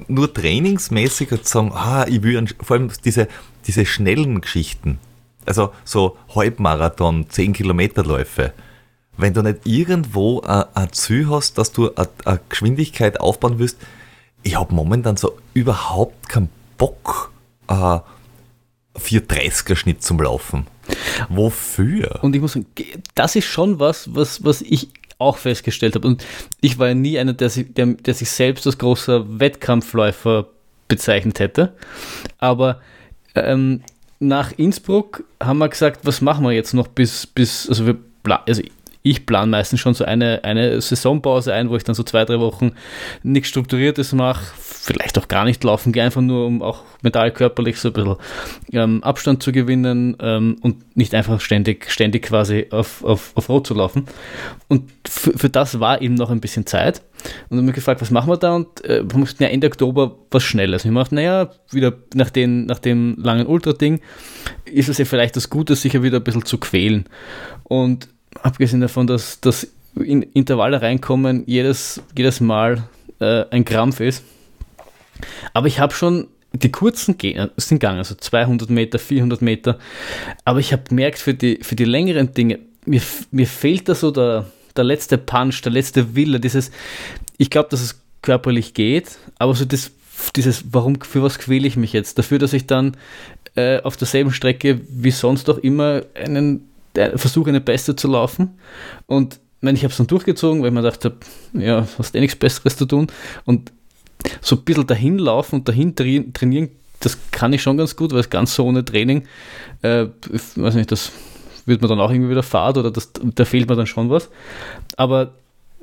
nur 0.09 0.33
trainingsmäßig 0.33 1.29
zu 1.29 1.39
sagen, 1.43 1.73
ah, 1.75 2.07
ich 2.09 2.23
will, 2.23 2.47
vor 2.63 2.77
allem 2.77 2.91
diese, 3.05 3.29
diese 3.67 3.85
schnellen 3.85 4.41
Geschichten, 4.41 4.99
also 5.47 5.73
so 5.85 6.17
Halbmarathon, 6.35 7.29
10 7.29 7.53
Kilometerläufe, 7.53 8.53
wenn 9.17 9.35
du 9.35 9.43
nicht 9.43 9.61
irgendwo 9.65 10.41
ein 10.41 10.93
Ziel 10.93 11.29
hast, 11.31 11.59
dass 11.59 11.73
du 11.73 11.91
eine 11.95 12.41
Geschwindigkeit 12.49 13.21
aufbauen 13.21 13.59
willst, 13.59 13.79
ich 14.43 14.59
habe 14.59 14.75
momentan 14.75 15.17
so 15.17 15.39
überhaupt 15.55 16.29
keinen 16.29 16.51
Bock, 16.77 17.33
äh, 17.69 17.99
430er 18.99 19.77
Schnitt 19.77 20.03
zum 20.03 20.21
Laufen. 20.21 20.67
Wofür? 21.29 22.21
Und 22.23 22.37
ich 22.37 22.43
muss 22.43 22.53
sagen, 22.53 22.67
das 23.15 23.37
ist 23.37 23.47
schon 23.47 23.81
was, 23.81 24.15
was, 24.15 24.45
was 24.45 24.61
ich 24.61 24.89
auch 25.19 25.39
festgestellt 25.39 25.95
habe. 25.95 26.07
Und 26.07 26.25
ich 26.61 26.79
war 26.79 26.89
ja 26.89 26.95
nie 26.95 27.19
einer, 27.19 27.33
der 27.33 27.49
sich, 27.49 27.73
der, 27.73 27.87
der 27.87 28.15
sich 28.15 28.31
selbst 28.31 28.67
als 28.67 28.79
großer 28.79 29.41
Wettkampfläufer 29.41 30.49
bezeichnet 30.89 31.41
hätte. 31.41 31.75
Aber 32.39 32.81
ähm, 33.35 33.83
nach 34.29 34.53
Innsbruck 34.57 35.25
haben 35.43 35.59
wir 35.59 35.69
gesagt, 35.69 36.01
was 36.05 36.21
machen 36.21 36.45
wir 36.45 36.53
jetzt 36.53 36.75
noch 36.75 36.89
bis, 36.89 37.27
bis 37.27 37.69
also 37.69 37.87
wir 37.87 37.97
also 38.47 38.63
ich 39.07 39.27
plane 39.27 39.51
meistens 39.51 39.81
schon 39.81 39.93
so 39.93 40.07
eine, 40.07 40.43
eine 40.45 40.81
Saisonpause 40.81 41.53
ein, 41.53 41.69
wo 41.69 41.77
ich 41.77 41.85
dann 41.85 41.95
so 41.95 42.03
zwei, 42.03 42.25
drei 42.25 42.41
Wochen 42.41 42.73
nichts 43.23 43.51
Strukturiertes 43.51 44.15
mache, 44.15 44.43
vielleicht 44.59 45.19
auch 45.19 45.29
gar 45.29 45.45
nicht 45.45 45.63
laufen 45.63 45.93
gehe, 45.93 46.03
einfach 46.03 46.23
nur 46.23 46.47
um 46.47 46.63
auch 46.63 46.85
mental, 47.03 47.31
körperlich 47.31 47.79
so 47.79 47.91
ein 47.91 47.93
bisschen 47.93 48.17
ähm, 48.73 49.05
Abstand 49.05 49.43
zu 49.43 49.53
gewinnen 49.53 50.17
ähm, 50.21 50.57
und 50.63 50.97
nicht 50.97 51.15
einfach 51.15 51.43
ständig, 51.43 51.91
ständig 51.91 52.23
quasi 52.23 52.69
auf, 52.71 53.05
auf, 53.05 53.33
auf 53.35 53.51
Rot 53.51 53.67
zu 53.67 53.75
laufen. 53.75 54.07
Und 54.69 54.91
für, 55.07 55.51
das 55.51 55.81
war 55.81 56.01
eben 56.01 56.15
noch 56.15 56.31
ein 56.31 56.41
bisschen 56.41 56.65
Zeit. 56.65 57.03
Und 57.51 57.59
dann 57.59 57.61
habe 57.61 57.71
ich 57.71 57.75
gefragt, 57.75 58.01
was 58.01 58.11
machen 58.11 58.31
wir 58.31 58.39
da? 58.39 58.55
Und 58.55 58.83
äh, 58.87 59.03
wir 59.07 59.19
mussten 59.19 59.43
ja 59.43 59.51
Ende 59.51 59.67
Oktober 59.67 60.17
was 60.31 60.43
Schnelles. 60.43 60.87
Und 60.87 60.93
ich 60.93 60.99
dachte, 60.99 61.15
naja, 61.15 61.51
wieder 61.71 61.93
nach, 62.15 62.31
den, 62.31 62.65
nach 62.65 62.79
dem 62.79 63.17
langen 63.19 63.47
Ultra-Ding 63.47 64.01
ist 64.65 64.89
es 64.89 64.97
ja 64.97 65.05
vielleicht 65.05 65.37
das 65.37 65.51
Gute, 65.51 65.77
sich 65.77 65.93
ja 65.93 66.03
wieder 66.03 66.21
ein 66.21 66.25
bisschen 66.25 66.47
zu 66.47 66.57
quälen. 66.57 67.05
Und 67.65 68.09
abgesehen 68.43 68.81
davon, 68.81 69.07
dass 69.07 69.41
das 69.41 69.69
in 69.97 70.23
Intervalle 70.23 70.83
reinkommen 70.83 71.45
jedes, 71.47 72.03
jedes 72.17 72.41
Mal 72.41 72.85
äh, 73.21 73.45
ein 73.51 73.65
Krampf 73.65 74.01
ist. 74.01 74.25
Aber 75.53 75.67
ich 75.67 75.79
habe 75.79 75.95
schon 75.95 76.27
die 76.53 76.71
kurzen 76.71 77.19
gehen, 77.19 77.51
sind 77.57 77.81
gegangen, 77.81 77.99
also 77.99 78.15
200 78.15 78.71
Meter, 78.71 78.99
400 78.99 79.43
Meter. 79.43 79.79
Aber 80.45 80.61
ich 80.61 80.73
habe 80.73 80.85
gemerkt, 80.89 81.19
für 81.19 81.35
die, 81.35 81.59
für 81.63 81.75
die 81.75 81.85
längeren 81.85 82.33
Dinge, 82.33 82.61
mir, 82.85 83.03
mir 83.31 83.47
fehlt 83.47 83.89
da 83.89 83.95
so 83.95 84.11
der, 84.11 84.47
der 84.77 84.85
letzte 84.85 85.19
Punch, 85.19 85.63
der 85.63 85.73
letzte 85.73 86.15
Wille, 86.15 86.39
dieses, 86.39 86.71
ich 87.39 87.51
glaube, 87.51 87.71
dass 87.71 87.81
es 87.81 88.01
körperlich 88.23 88.75
geht, 88.75 89.19
aber 89.39 89.55
so 89.55 89.65
das, 89.65 89.91
dieses, 90.37 90.65
warum, 90.73 91.01
für 91.01 91.23
was 91.23 91.39
quäle 91.39 91.67
ich 91.67 91.77
mich 91.77 91.93
jetzt? 91.93 92.19
Dafür, 92.19 92.39
dass 92.39 92.53
ich 92.53 92.67
dann 92.67 92.97
äh, 93.57 93.81
auf 93.83 93.97
derselben 93.97 94.33
Strecke 94.33 94.81
wie 94.89 95.11
sonst 95.11 95.51
auch 95.51 95.59
immer 95.59 96.03
einen 96.15 96.69
versuche 96.95 97.51
eine 97.51 97.61
Beste 97.61 97.97
zu 97.97 98.09
laufen. 98.09 98.59
Und 99.07 99.41
ich, 99.61 99.73
ich 99.73 99.85
habe 99.85 99.93
es 99.93 99.97
dann 99.97 100.07
durchgezogen, 100.07 100.63
weil 100.63 100.69
ich 100.69 100.75
mir 100.75 100.83
dachte, 100.83 101.15
ja, 101.53 101.87
hast 101.99 102.15
eh 102.15 102.21
nichts 102.21 102.37
Besseres 102.37 102.77
zu 102.77 102.87
tun. 102.87 103.07
Und 103.45 103.73
so 104.41 104.57
ein 104.57 104.63
bisschen 104.63 104.87
dahin 104.87 105.19
laufen 105.19 105.57
und 105.57 105.69
dahin 105.69 105.95
trainieren, 105.95 106.71
das 107.01 107.19
kann 107.31 107.53
ich 107.53 107.63
schon 107.63 107.77
ganz 107.77 107.97
gut, 107.97 108.13
weil 108.13 108.21
es 108.21 108.31
ganz 108.31 108.55
so 108.55 108.65
ohne 108.65 108.85
Training, 108.85 109.25
äh, 109.83 110.07
weiß 110.57 110.75
nicht, 110.75 110.91
das 110.91 111.13
wird 111.67 111.81
man 111.81 111.91
dann 111.91 112.01
auch 112.01 112.11
irgendwie 112.11 112.31
wieder 112.31 112.43
fad 112.43 112.79
oder 112.79 112.91
das, 112.91 113.11
da 113.13 113.45
fehlt 113.45 113.69
mir 113.69 113.77
dann 113.77 113.87
schon 113.87 114.11
was. 114.11 114.31
Aber 114.97 115.33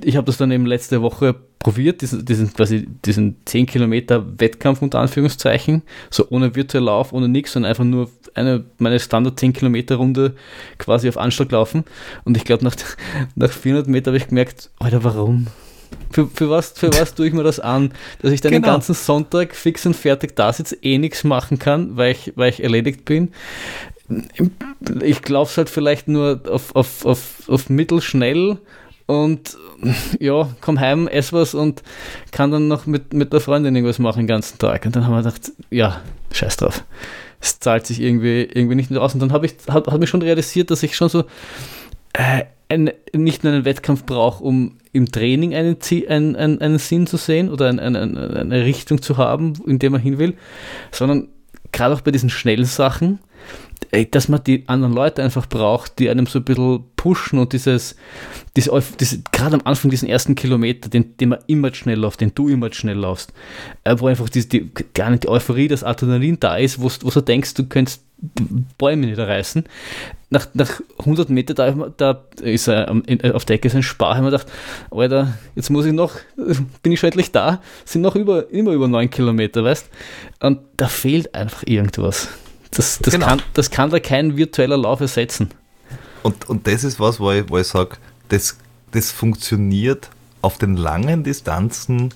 ich 0.04 0.16
habe 0.16 0.26
das 0.26 0.38
dann 0.38 0.52
eben 0.52 0.66
letzte 0.66 1.02
Woche 1.02 1.36
probiert, 1.60 2.02
diesen, 2.02 2.26
diesen 2.26 2.54
quasi 2.54 2.88
diesen 3.06 3.38
10 3.46 3.68
Kilometer 3.68 4.40
Wettkampf 4.40 4.82
unter 4.82 5.00
Anführungszeichen, 5.00 5.84
so 6.10 6.28
ohne 6.30 6.56
virtuell 6.56 6.84
Lauf, 6.84 7.14
ohne 7.14 7.28
nichts, 7.28 7.54
sondern 7.54 7.70
einfach 7.70 7.84
nur 7.84 8.10
eine 8.36 8.64
meine 8.78 9.00
Standard 9.00 9.40
10 9.40 9.54
Kilometer 9.54 9.96
Runde 9.96 10.36
quasi 10.78 11.10
auf 11.10 11.18
Anschlag 11.18 11.52
laufen. 11.52 11.84
Und 12.24 12.38
ich 12.38 12.44
glaube, 12.44 12.64
nach, 12.64 12.76
nach 13.36 13.52
400 13.52 13.88
Metern 13.88 14.14
habe 14.14 14.18
ich 14.18 14.30
gemerkt, 14.30 14.70
Alter, 14.80 15.04
warum? 15.04 15.48
Für, 16.12 16.28
für, 16.28 16.50
was, 16.50 16.72
für 16.72 16.94
was 16.94 17.16
tue 17.16 17.28
ich 17.28 17.34
mir 17.34 17.44
das 17.44 17.60
an? 17.60 17.94
Dass 18.22 18.32
ich 18.32 18.42
dann 18.42 18.52
genau. 18.52 18.68
den 18.68 18.72
ganzen 18.74 18.96
Sonntag 18.96 19.56
fix 19.56 19.86
und 19.86 19.96
fertig 19.96 20.36
da 20.36 20.52
sitze, 20.52 20.78
eh 20.82 20.98
nichts 20.98 21.24
machen 21.24 21.60
kann, 21.60 21.98
weil 21.98 22.12
ich, 22.12 22.34
weil 22.36 22.50
ich 22.50 22.64
erledigt 22.64 23.06
bin. 23.06 23.32
Ich 25.02 25.28
laufe 25.30 25.58
halt 25.58 25.70
vielleicht 25.70 26.10
nur 26.10 26.42
auf, 26.50 26.76
auf, 26.76 27.06
auf, 27.06 27.44
auf 27.48 27.70
mittelschnell 27.70 28.58
und 29.06 29.58
ja, 30.20 30.50
komm 30.62 30.80
heim, 30.80 31.08
ess 31.08 31.34
was 31.34 31.54
und 31.54 31.82
kann 32.32 32.52
dann 32.52 32.68
noch 32.68 32.86
mit, 32.86 33.14
mit 33.14 33.34
der 33.34 33.40
Freundin 33.40 33.76
irgendwas 33.76 34.00
machen 34.00 34.20
den 34.20 34.28
ganzen 34.28 34.58
Tag. 34.58 34.86
Und 34.86 34.96
dann 34.96 35.06
haben 35.06 35.14
wir 35.14 35.24
gedacht, 35.24 35.52
ja, 35.70 36.02
scheiß 36.32 36.58
drauf. 36.58 36.84
Es 37.42 37.60
zahlt 37.60 37.88
sich 37.88 38.00
irgendwie, 38.00 38.44
irgendwie 38.44 38.76
nicht 38.76 38.92
mehr 38.92 39.02
aus. 39.02 39.14
Und 39.14 39.20
dann 39.20 39.34
habe 39.34 39.46
ich, 39.46 39.56
hat, 39.68 39.88
hat 39.88 40.00
mich 40.00 40.10
schon 40.10 40.22
realisiert, 40.22 40.72
dass 40.72 40.84
ich 40.84 40.96
schon 40.96 41.10
so 41.10 41.26
äh, 42.14 42.44
ein, 42.70 42.92
nicht 43.14 43.44
nur 43.44 43.52
einen 43.52 43.66
Wettkampf 43.66 44.06
brauche, 44.06 44.44
um 44.44 44.78
im 44.94 45.12
Training 45.12 45.54
einen, 45.54 45.78
einen, 46.08 46.36
einen, 46.36 46.62
einen 46.62 46.78
Sinn 46.80 47.08
zu 47.08 47.18
sehen 47.18 47.50
oder 47.50 47.68
ein, 47.68 47.80
ein, 47.80 48.18
eine 48.18 48.66
Richtung 48.66 49.02
zu 49.02 49.18
haben, 49.18 49.54
in 49.66 49.80
der 49.80 49.90
man 49.90 50.02
hin 50.02 50.20
will, 50.20 50.36
sondern 50.92 51.28
gerade 51.72 51.96
auch 51.96 52.02
bei 52.02 52.12
diesen 52.12 52.30
schnellen 52.30 52.66
Sachen, 52.66 53.20
dass 54.12 54.30
man 54.30 54.44
die 54.44 54.64
anderen 54.68 54.94
Leute 54.94 55.22
einfach 55.22 55.48
braucht, 55.48 56.00
die 56.00 56.10
einem 56.10 56.26
so 56.26 56.40
ein 56.40 56.46
bisschen 56.46 56.84
pushen 56.96 57.40
und 57.40 57.52
dieses, 57.52 57.96
diese, 58.56 58.72
diese, 59.00 59.22
gerade 59.32 59.56
am 59.56 59.62
Anfang 59.66 59.92
diesen 59.92 60.08
ersten 60.08 60.36
Kilometer, 60.36 60.90
den, 60.90 61.18
den 61.18 61.30
man 61.30 61.40
immer 61.48 61.74
schnell 61.74 62.00
läuft, 62.00 62.22
den 62.22 62.34
du 62.34 62.48
immer 62.48 62.72
schnell 62.72 62.98
laufst, 62.98 63.34
äh, 63.84 63.96
wo 63.98 64.08
einfach 64.08 64.30
die, 64.30 64.48
die, 64.48 64.72
gar 64.94 65.10
nicht 65.10 65.24
die 65.24 65.30
Euphorie, 65.30 65.68
das 65.68 65.84
Adrenalin 65.84 66.40
da 66.40 66.56
ist, 66.56 66.82
wo, 66.82 66.90
wo 67.02 67.10
du 67.10 67.22
denkst, 67.22 67.54
du 67.56 67.66
könntest 67.66 68.04
Bäume 68.78 69.08
niederreißen. 69.08 69.64
Nach, 70.30 70.48
nach 70.54 70.80
100 71.00 71.30
Meter 71.30 71.54
da, 71.56 71.72
da 71.98 72.24
ist 72.40 72.68
er 72.68 72.94
auf 73.34 73.46
der 73.46 73.56
Ecke 73.56 73.70
sein 73.70 73.84
Spar, 73.84 74.16
haben 74.16 74.24
wir 74.24 74.32
gedacht, 74.32 74.48
Alter, 74.92 75.34
jetzt 75.56 75.70
muss 75.70 75.86
ich 75.86 75.94
noch, 75.94 76.14
bin 76.84 76.92
ich 76.92 77.00
schon 77.00 77.12
da, 77.32 77.62
sind 77.84 78.02
noch 78.02 78.16
über, 78.16 78.50
immer 78.52 78.72
über 78.72 78.88
9 78.88 79.10
Kilometer, 79.10 79.64
weißt 79.64 79.90
Und 80.40 80.60
da 80.78 80.88
fehlt 80.88 81.34
einfach 81.34 81.64
irgendwas. 81.66 82.30
Das, 82.72 83.00
das, 83.00 83.14
genau. 83.14 83.28
kann, 83.28 83.42
das 83.54 83.70
kann 83.70 83.90
da 83.90 84.00
kein 84.00 84.38
virtueller 84.38 84.78
Lauf 84.78 85.02
ersetzen. 85.02 85.52
Und, 86.24 86.50
und 86.50 86.68
das 86.68 86.84
ist 86.84 87.00
was, 87.00 87.20
wo 87.20 87.32
ich, 87.32 87.50
wo 87.50 87.58
ich 87.58 87.68
sage, 87.68 87.98
das, 88.30 88.58
das 88.92 89.12
funktioniert 89.12 90.10
auf 90.42 90.58
den 90.58 90.76
langen 90.76 91.24
Distanzen 91.24 92.14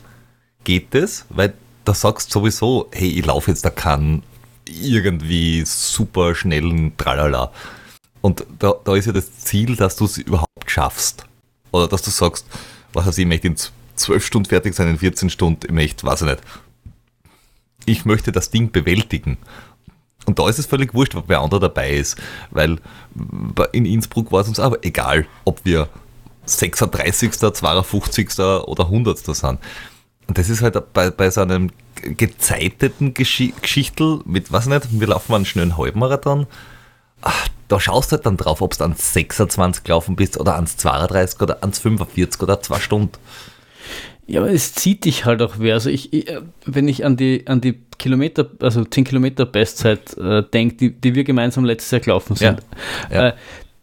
geht 0.64 0.96
es, 0.96 1.26
weil 1.30 1.54
da 1.84 1.94
sagst 1.94 2.30
du 2.30 2.40
sowieso, 2.40 2.90
hey, 2.92 3.10
ich 3.10 3.26
laufe 3.26 3.52
jetzt 3.52 3.66
da 3.66 3.70
keinen 3.70 4.24
irgendwie 4.68 5.64
super 5.66 6.34
schnellen 6.34 6.98
Tralala. 6.98 7.52
Und 8.22 8.46
da, 8.58 8.74
da 8.84 8.96
ist 8.96 9.06
ja 9.06 9.12
das 9.12 9.40
Ziel, 9.40 9.76
dass 9.76 9.96
du 9.96 10.06
es 10.06 10.18
überhaupt 10.18 10.72
schaffst. 10.72 11.26
Oder 11.72 11.88
dass 11.88 12.02
du 12.02 12.10
sagst, 12.10 12.46
was 12.94 13.06
weiß 13.06 13.18
ich, 13.20 13.24
ich 13.24 13.28
möchte 13.28 13.48
in 13.48 13.56
zwölf 13.96 14.26
Stunden 14.26 14.50
fertig 14.50 14.74
sein, 14.74 14.88
in 14.88 14.98
14 14.98 15.30
Stunden, 15.30 15.66
ich 15.66 15.72
möchte, 15.72 16.06
weiß 16.06 16.22
ich 16.22 16.28
nicht. 16.28 16.42
Ich 17.86 18.06
möchte 18.06 18.32
das 18.32 18.50
Ding 18.50 18.72
bewältigen. 18.72 19.38
Und 20.26 20.40
da 20.40 20.50
ist 20.50 20.60
es 20.60 20.66
völlig 20.66 20.94
wurscht, 20.94 21.16
wer 21.28 21.40
andere 21.40 21.60
dabei 21.60 21.92
ist, 21.92 22.18
weil 22.52 22.80
in 23.72 23.86
Innsbruck 23.86 24.32
war 24.32 24.42
es 24.42 24.48
uns 24.48 24.60
aber 24.60 24.84
egal, 24.84 25.26
ob 25.44 25.64
wir 25.64 25.88
36., 26.46 27.32
52. 27.32 28.40
oder 28.40 28.86
100. 28.86 29.18
sind. 29.18 29.60
Und 30.28 30.38
das 30.38 30.50
ist 30.50 30.62
halt 30.62 30.94
bei, 30.94 31.10
bei 31.12 31.30
so 31.30 31.42
einem 31.42 31.72
gezeiteten 32.02 33.14
Gesch 33.14 33.52
Geschichtel 33.62 34.22
mit, 34.26 34.52
was 34.52 34.66
nicht, 34.66 34.88
wir 35.00 35.08
laufen 35.08 35.34
einen 35.34 35.46
schnellen 35.46 35.78
Halbmarathon, 35.78 36.48
ach, 37.22 37.48
da 37.68 37.80
schaust 37.80 38.12
du 38.12 38.18
halt 38.18 38.26
dann 38.26 38.38
drauf, 38.38 38.62
ob 38.62 38.78
du 38.78 38.84
ans 38.84 39.14
26 39.14 39.84
gelaufen 39.84 40.16
bist 40.16 40.40
oder 40.40 40.56
ans 40.56 40.78
32 40.78 41.42
oder 41.42 41.62
ans 41.62 41.80
45 41.80 42.42
oder 42.42 42.62
2 42.62 42.80
Stunden. 42.80 43.18
Ja, 44.28 44.42
aber 44.42 44.52
es 44.52 44.74
zieht 44.74 45.06
dich 45.06 45.26
halt 45.26 45.42
auch 45.42 45.56
wer. 45.60 45.76
Also 45.76 45.90
ich, 45.90 46.12
ich, 46.12 46.26
wenn 46.66 46.88
ich 46.88 47.06
an 47.06 47.16
die, 47.16 47.46
an 47.48 47.62
die 47.62 47.80
Kilometer, 48.00 48.50
also 48.60 48.84
10 48.84 49.04
Kilometer 49.04 49.46
Bestzeit 49.46 50.18
äh, 50.18 50.44
denke, 50.44 50.76
die, 50.76 50.90
die 50.92 51.16
wir 51.16 51.24
gemeinsam 51.24 51.64
letztes 51.64 51.92
Jahr 51.92 52.02
gelaufen 52.02 52.36
sind, 52.36 52.62
ja. 53.12 53.16
Ja. 53.16 53.28
Äh, 53.30 53.34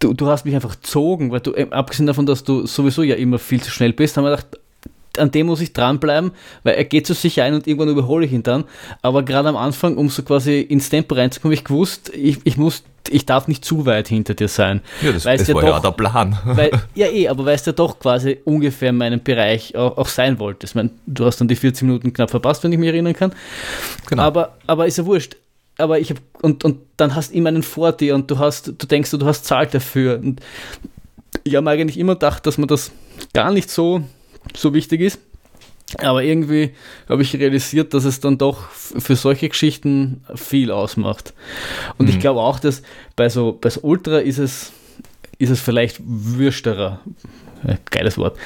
du, 0.00 0.14
du 0.14 0.26
hast 0.26 0.44
mich 0.44 0.54
einfach 0.54 0.80
gezogen, 0.80 1.30
weil 1.30 1.40
du, 1.40 1.52
äh, 1.52 1.68
abgesehen 1.70 2.06
davon, 2.06 2.26
dass 2.26 2.42
du 2.42 2.66
sowieso 2.66 3.02
ja 3.02 3.14
immer 3.14 3.38
viel 3.38 3.62
zu 3.62 3.70
schnell 3.70 3.92
bist, 3.92 4.16
haben 4.16 4.24
wir 4.24 4.30
gedacht, 4.30 4.58
an 5.18 5.30
dem 5.30 5.46
muss 5.46 5.60
ich 5.60 5.72
dranbleiben, 5.72 6.32
weil 6.62 6.74
er 6.74 6.84
geht 6.84 7.06
so 7.06 7.14
sicher 7.14 7.44
ein 7.44 7.54
und 7.54 7.66
irgendwann 7.66 7.88
überhole 7.88 8.26
ich 8.26 8.32
ihn 8.32 8.42
dann. 8.42 8.64
Aber 9.02 9.22
gerade 9.22 9.48
am 9.48 9.56
Anfang, 9.56 9.96
um 9.96 10.08
so 10.08 10.22
quasi 10.22 10.60
ins 10.60 10.88
Tempo 10.90 11.14
reinzukommen, 11.14 11.54
ich 11.54 11.64
gewusst, 11.64 12.10
ich, 12.14 12.38
ich 12.44 12.56
muss, 12.56 12.84
ich 13.10 13.26
darf 13.26 13.48
nicht 13.48 13.64
zu 13.64 13.84
weit 13.86 14.08
hinter 14.08 14.34
dir 14.34 14.48
sein. 14.48 14.80
Ja, 15.02 15.12
das, 15.12 15.24
das 15.24 15.46
ja 15.46 15.54
war 15.54 15.62
doch, 15.62 15.68
ja 15.68 15.80
der 15.80 15.90
Plan. 15.90 16.38
Weil, 16.44 16.70
ja, 16.94 17.08
eh, 17.08 17.28
aber 17.28 17.44
weil 17.44 17.56
es 17.56 17.66
ja 17.66 17.72
doch 17.72 17.98
quasi 17.98 18.38
ungefähr 18.44 18.90
in 18.90 18.96
meinem 18.96 19.22
Bereich 19.22 19.76
auch, 19.76 19.98
auch 19.98 20.08
sein 20.08 20.38
wollte. 20.38 20.66
Ich 20.66 20.74
meine, 20.74 20.90
du 21.06 21.24
hast 21.24 21.40
dann 21.40 21.48
die 21.48 21.56
40 21.56 21.82
Minuten 21.82 22.12
knapp 22.12 22.30
verpasst, 22.30 22.64
wenn 22.64 22.72
ich 22.72 22.78
mich 22.78 22.88
erinnern 22.88 23.14
kann. 23.14 23.32
Genau. 24.06 24.22
Aber, 24.22 24.56
aber 24.66 24.86
ist 24.86 24.98
ja 24.98 25.04
wurscht. 25.04 25.36
Aber 25.78 25.98
ich 25.98 26.10
habe, 26.10 26.20
und, 26.42 26.64
und 26.64 26.80
dann 26.96 27.14
hast 27.14 27.32
du 27.32 27.36
immer 27.36 27.48
einen 27.48 27.62
vor 27.62 27.92
dir 27.92 28.14
und 28.14 28.30
du 28.30 28.38
hast, 28.38 28.68
du 28.68 28.86
denkst, 28.86 29.10
du 29.10 29.24
hast 29.24 29.44
zahlt 29.44 29.74
dafür. 29.74 30.18
Und 30.18 30.40
ich 31.44 31.56
habe 31.56 31.68
eigentlich 31.68 31.98
immer 31.98 32.14
gedacht, 32.14 32.46
dass 32.46 32.58
man 32.58 32.68
das 32.68 32.92
gar 33.32 33.52
nicht 33.52 33.70
so 33.70 34.02
so 34.54 34.74
wichtig 34.74 35.00
ist. 35.00 35.20
Aber 35.98 36.22
irgendwie 36.22 36.70
habe 37.08 37.22
ich 37.22 37.34
realisiert, 37.34 37.92
dass 37.92 38.04
es 38.04 38.20
dann 38.20 38.38
doch 38.38 38.68
für 38.70 39.14
solche 39.16 39.48
Geschichten 39.48 40.24
viel 40.34 40.70
ausmacht. 40.70 41.34
Und 41.98 42.06
mhm. 42.06 42.12
ich 42.12 42.20
glaube 42.20 42.40
auch, 42.40 42.58
dass 42.60 42.82
bei 43.14 43.28
so, 43.28 43.58
bei 43.60 43.68
so 43.68 43.80
Ultra 43.82 44.18
ist 44.18 44.38
es, 44.38 44.72
ist 45.38 45.50
es 45.50 45.60
vielleicht 45.60 46.00
würsterer. 46.02 47.00
Geiles 47.90 48.18
Wort. 48.18 48.38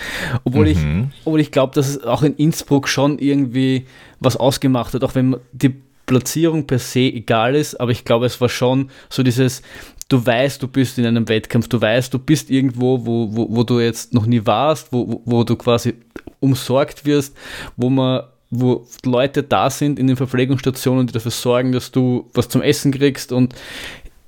Obwohl 0.44 0.66
mhm. 0.66 0.70
ich, 1.10 1.16
obwohl 1.24 1.40
ich 1.40 1.52
glaube, 1.52 1.74
dass 1.74 1.88
es 1.88 2.02
auch 2.02 2.22
in 2.22 2.34
Innsbruck 2.34 2.88
schon 2.88 3.18
irgendwie 3.18 3.86
was 4.20 4.36
ausgemacht 4.36 4.92
hat, 4.94 5.04
auch 5.04 5.14
wenn 5.14 5.36
die 5.52 5.74
Platzierung 6.06 6.66
per 6.66 6.78
se 6.78 7.00
egal 7.00 7.54
ist, 7.54 7.80
aber 7.80 7.90
ich 7.90 8.04
glaube, 8.04 8.26
es 8.26 8.40
war 8.40 8.48
schon 8.48 8.90
so 9.08 9.22
dieses, 9.22 9.62
du 10.08 10.24
weißt, 10.24 10.62
du 10.62 10.68
bist 10.68 10.98
in 10.98 11.06
einem 11.06 11.28
Wettkampf, 11.28 11.68
du 11.68 11.80
weißt, 11.80 12.12
du 12.12 12.18
bist 12.18 12.50
irgendwo, 12.50 13.04
wo, 13.04 13.28
wo, 13.34 13.48
wo 13.50 13.62
du 13.64 13.80
jetzt 13.80 14.14
noch 14.14 14.26
nie 14.26 14.44
warst, 14.44 14.92
wo, 14.92 15.22
wo 15.24 15.44
du 15.44 15.56
quasi 15.56 15.94
umsorgt 16.40 17.04
wirst, 17.04 17.36
wo 17.76 17.90
man 17.90 18.22
wo 18.48 18.86
Leute 19.04 19.42
da 19.42 19.70
sind 19.70 19.98
in 19.98 20.06
den 20.06 20.16
Verpflegungsstationen, 20.16 21.08
die 21.08 21.12
dafür 21.12 21.32
sorgen, 21.32 21.72
dass 21.72 21.90
du 21.90 22.30
was 22.32 22.48
zum 22.48 22.62
Essen 22.62 22.92
kriegst 22.92 23.32
und 23.32 23.54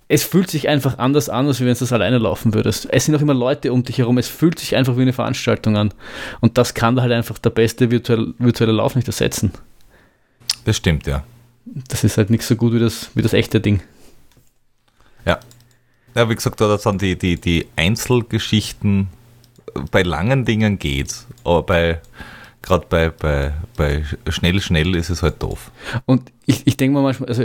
es 0.09 0.25
fühlt 0.25 0.51
sich 0.51 0.69
einfach 0.69 0.99
anders 0.99 1.29
an, 1.29 1.47
als 1.47 1.61
wenn 1.61 1.67
du 1.67 1.75
das 1.75 1.93
alleine 1.93 2.19
laufen 2.19 2.55
würdest. 2.55 2.89
Es 2.91 3.05
sind 3.05 3.15
auch 3.15 3.21
immer 3.21 3.35
Leute 3.35 3.73
um 3.73 3.85
dich 3.85 3.99
herum, 3.99 4.19
es 4.19 4.27
fühlt 4.27 4.59
sich 4.59 4.75
einfach 4.75 4.97
wie 4.97 5.03
eine 5.03 5.13
Veranstaltung 5.13 5.77
an. 5.77 5.93
Und 6.41 6.57
das 6.57 6.73
kann 6.73 7.01
halt 7.01 7.13
einfach 7.13 7.39
der 7.39 7.51
beste 7.51 7.91
virtuelle, 7.91 8.33
virtuelle 8.39 8.73
Lauf 8.73 8.97
nicht 8.97 9.07
ersetzen. 9.07 9.53
Das 10.65 10.79
stimmt, 10.79 11.07
ja. 11.07 11.25
Das 11.67 12.05
ist 12.05 12.17
halt 12.17 12.31
nicht 12.31 12.43
so 12.43 12.57
gut 12.57 12.73
wie 12.73 12.79
das, 12.79 13.11
wie 13.15 13.23
das 13.23 13.35
echte 13.35 13.61
Ding. 13.61 13.83
Ja, 15.27 15.41
ja, 16.19 16.29
wie 16.29 16.35
gesagt, 16.35 16.61
da 16.61 16.77
sind 16.79 17.01
die, 17.01 17.17
die, 17.17 17.41
die 17.41 17.67
Einzelgeschichten, 17.77 19.09
bei 19.93 20.03
langen 20.03 20.45
Dingen 20.45 20.79
geht's, 20.79 21.27
aber 21.45 21.63
bei 21.63 22.01
gerade 22.63 22.87
bei, 22.89 23.11
bei, 23.11 23.55
bei 23.77 24.03
schnell, 24.29 24.61
schnell 24.61 24.97
ist 24.97 25.11
es 25.11 25.23
halt 25.23 25.41
doof. 25.43 25.71
Und 26.07 26.33
ich, 26.45 26.67
ich 26.67 26.77
denke 26.77 26.95
mal 26.95 27.03
manchmal, 27.03 27.29
also 27.29 27.45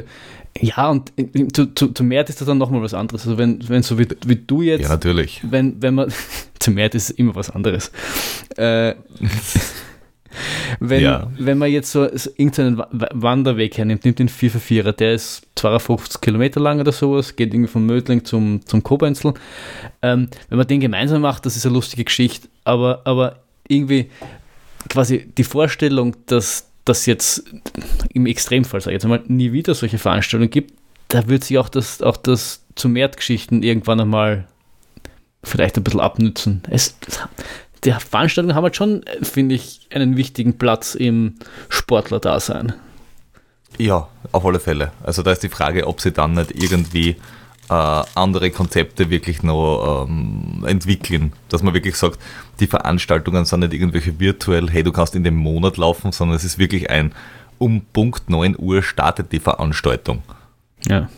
ja, 0.60 0.90
und 0.90 1.14
zu, 1.54 1.74
zu, 1.74 1.94
zu 1.94 2.04
Mert 2.04 2.30
ist 2.30 2.42
das 2.42 2.48
dann 2.48 2.58
nochmal 2.58 2.82
was 2.82 2.94
anderes. 2.94 3.26
Also 3.26 3.38
wenn, 3.38 3.68
wenn 3.70 3.84
so 3.84 3.98
wie, 4.00 4.08
wie 4.26 4.36
du 4.36 4.62
jetzt. 4.62 4.82
Ja, 4.82 4.90
natürlich. 4.90 5.42
Wenn, 5.44 5.82
wenn 5.82 5.96
man. 5.96 6.12
zu 6.60 6.72
Mert 6.72 6.96
ist 6.96 7.12
immer 7.12 7.36
was 7.36 7.50
anderes. 7.50 7.92
Äh, 8.58 8.96
wenn, 10.80 11.02
ja. 11.02 11.32
wenn 11.38 11.58
man 11.58 11.72
jetzt 11.72 11.92
so, 11.92 12.08
so 12.16 12.30
irgendeinen 12.36 12.82
Wanderweg 13.14 13.78
hernimmt, 13.78 14.06
nimmt 14.06 14.20
den 14.20 14.30
444er, 14.30 14.92
der 14.92 15.14
ist 15.14 15.48
250 15.56 16.22
Kilometer 16.22 16.60
lang 16.60 16.80
oder 16.80 16.92
sowas, 16.92 17.36
geht 17.36 17.54
irgendwie 17.54 17.72
von 17.72 17.86
Mödling 17.86 18.26
zum, 18.26 18.66
zum 18.66 18.84
Kobenzl. 18.84 19.34
Ähm, 20.02 20.30
wenn 20.50 20.58
man 20.58 20.68
den 20.68 20.80
gemeinsam 20.80 21.22
macht, 21.22 21.46
das 21.46 21.56
ist 21.56 21.66
eine 21.66 21.76
lustige 21.76 22.04
Geschichte, 22.04 22.48
aber, 22.64 23.02
aber 23.06 23.40
irgendwie 23.68 24.10
quasi 24.90 25.32
die 25.38 25.44
Vorstellung, 25.44 26.16
dass 26.26 26.70
das 26.86 27.06
jetzt 27.06 27.44
im 28.14 28.26
Extremfall, 28.26 28.82
sage 28.82 28.92
ich 28.92 28.96
jetzt 28.96 29.06
einmal, 29.06 29.24
nie 29.28 29.52
wieder 29.52 29.74
solche 29.74 29.98
Veranstaltungen 29.98 30.50
gibt, 30.50 30.74
da 31.08 31.28
wird 31.28 31.44
sich 31.44 31.58
auch 31.58 31.70
das, 31.70 32.02
auch 32.02 32.18
das 32.18 32.66
zu 32.76 32.90
Mehrtgeschichten 32.90 33.64
irgendwann 33.64 34.00
einmal 34.00 34.48
vielleicht 35.44 35.78
ein 35.78 35.84
bisschen 35.84 36.00
abnützen. 36.00 36.64
Es, 36.70 36.98
die 37.86 37.92
Veranstaltungen 37.92 38.56
haben 38.56 38.64
halt 38.64 38.76
schon, 38.76 39.04
finde 39.22 39.56
ich, 39.56 39.88
einen 39.94 40.18
wichtigen 40.18 40.58
Platz 40.58 40.96
im 40.96 41.36
Sportler-Dasein. 41.70 42.74
Ja, 43.78 44.08
auf 44.32 44.46
alle 44.46 44.60
Fälle. 44.60 44.92
Also 45.04 45.24
da 45.24 45.32
ist 45.32 45.44
die 45.44 45.50
Frage, 45.50 45.88
ob 45.88 46.00
sie 46.00 46.12
dann 46.12 46.34
nicht 46.34 46.52
irgendwie 46.52 47.18
äh, 47.70 48.04
andere 48.16 48.52
Konzepte 48.52 49.10
wirklich 49.10 49.44
noch 49.44 50.06
ähm, 50.08 50.64
entwickeln. 50.68 51.34
Dass 51.50 51.64
man 51.64 51.74
wirklich 51.74 51.96
sagt, 51.96 52.20
die 52.60 52.68
Veranstaltungen 52.68 53.46
sind 53.46 53.62
nicht 53.62 53.74
irgendwelche 53.74 54.20
virtuell, 54.20 54.70
hey, 54.70 54.84
du 54.84 54.92
kannst 54.92 55.16
in 55.16 55.24
dem 55.24 55.36
Monat 55.36 55.78
laufen, 55.78 56.12
sondern 56.12 56.38
es 56.38 56.44
ist 56.44 56.60
wirklich 56.60 56.90
ein, 56.90 57.14
um 57.58 57.82
Punkt 57.82 58.30
9 58.30 58.56
Uhr 58.58 58.84
startet 58.84 59.32
die 59.32 59.40
Veranstaltung. 59.40 60.22
Ja. 60.86 61.10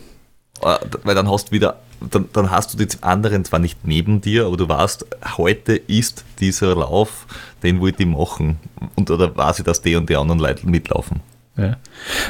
Äh, 0.62 0.78
weil 1.02 1.14
dann 1.14 1.30
hast 1.30 1.48
du 1.48 1.52
wieder 1.52 1.78
dann, 2.00 2.28
dann 2.32 2.50
hast 2.50 2.72
du 2.72 2.78
die 2.78 2.88
anderen 3.02 3.44
zwar 3.44 3.58
nicht 3.58 3.78
neben 3.84 4.20
dir, 4.20 4.46
aber 4.46 4.56
du 4.56 4.68
weißt, 4.68 5.06
heute 5.36 5.74
ist 5.74 6.24
dieser 6.40 6.74
Lauf, 6.74 7.26
den 7.62 7.80
wollte 7.80 8.02
ich 8.02 8.08
machen. 8.08 8.58
Und 8.94 9.10
oder 9.10 9.36
weiß 9.36 9.60
ich, 9.60 9.64
dass 9.64 9.82
die 9.82 9.96
und 9.96 10.08
die 10.08 10.16
anderen 10.16 10.40
Leute 10.40 10.68
mitlaufen. 10.68 11.20
Ja. 11.56 11.78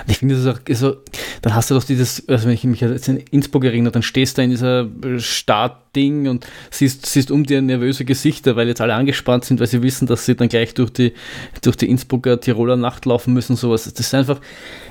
Ich 0.07 0.19
finde, 0.19 0.37
das 0.37 0.47
auch 0.47 0.61
so, 0.71 0.99
dann 1.43 1.55
hast 1.55 1.71
du 1.71 1.75
doch 1.75 1.83
dieses, 1.83 2.29
also 2.29 2.47
wenn 2.47 2.55
ich 2.55 2.63
mich 2.63 2.81
jetzt 2.81 3.09
in 3.09 3.17
Innsbruck 3.17 3.65
erinnere, 3.65 3.91
dann 3.91 4.05
stehst 4.05 4.39
du 4.39 4.43
in 4.43 4.51
dieser 4.51 4.89
Startding 5.19 6.29
und 6.29 6.47
siehst, 6.71 7.07
siehst 7.07 7.33
um 7.33 7.43
dir 7.43 7.61
nervöse 7.61 8.05
Gesichter, 8.05 8.55
weil 8.55 8.69
jetzt 8.69 8.81
alle 8.81 8.95
angespannt 8.95 9.45
sind, 9.45 9.59
weil 9.59 9.67
sie 9.67 9.83
wissen, 9.83 10.07
dass 10.07 10.27
sie 10.27 10.37
dann 10.37 10.49
gleich 10.49 10.75
durch 10.75 10.91
die, 10.91 11.13
durch 11.61 11.75
die 11.77 11.91
Innsbrucker 11.91 12.41
Tiroler 12.41 12.77
Nacht 12.77 13.05
laufen 13.05 13.35
müssen, 13.35 13.57
sowas. 13.57 13.93
Das 13.93 14.07
ist 14.07 14.15
einfach, 14.15 14.41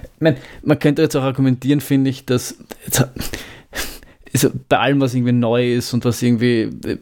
ich 0.03 0.21
meine, 0.21 0.35
man 0.63 0.79
könnte 0.79 1.01
jetzt 1.01 1.15
auch 1.15 1.23
argumentieren, 1.23 1.79
finde 1.79 2.09
ich, 2.09 2.25
dass 2.25 2.57
jetzt, 2.85 3.07
also 4.35 4.51
bei 4.67 4.77
allem, 4.77 4.99
was 4.99 5.13
irgendwie 5.13 5.31
neu 5.31 5.75
ist 5.75 5.93
und 5.93 6.03
was 6.03 6.21
irgendwie 6.21 6.69
äh, 6.83 6.97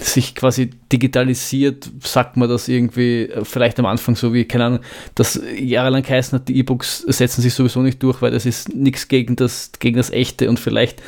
sich 0.00 0.34
quasi 0.36 0.70
digitalisiert, 0.92 1.90
sagt 2.00 2.36
man 2.36 2.48
das 2.48 2.68
irgendwie 2.68 3.22
äh, 3.24 3.44
vielleicht 3.44 3.80
am 3.80 3.86
Anfang 3.86 4.14
so 4.14 4.32
wie, 4.32 4.44
keine 4.44 4.64
Ahnung, 4.64 4.80
das 5.16 5.40
jahrelang 5.58 6.02
geheißen 6.02 6.38
hat, 6.38 6.48
die 6.48 6.56
E-Books 6.58 7.00
setzen 7.08 7.42
sich 7.42 7.52
sowieso 7.52 7.82
nicht 7.82 8.00
durch, 8.00 8.22
weil 8.22 8.30
das 8.30 8.46
ist 8.46 8.74
nichts 8.74 9.08
gegen 9.08 9.34
das, 9.34 9.72
gegen 9.80 9.96
das 9.96 10.10
Echte 10.10 10.48
und 10.48 10.60
vielleicht, 10.60 11.02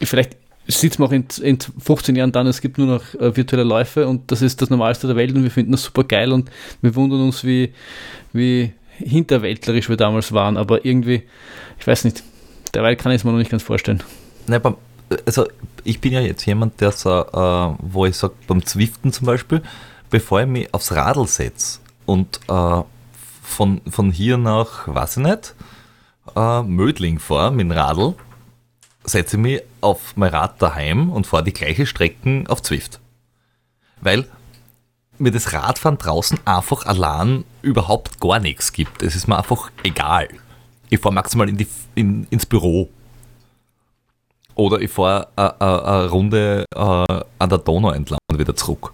vielleicht 0.00 0.36
sieht 0.66 0.98
man 0.98 1.08
auch 1.08 1.12
in, 1.12 1.26
in 1.42 1.58
15 1.60 2.16
Jahren 2.16 2.32
dann, 2.32 2.46
es 2.46 2.62
gibt 2.62 2.78
nur 2.78 2.86
noch 2.86 3.14
äh, 3.14 3.36
virtuelle 3.36 3.64
Läufe 3.64 4.08
und 4.08 4.32
das 4.32 4.40
ist 4.40 4.62
das 4.62 4.70
Normalste 4.70 5.08
der 5.08 5.16
Welt 5.16 5.34
und 5.34 5.42
wir 5.42 5.50
finden 5.50 5.72
das 5.72 5.82
super 5.82 6.04
geil 6.04 6.32
und 6.32 6.50
wir 6.80 6.94
wundern 6.94 7.20
uns, 7.20 7.44
wie, 7.44 7.74
wie 8.32 8.72
hinterwäldlerisch 8.96 9.90
wir 9.90 9.96
damals 9.98 10.32
waren, 10.32 10.56
aber 10.56 10.86
irgendwie, 10.86 11.24
ich 11.78 11.86
weiß 11.86 12.04
nicht, 12.04 12.22
derweil 12.72 12.96
kann 12.96 13.12
ich 13.12 13.16
es 13.16 13.24
mir 13.24 13.32
noch 13.32 13.38
nicht 13.38 13.50
ganz 13.50 13.62
vorstellen. 13.62 14.02
Beim, 14.46 14.76
also 15.26 15.46
ich 15.84 16.00
bin 16.00 16.12
ja 16.12 16.20
jetzt 16.20 16.44
jemand, 16.46 16.80
der 16.80 16.92
so, 16.92 17.10
äh, 17.10 17.76
wo 17.80 18.06
ich 18.06 18.16
sage, 18.16 18.34
beim 18.46 18.64
Zwiften 18.64 19.12
zum 19.12 19.26
Beispiel, 19.26 19.62
bevor 20.10 20.42
ich 20.42 20.46
mich 20.46 20.72
aufs 20.74 20.92
Radl 20.92 21.26
setze 21.26 21.80
und 22.06 22.40
äh, 22.48 22.82
von, 23.42 23.80
von 23.88 24.10
hier 24.10 24.38
nach, 24.38 24.86
weiß 24.88 25.18
ich 25.18 25.22
nicht, 25.24 25.54
äh, 26.36 26.62
Mödling 26.62 27.18
fahre 27.18 27.52
mit 27.52 27.60
dem 27.60 27.72
Radl, 27.72 28.14
setze 29.04 29.36
ich 29.36 29.42
mich 29.42 29.62
auf 29.80 30.16
mein 30.16 30.30
Rad 30.30 30.60
daheim 30.62 31.10
und 31.10 31.26
fahre 31.26 31.44
die 31.44 31.52
gleiche 31.52 31.86
Strecken 31.86 32.46
auf 32.46 32.62
Zwift. 32.62 33.00
Weil 34.00 34.26
mir 35.18 35.30
das 35.30 35.52
Radfahren 35.52 35.98
draußen 35.98 36.38
einfach 36.44 36.86
allein 36.86 37.44
überhaupt 37.62 38.20
gar 38.20 38.38
nichts 38.38 38.72
gibt. 38.72 39.02
Es 39.02 39.14
ist 39.14 39.28
mir 39.28 39.38
einfach 39.38 39.70
egal. 39.82 40.28
Ich 40.90 41.00
fahre 41.00 41.14
maximal 41.14 41.48
in 41.48 41.56
die, 41.56 41.68
in, 41.94 42.26
ins 42.30 42.46
Büro 42.46 42.90
oder 44.54 44.80
ich 44.80 44.90
fahre 44.90 45.28
eine 45.36 46.08
Runde 46.10 46.64
an 46.74 47.48
der 47.48 47.58
Donau 47.58 47.90
entlang 47.90 48.18
und 48.30 48.38
wieder 48.38 48.54
zurück. 48.56 48.92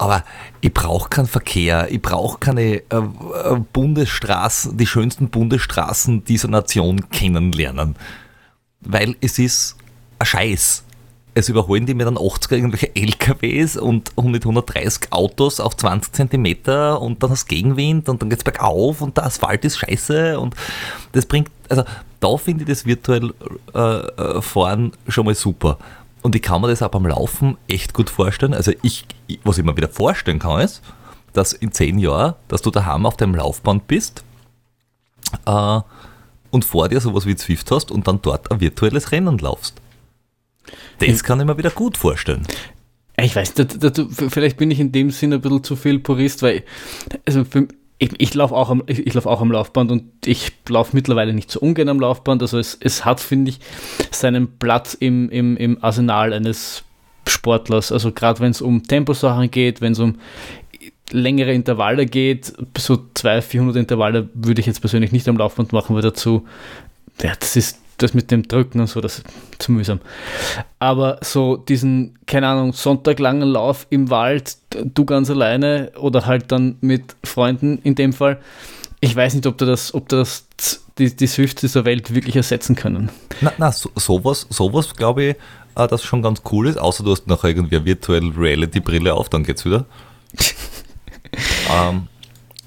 Aber 0.00 0.24
ich 0.62 0.72
brauche 0.72 1.10
keinen 1.10 1.26
Verkehr, 1.26 1.88
ich 1.90 2.00
brauche 2.00 2.38
keine 2.38 2.62
äh, 2.62 2.82
äh, 2.88 3.60
Bundesstraßen, 3.70 4.78
die 4.78 4.86
schönsten 4.86 5.28
Bundesstraßen 5.28 6.24
dieser 6.24 6.48
Nation 6.48 7.10
kennenlernen. 7.10 7.96
Weil 8.80 9.14
es 9.20 9.38
ist 9.38 9.76
ein 10.18 10.24
Scheiß. 10.24 10.84
Es 11.34 11.48
überholen 11.48 11.86
die 11.86 11.94
mir 11.94 12.04
dann 12.04 12.18
80 12.18 12.52
irgendwelche 12.52 12.94
LKWs 12.94 13.76
und 13.76 14.12
130 14.16 15.12
Autos 15.12 15.60
auf 15.60 15.76
20 15.76 16.12
Zentimeter 16.12 17.00
und 17.00 17.22
dann 17.22 17.30
hast 17.30 17.46
Gegenwind 17.46 18.08
und 18.08 18.20
dann 18.20 18.30
geht 18.30 18.40
es 18.40 18.44
bergauf 18.44 19.00
und 19.00 19.16
der 19.16 19.26
Asphalt 19.26 19.64
ist 19.64 19.78
scheiße 19.78 20.38
und 20.40 20.56
das 21.12 21.26
bringt, 21.26 21.50
also 21.68 21.84
da 22.20 22.36
finde 22.36 22.64
ich 22.64 22.68
das 22.68 22.84
virtuell 22.84 23.32
äh, 23.74 23.78
äh, 23.78 24.42
Fahren 24.42 24.92
schon 25.08 25.24
mal 25.24 25.34
super. 25.34 25.78
Und 26.22 26.34
ich 26.34 26.42
kann 26.42 26.60
mir 26.60 26.68
das 26.68 26.82
auch 26.82 26.90
beim 26.90 27.06
Laufen 27.06 27.56
echt 27.66 27.94
gut 27.94 28.10
vorstellen. 28.10 28.52
Also 28.52 28.72
ich, 28.82 29.06
was 29.42 29.56
ich 29.56 29.64
mir 29.64 29.76
wieder 29.76 29.88
vorstellen 29.88 30.38
kann, 30.38 30.60
ist, 30.60 30.82
dass 31.32 31.52
in 31.52 31.72
zehn 31.72 31.98
Jahren, 31.98 32.34
dass 32.48 32.62
du 32.62 32.70
daheim 32.70 33.06
auf 33.06 33.16
dem 33.16 33.34
Laufband 33.34 33.86
bist 33.86 34.22
äh, 35.46 35.80
und 36.50 36.64
vor 36.64 36.88
dir 36.88 37.00
sowas 37.00 37.24
wie 37.24 37.36
Zwift 37.36 37.70
hast 37.70 37.90
und 37.90 38.06
dann 38.06 38.20
dort 38.20 38.50
ein 38.50 38.60
virtuelles 38.60 39.12
Rennen 39.12 39.38
laufst. 39.38 39.80
Das 41.00 41.24
kann 41.24 41.40
ich 41.40 41.46
mir 41.46 41.58
wieder 41.58 41.70
gut 41.70 41.96
vorstellen. 41.96 42.46
Ich 43.16 43.36
weiß, 43.36 43.54
da, 43.54 43.64
da, 43.64 43.90
vielleicht 44.28 44.56
bin 44.56 44.70
ich 44.70 44.80
in 44.80 44.92
dem 44.92 45.10
Sinne 45.10 45.36
ein 45.36 45.40
bisschen 45.40 45.64
zu 45.64 45.76
viel 45.76 45.98
Purist, 45.98 46.42
weil 46.42 46.62
also 47.26 47.44
für, 47.44 47.68
ich, 47.98 48.10
ich 48.18 48.34
laufe 48.34 48.54
auch, 48.54 48.70
am, 48.70 48.82
ich, 48.86 49.06
ich 49.06 49.14
lauf 49.14 49.26
auch 49.26 49.42
am 49.42 49.52
Laufband 49.52 49.92
und 49.92 50.04
ich 50.24 50.52
laufe 50.68 50.96
mittlerweile 50.96 51.34
nicht 51.34 51.50
so 51.50 51.60
ungern 51.60 51.88
am 51.90 52.00
Laufband. 52.00 52.40
Also 52.40 52.58
es, 52.58 52.78
es 52.80 53.04
hat, 53.04 53.20
finde 53.20 53.50
ich, 53.50 53.60
seinen 54.10 54.58
Platz 54.58 54.94
im, 54.94 55.28
im, 55.28 55.56
im 55.58 55.84
Arsenal 55.84 56.32
eines 56.32 56.82
Sportlers. 57.28 57.92
Also 57.92 58.10
gerade 58.10 58.40
wenn 58.40 58.52
es 58.52 58.62
um 58.62 58.82
Temposachen 58.82 59.50
geht, 59.50 59.82
wenn 59.82 59.92
es 59.92 59.98
um 59.98 60.16
längere 61.10 61.52
Intervalle 61.52 62.06
geht, 62.06 62.52
so 62.78 62.98
200, 63.14 63.44
400 63.44 63.76
Intervalle 63.76 64.30
würde 64.32 64.60
ich 64.60 64.66
jetzt 64.66 64.80
persönlich 64.80 65.12
nicht 65.12 65.28
am 65.28 65.36
Laufband 65.36 65.72
machen, 65.72 65.94
weil 65.94 66.02
dazu, 66.02 66.46
ja, 67.22 67.32
das 67.38 67.56
ist 67.56 67.78
das 68.02 68.14
mit 68.14 68.30
dem 68.30 68.42
Drücken 68.46 68.80
und 68.80 68.86
so, 68.86 69.00
das 69.00 69.18
ist 69.18 69.26
zu 69.58 69.72
mühsam. 69.72 70.00
Aber 70.78 71.18
so 71.22 71.56
diesen, 71.56 72.18
keine 72.26 72.48
Ahnung, 72.48 72.72
sonntaglangen 72.72 73.48
Lauf 73.48 73.86
im 73.90 74.10
Wald, 74.10 74.56
du 74.70 75.04
ganz 75.04 75.30
alleine 75.30 75.92
oder 75.98 76.26
halt 76.26 76.52
dann 76.52 76.76
mit 76.80 77.16
Freunden 77.24 77.78
in 77.82 77.94
dem 77.94 78.12
Fall, 78.12 78.40
ich 79.00 79.16
weiß 79.16 79.34
nicht, 79.34 79.46
ob 79.46 79.56
du 79.56 79.64
das, 79.64 79.94
ob 79.94 80.08
du 80.08 80.16
das 80.16 80.46
die, 80.98 81.14
die 81.14 81.26
Swift 81.26 81.62
dieser 81.62 81.84
Welt 81.84 82.14
wirklich 82.14 82.36
ersetzen 82.36 82.76
können. 82.76 83.10
Na, 83.40 83.52
na 83.56 83.72
so, 83.72 83.90
sowas, 83.96 84.46
sowas 84.50 84.94
glaube 84.94 85.24
ich, 85.24 85.36
äh, 85.76 85.88
das 85.88 86.02
schon 86.02 86.22
ganz 86.22 86.42
cool 86.50 86.68
ist, 86.68 86.78
außer 86.78 87.02
du 87.02 87.12
hast 87.12 87.26
noch 87.26 87.44
irgendwie 87.44 87.76
eine 87.76 87.84
virtuelle 87.86 88.36
Reality-Brille 88.36 89.14
auf, 89.14 89.28
dann 89.28 89.44
geht's 89.44 89.64
wieder. 89.64 89.86
ähm, 91.70 92.08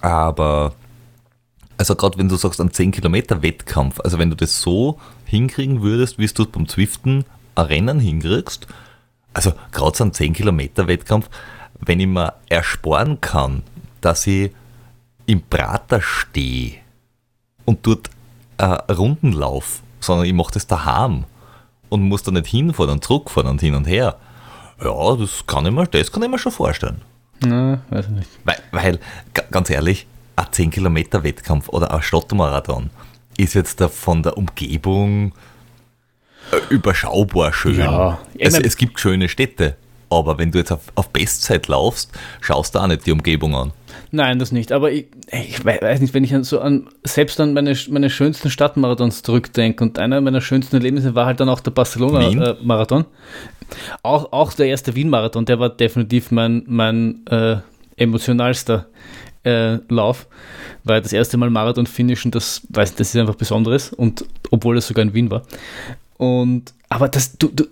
aber 0.01 0.73
also 1.77 1.95
gerade 1.95 2.17
wenn 2.17 2.29
du 2.29 2.35
sagst, 2.35 2.61
ein 2.61 2.71
10 2.71 2.91
Kilometer 2.91 3.41
Wettkampf, 3.41 3.99
also 4.01 4.19
wenn 4.19 4.29
du 4.29 4.35
das 4.35 4.61
so 4.61 4.99
hinkriegen 5.25 5.81
würdest, 5.81 6.17
wie 6.19 6.27
du 6.27 6.45
beim 6.45 6.67
Zwiften 6.67 7.25
ein 7.55 7.65
Rennen 7.65 7.99
hinkriegst, 7.99 8.67
also 9.33 9.53
gerade 9.71 9.97
so 9.97 10.03
ein 10.03 10.13
10 10.13 10.33
Kilometer 10.33 10.87
Wettkampf, 10.87 11.29
wenn 11.79 11.99
ich 11.99 12.07
mir 12.07 12.33
ersparen 12.49 13.19
kann, 13.21 13.63
dass 14.01 14.27
ich 14.27 14.51
im 15.25 15.41
Prater 15.41 16.01
stehe 16.01 16.75
und 17.65 17.85
dort 17.85 18.09
äh, 18.57 18.65
Runden 18.91 19.31
laufe, 19.31 19.81
sondern 19.99 20.25
ich 20.25 20.33
mache 20.33 20.53
das 20.53 20.67
daheim 20.67 21.25
und 21.89 22.03
muss 22.03 22.23
da 22.23 22.31
nicht 22.31 22.47
hinfahren 22.47 22.91
und 22.91 23.03
zurückfahren 23.03 23.49
und 23.49 23.61
hin 23.61 23.75
und 23.75 23.87
her. 23.87 24.17
Ja, 24.83 25.15
das 25.15 25.45
kann 25.47 25.65
ich 25.65 25.71
mir, 25.71 25.87
das 25.87 26.11
kann 26.11 26.23
ich 26.23 26.29
mir 26.29 26.39
schon 26.39 26.51
vorstellen. 26.51 27.01
Na, 27.39 27.81
weiß 27.89 28.05
ich 28.05 28.11
nicht. 28.11 28.29
Weil, 28.43 28.57
weil 28.71 28.99
ganz 29.51 29.69
ehrlich, 29.69 30.07
ein 30.35 30.45
10 30.51 30.71
Kilometer 30.71 31.23
Wettkampf 31.23 31.69
oder 31.69 31.93
ein 31.93 32.01
Stadtmarathon 32.01 32.89
ist 33.37 33.53
jetzt 33.53 33.81
da 33.81 33.87
von 33.87 34.23
der 34.23 34.37
Umgebung 34.37 35.33
äh, 36.51 36.73
überschaubar 36.73 37.53
schön. 37.53 37.79
Ja, 37.79 38.19
es, 38.37 38.59
es, 38.59 38.77
gibt 38.77 38.99
schöne 38.99 39.29
Städte, 39.29 39.75
aber 40.09 40.37
wenn 40.37 40.51
du 40.51 40.59
jetzt 40.59 40.71
auf, 40.71 40.81
auf 40.95 41.09
Bestzeit 41.09 41.67
laufst, 41.67 42.11
schaust 42.41 42.75
du 42.75 42.79
auch 42.79 42.87
nicht 42.87 43.05
die 43.05 43.11
Umgebung 43.11 43.55
an. 43.55 43.71
Nein, 44.11 44.39
das 44.39 44.51
nicht. 44.51 44.71
Aber 44.71 44.91
ich, 44.91 45.07
ich 45.31 45.63
weiß 45.65 46.01
nicht, 46.01 46.13
wenn 46.13 46.23
ich 46.23 46.33
so 46.41 46.59
an 46.59 46.87
selbst 47.03 47.39
an 47.39 47.53
meine, 47.53 47.75
meine 47.89 48.09
schönsten 48.09 48.49
Stadtmarathons 48.49 49.23
zurückdenke 49.23 49.83
und 49.83 49.97
einer 49.97 50.21
meiner 50.21 50.41
schönsten 50.41 50.75
Erlebnisse 50.75 51.15
war 51.15 51.25
halt 51.25 51.39
dann 51.39 51.49
auch 51.49 51.59
der 51.59 51.71
Barcelona-Marathon. 51.71 53.01
Äh, 53.01 53.05
auch, 54.03 54.31
auch 54.31 54.53
der 54.53 54.67
erste 54.67 54.95
Wien-Marathon, 54.95 55.45
der 55.45 55.59
war 55.59 55.69
definitiv 55.69 56.31
mein, 56.31 56.63
mein 56.67 57.25
äh, 57.27 57.57
emotionalster 57.95 58.87
äh, 59.43 59.77
Lauf, 59.89 60.27
weil 60.83 61.01
das 61.01 61.13
erste 61.13 61.37
Mal 61.37 61.49
Marathon 61.49 61.85
finishen, 61.85 62.31
das, 62.31 62.61
weiß, 62.69 62.95
das 62.95 63.09
ist 63.09 63.19
einfach 63.19 63.35
Besonderes 63.35 63.93
und 63.93 64.25
obwohl 64.51 64.77
es 64.77 64.87
sogar 64.87 65.03
in 65.03 65.13
Wien 65.13 65.31
war. 65.31 65.43
Und 66.17 66.73
aber 66.89 67.09
das, 67.09 67.37
du, 67.37 67.49
du 67.49 67.65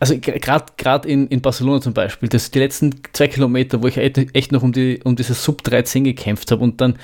also 0.00 0.16
gerade 0.18 1.08
in, 1.08 1.26
in 1.28 1.40
Barcelona 1.40 1.80
zum 1.80 1.92
Beispiel, 1.92 2.28
das 2.28 2.50
die 2.50 2.58
letzten 2.58 2.94
zwei 3.12 3.28
Kilometer, 3.28 3.82
wo 3.82 3.88
ich 3.88 3.96
echt 3.96 4.52
noch 4.52 4.62
um, 4.62 4.72
die, 4.72 5.00
um 5.04 5.16
diese 5.16 5.34
Sub 5.34 5.62
13 5.64 6.04
gekämpft 6.04 6.50
habe 6.50 6.62
und 6.62 6.80
dann 6.80 6.96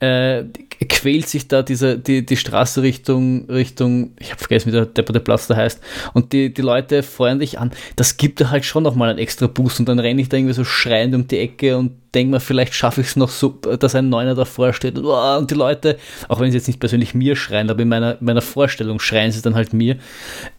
äh, 0.00 0.44
quält 0.88 1.28
sich 1.28 1.48
da 1.48 1.62
diese, 1.62 1.98
die, 1.98 2.24
die 2.24 2.36
Straße 2.36 2.82
Richtung, 2.82 3.48
Richtung, 3.48 4.12
ich 4.18 4.30
habe 4.30 4.38
vergessen, 4.38 4.68
wie 4.68 4.72
der 4.72 4.86
depperte 4.86 5.20
Platz 5.20 5.46
da 5.46 5.56
heißt, 5.56 5.80
und 6.12 6.32
die, 6.32 6.52
die 6.52 6.62
Leute 6.62 7.02
feuern 7.02 7.38
dich 7.38 7.58
an, 7.58 7.70
das 7.96 8.16
gibt 8.16 8.40
da 8.40 8.50
halt 8.50 8.64
schon 8.64 8.82
nochmal 8.82 9.10
einen 9.10 9.18
extra 9.18 9.46
Boost 9.46 9.80
und 9.80 9.88
dann 9.88 9.98
renne 9.98 10.20
ich 10.20 10.28
da 10.28 10.36
irgendwie 10.36 10.54
so 10.54 10.64
schreiend 10.64 11.14
um 11.14 11.28
die 11.28 11.38
Ecke 11.38 11.76
und 11.76 11.92
denke 12.14 12.32
mir, 12.32 12.40
vielleicht 12.40 12.74
schaffe 12.74 13.00
ich 13.00 13.08
es 13.08 13.16
noch 13.16 13.28
so, 13.28 13.48
dass 13.48 13.94
ein 13.94 14.08
Neuner 14.08 14.34
davor 14.34 14.72
steht 14.72 14.98
und 14.98 15.50
die 15.50 15.54
Leute, 15.54 15.98
auch 16.28 16.40
wenn 16.40 16.50
sie 16.50 16.58
jetzt 16.58 16.66
nicht 16.66 16.80
persönlich 16.80 17.14
mir 17.14 17.36
schreien, 17.36 17.70
aber 17.70 17.82
in 17.82 17.88
meiner, 17.88 18.16
meiner 18.20 18.42
Vorstellung 18.42 19.00
schreien 19.00 19.32
sie 19.32 19.42
dann 19.42 19.54
halt 19.54 19.72
mir, 19.72 19.96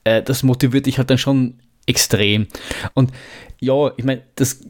äh, 0.03 0.21
das 0.21 0.43
motiviert 0.43 0.85
dich 0.85 0.97
halt 0.97 1.09
dann 1.09 1.17
schon 1.17 1.55
extrem. 1.85 2.47
Und 2.93 3.11
ja, 3.59 3.91
ich 3.95 4.03
meine, 4.05 4.23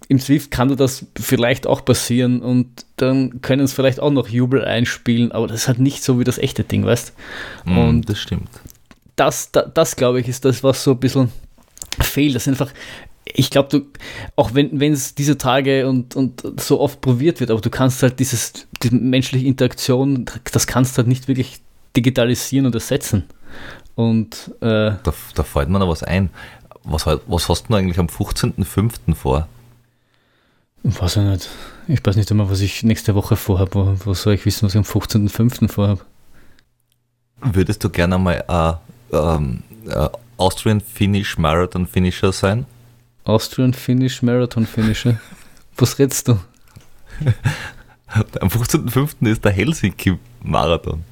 im 0.09 0.19
Swift 0.19 0.51
kann 0.51 0.75
das 0.75 1.05
vielleicht 1.19 1.65
auch 1.65 1.85
passieren 1.85 2.41
und 2.41 2.85
dann 2.97 3.41
können 3.41 3.63
es 3.63 3.73
vielleicht 3.73 3.99
auch 3.99 4.11
noch 4.11 4.27
Jubel 4.27 4.65
einspielen, 4.65 5.31
aber 5.31 5.47
das 5.47 5.61
ist 5.61 5.67
halt 5.67 5.79
nicht 5.79 6.03
so 6.03 6.19
wie 6.19 6.25
das 6.25 6.37
echte 6.37 6.63
Ding, 6.63 6.85
weißt 6.85 7.13
mm, 7.65 7.77
Und 7.77 8.09
das 8.09 8.19
stimmt. 8.19 8.49
Das, 9.15 9.51
das, 9.51 9.69
das 9.73 9.95
glaube 9.95 10.19
ich, 10.19 10.27
ist 10.27 10.43
das, 10.43 10.63
was 10.63 10.83
so 10.83 10.91
ein 10.91 10.99
bisschen 10.99 11.31
fehlt. 11.99 12.35
Das 12.35 12.47
ist 12.47 12.49
einfach, 12.49 12.73
ich 13.25 13.49
glaube, 13.49 13.69
du, 13.69 13.85
auch 14.35 14.53
wenn 14.53 14.81
es 14.81 15.15
diese 15.15 15.37
Tage 15.37 15.87
und, 15.87 16.15
und 16.15 16.43
so 16.59 16.79
oft 16.79 17.01
probiert 17.01 17.39
wird, 17.39 17.51
aber 17.51 17.61
du 17.61 17.69
kannst 17.69 18.01
halt 18.03 18.19
dieses, 18.19 18.67
diese 18.81 18.95
menschliche 18.95 19.45
Interaktion, 19.45 20.25
das 20.51 20.67
kannst 20.67 20.93
du 20.93 20.97
halt 20.99 21.07
nicht 21.07 21.27
wirklich 21.27 21.61
digitalisieren 21.95 22.65
und 22.65 22.75
ersetzen. 22.75 23.25
Und 23.95 24.51
äh, 24.61 24.93
da, 25.03 25.13
da 25.35 25.43
fällt 25.43 25.69
mir 25.69 25.79
noch 25.79 25.89
was 25.89 26.03
ein. 26.03 26.29
Was, 26.83 27.05
was 27.05 27.49
hast 27.49 27.69
du 27.69 27.75
eigentlich 27.75 27.99
am 27.99 28.07
15.05. 28.07 29.13
vor? 29.13 29.47
Weiß 30.83 31.17
ich 31.17 31.23
nicht. 31.23 31.49
Ich 31.87 32.05
weiß 32.05 32.15
nicht 32.15 32.31
einmal, 32.31 32.49
was 32.49 32.61
ich 32.61 32.83
nächste 32.83 33.13
Woche 33.13 33.35
vorhabe. 33.35 33.75
Wo, 33.75 33.95
wo 34.05 34.13
soll 34.13 34.33
ich 34.33 34.45
wissen, 34.45 34.65
was 34.65 34.73
ich 34.73 34.77
am 34.77 34.83
15.05. 34.83 35.69
vorhabe? 35.69 36.01
Würdest 37.41 37.83
du 37.83 37.89
gerne 37.89 38.17
mal 38.17 38.79
äh, 39.11 39.15
ähm, 39.15 39.63
äh, 39.87 40.09
Austrian 40.37 40.81
Finish 40.81 41.37
Marathon 41.37 41.85
Finisher 41.85 42.31
sein? 42.31 42.65
Austrian 43.23 43.73
Finish 43.73 44.21
Marathon 44.21 44.65
Finisher? 44.65 45.19
was 45.77 45.97
redest 45.99 46.27
du? 46.27 46.39
Am 48.07 48.47
15.05. 48.47 49.27
ist 49.27 49.45
der 49.45 49.51
Helsinki 49.51 50.17
Marathon. 50.41 51.03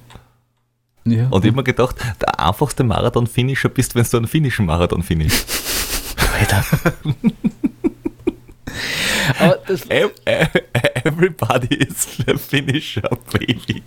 Ja. 1.06 1.28
Und 1.30 1.44
ich 1.44 1.52
habe 1.52 1.58
mir 1.58 1.64
gedacht, 1.64 1.96
der 2.22 2.40
einfachste 2.40 2.84
Marathon-Finisher 2.84 3.70
bist, 3.70 3.96
wenn 3.96 4.04
du 4.04 4.18
einen 4.18 4.28
finnischen 4.28 4.66
Marathon 4.66 5.02
finish. 5.02 5.34
Alter. 6.40 6.66
Everybody 11.04 11.76
is 11.76 12.08
a 12.28 12.38
finisher, 12.38 13.10
baby. 13.32 13.82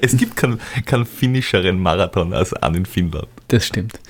Es 0.00 0.16
gibt 0.16 0.36
keinen 0.36 0.60
kein 0.84 1.04
finnischeren 1.06 1.80
Marathon 1.80 2.32
als 2.32 2.52
an 2.52 2.74
in 2.74 2.86
Finnland. 2.86 3.28
Das 3.52 3.66
stimmt. 3.66 4.00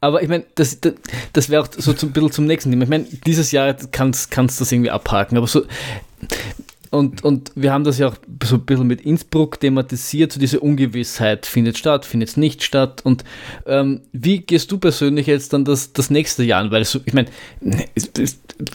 Aber 0.00 0.24
ich 0.24 0.28
meine, 0.28 0.44
das, 0.56 0.80
das, 0.80 0.94
das 1.32 1.50
wäre 1.50 1.62
auch 1.62 1.68
so 1.70 1.92
ein 1.92 2.10
bisschen 2.10 2.32
zum 2.32 2.46
nächsten 2.46 2.70
Thema. 2.70 2.82
Ich 2.82 2.88
meine, 2.88 3.06
dieses 3.26 3.52
Jahr 3.52 3.72
kannst 3.92 4.34
du 4.34 4.42
das 4.42 4.72
irgendwie 4.72 4.90
abhaken, 4.90 5.38
aber 5.38 5.46
so 5.46 5.62
und, 6.90 7.22
und 7.22 7.52
wir 7.54 7.72
haben 7.72 7.84
das 7.84 7.98
ja 7.98 8.08
auch 8.08 8.16
so 8.42 8.56
ein 8.56 8.64
bisschen 8.64 8.88
mit 8.88 9.02
Innsbruck 9.02 9.60
thematisiert, 9.60 10.32
so 10.32 10.40
diese 10.40 10.58
Ungewissheit, 10.58 11.46
findet 11.46 11.78
statt, 11.78 12.06
findet 12.06 12.30
es 12.30 12.36
nicht 12.36 12.64
statt. 12.64 13.02
Und 13.04 13.22
ähm, 13.66 14.00
wie 14.10 14.40
gehst 14.40 14.72
du 14.72 14.78
persönlich 14.78 15.28
jetzt 15.28 15.52
dann 15.52 15.64
das, 15.64 15.92
das 15.92 16.10
nächste 16.10 16.42
Jahr 16.42 16.62
an? 16.62 16.72
Weil 16.72 16.84
so, 16.84 16.98
ich 17.04 17.14
meine, 17.14 17.28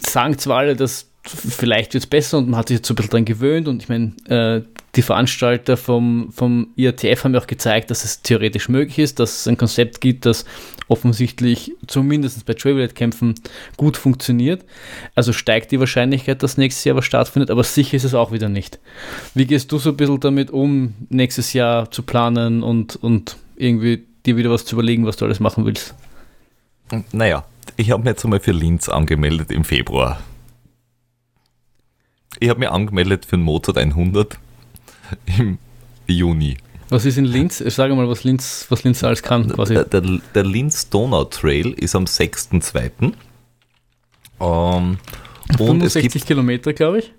sagen 0.08 0.38
zwar 0.38 0.60
alle, 0.60 0.78
dass 0.78 1.10
vielleicht 1.26 1.94
wird 1.94 2.06
es 2.06 2.10
besser 2.10 2.38
und 2.38 2.50
man 2.50 2.60
hat 2.60 2.70
sich 2.70 2.78
jetzt 2.78 2.88
so 2.88 2.94
ein 2.94 2.96
bisschen 2.96 3.12
dran 3.12 3.26
gewöhnt 3.26 3.68
und 3.68 3.84
ich 3.84 3.90
meine, 3.90 4.14
äh, 4.30 4.62
die 4.96 5.02
Veranstalter 5.02 5.76
vom, 5.76 6.32
vom 6.32 6.68
IATF 6.76 7.24
haben 7.24 7.34
ja 7.34 7.40
auch 7.40 7.48
gezeigt, 7.48 7.90
dass 7.90 8.04
es 8.04 8.22
theoretisch 8.22 8.70
möglich 8.70 9.00
ist, 9.00 9.20
dass 9.20 9.42
es 9.42 9.48
ein 9.48 9.58
Konzept 9.58 10.02
gibt, 10.02 10.26
das 10.28 10.46
offensichtlich 10.88 11.72
zumindest 11.88 12.46
bei 12.46 12.54
Trailblade-Kämpfen 12.54 13.34
gut 13.76 13.98
funktioniert. 13.98 14.64
Also 15.16 15.34
steigt 15.34 15.72
die 15.72 15.80
Wahrscheinlichkeit, 15.80 16.44
dass 16.44 16.58
nächstes 16.58 16.84
Jahr 16.84 16.96
was 16.96 17.06
stattfindet, 17.06 17.50
aber 17.50 17.64
sicher 17.64 17.98
ist 17.98 18.04
es 18.04 18.14
auch 18.14 18.32
wieder 18.32 18.50
nicht. 18.50 18.80
Wie 19.34 19.46
gehst 19.46 19.72
du 19.72 19.80
so 19.80 19.90
ein 19.90 19.98
bisschen 19.98 20.20
damit 20.20 20.52
um, 20.52 20.94
nächstes 21.10 21.54
Jahr 21.54 21.90
zu 21.90 22.04
planen 22.04 22.62
und, 22.62 22.96
und 22.98 23.38
irgendwie 23.56 24.04
dir 24.28 24.38
wieder 24.38 24.52
was 24.52 24.66
zu 24.66 24.76
überlegen, 24.76 25.08
was 25.08 25.18
du 25.18 25.26
alles 25.26 25.40
machen 25.40 25.66
willst? 25.66 25.96
Naja, 27.12 27.46
ich 27.78 27.90
habe 27.90 28.04
mir 28.04 28.12
jetzt 28.12 28.24
einmal 28.24 28.40
für 28.40 28.52
Linz 28.52 28.90
angemeldet 28.90 29.50
im 29.50 29.64
Februar. 29.64 30.22
Ich 32.40 32.50
habe 32.50 32.60
mich 32.60 32.70
angemeldet 32.70 33.26
für 33.26 33.38
den 33.38 33.44
Mozart 33.44 33.78
100 33.78 34.38
im 35.38 35.58
Juni. 36.08 36.58
Was 36.90 37.06
ist 37.06 37.18
in 37.18 37.26
Linz? 37.26 37.62
Ich 37.62 37.74
sage 37.74 37.96
mal, 37.96 38.08
was 38.08 38.24
Linz, 38.24 38.68
was 38.70 38.84
Linz 38.84 39.04
alles 39.04 39.24
kann. 39.24 39.50
Quasi. 39.50 39.74
Der, 39.74 39.86
der, 39.86 40.02
der 40.36 40.44
Linz-Donau-Trail 40.44 41.72
ist 41.74 41.96
am 41.96 42.06
6.2. 42.06 43.14
Ähm, 44.40 44.98
65 45.58 46.12
gibt, 46.12 46.28
Kilometer, 46.28 46.74
glaube 46.74 47.00
ich. 47.00 47.12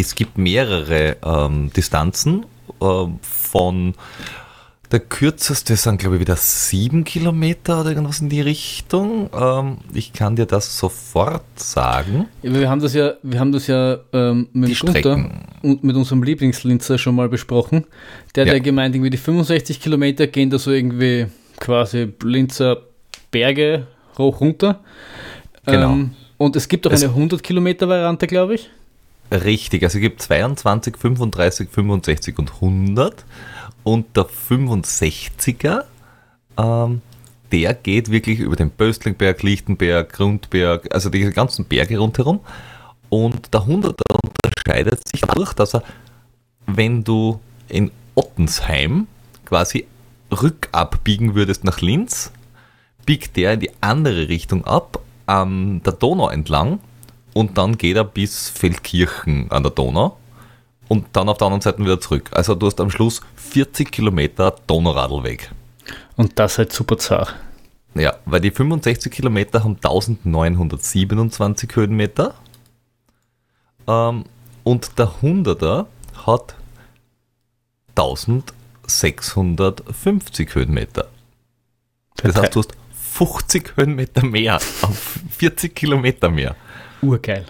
Es 0.00 0.14
gibt 0.14 0.38
mehrere 0.38 1.16
ähm, 1.22 1.70
Distanzen 1.72 2.46
äh, 2.80 3.06
von 3.22 3.94
der 4.92 5.00
kürzeste 5.00 5.76
sind, 5.76 6.00
glaube 6.00 6.16
ich, 6.16 6.20
wieder 6.20 6.36
sieben 6.36 7.04
Kilometer 7.04 7.80
oder 7.80 7.90
irgendwas 7.90 8.20
in 8.20 8.28
die 8.28 8.40
Richtung. 8.40 9.30
Ähm, 9.32 9.78
ich 9.94 10.12
kann 10.12 10.34
dir 10.34 10.46
das 10.46 10.76
sofort 10.76 11.44
sagen. 11.54 12.26
Ja, 12.42 12.52
wir 12.52 12.68
haben 12.68 12.80
das 12.80 12.94
ja, 12.94 13.14
wir 13.22 13.38
haben 13.38 13.52
das 13.52 13.68
ja 13.68 13.98
ähm, 14.12 14.48
mit 14.52 14.78
Gunther 14.80 15.30
und 15.62 15.84
mit 15.84 15.94
unserem 15.94 16.22
Lieblingslinzer 16.22 16.98
schon 16.98 17.14
mal 17.14 17.28
besprochen. 17.28 17.84
Der 18.34 18.42
hat 18.42 18.48
ja. 18.48 18.54
ja 18.54 18.58
gemeint, 18.60 18.94
irgendwie 18.94 19.10
die 19.10 19.16
65 19.16 19.80
Kilometer 19.80 20.26
gehen 20.26 20.50
da 20.50 20.58
so 20.58 20.72
irgendwie 20.72 21.26
quasi 21.58 22.12
Linzer 22.24 22.78
Berge 23.30 23.86
hoch 24.18 24.40
runter. 24.40 24.80
Genau. 25.66 25.92
Ähm, 25.92 26.10
und 26.36 26.56
es 26.56 26.68
gibt 26.68 26.86
auch 26.86 26.92
es 26.92 27.04
eine 27.04 27.12
100 27.12 27.42
Kilometer 27.42 27.88
Variante, 27.88 28.26
glaube 28.26 28.54
ich. 28.54 28.70
Richtig, 29.30 29.84
also 29.84 29.98
es 29.98 30.02
gibt 30.02 30.22
22, 30.22 30.96
35, 30.96 31.68
65 31.70 32.38
und 32.38 32.52
100. 32.54 33.24
Und 33.82 34.16
der 34.16 34.26
65er, 34.26 35.84
ähm, 36.58 37.02
der 37.52 37.74
geht 37.74 38.10
wirklich 38.10 38.38
über 38.38 38.56
den 38.56 38.70
Böstlingberg, 38.70 39.42
Lichtenberg, 39.42 40.12
Grundberg, 40.12 40.94
also 40.94 41.10
die 41.10 41.30
ganzen 41.30 41.64
Berge 41.64 41.98
rundherum. 41.98 42.40
Und 43.08 43.52
der 43.52 43.62
100er 43.62 44.02
unterscheidet 44.22 45.06
sich 45.08 45.22
dadurch, 45.22 45.52
dass 45.54 45.74
er, 45.74 45.82
wenn 46.66 47.02
du 47.02 47.40
in 47.68 47.90
Ottensheim 48.14 49.06
quasi 49.44 49.86
rückabbiegen 50.30 51.34
würdest 51.34 51.64
nach 51.64 51.80
Linz, 51.80 52.32
biegt 53.06 53.36
der 53.36 53.54
in 53.54 53.60
die 53.60 53.70
andere 53.80 54.28
Richtung 54.28 54.64
ab, 54.64 55.00
an 55.26 55.82
der 55.82 55.92
Donau 55.92 56.28
entlang 56.28 56.80
und 57.32 57.56
dann 57.58 57.78
geht 57.78 57.96
er 57.96 58.04
bis 58.04 58.48
Feldkirchen 58.48 59.50
an 59.50 59.62
der 59.62 59.72
Donau 59.72 60.16
und 60.90 61.06
dann 61.12 61.28
auf 61.28 61.38
der 61.38 61.46
anderen 61.46 61.60
Seite 61.60 61.78
wieder 61.78 62.00
zurück. 62.00 62.30
Also 62.32 62.56
du 62.56 62.66
hast 62.66 62.80
am 62.80 62.90
Schluss 62.90 63.20
40 63.36 63.92
Kilometer 63.92 64.56
Donauradlweg. 64.66 65.52
Und 66.16 66.36
das 66.36 66.58
halt 66.58 66.72
super 66.72 66.98
zart. 66.98 67.36
Ja, 67.94 68.16
weil 68.24 68.40
die 68.40 68.50
65 68.50 69.12
Kilometer 69.12 69.62
haben 69.62 69.76
1927 69.76 71.76
Höhenmeter 71.76 72.34
ähm, 73.86 74.24
und 74.64 74.98
der 74.98 75.12
100er 75.22 75.86
hat 76.26 76.56
1650 77.90 80.54
Höhenmeter. 80.56 81.06
Das 82.16 82.34
heißt, 82.34 82.56
du 82.56 82.58
hast 82.58 82.72
50 83.12 83.76
Höhenmeter 83.76 84.24
mehr 84.24 84.56
auf 84.56 85.20
40 85.38 85.72
Kilometer 85.72 86.30
mehr. 86.30 86.56
Urgeil 87.00 87.46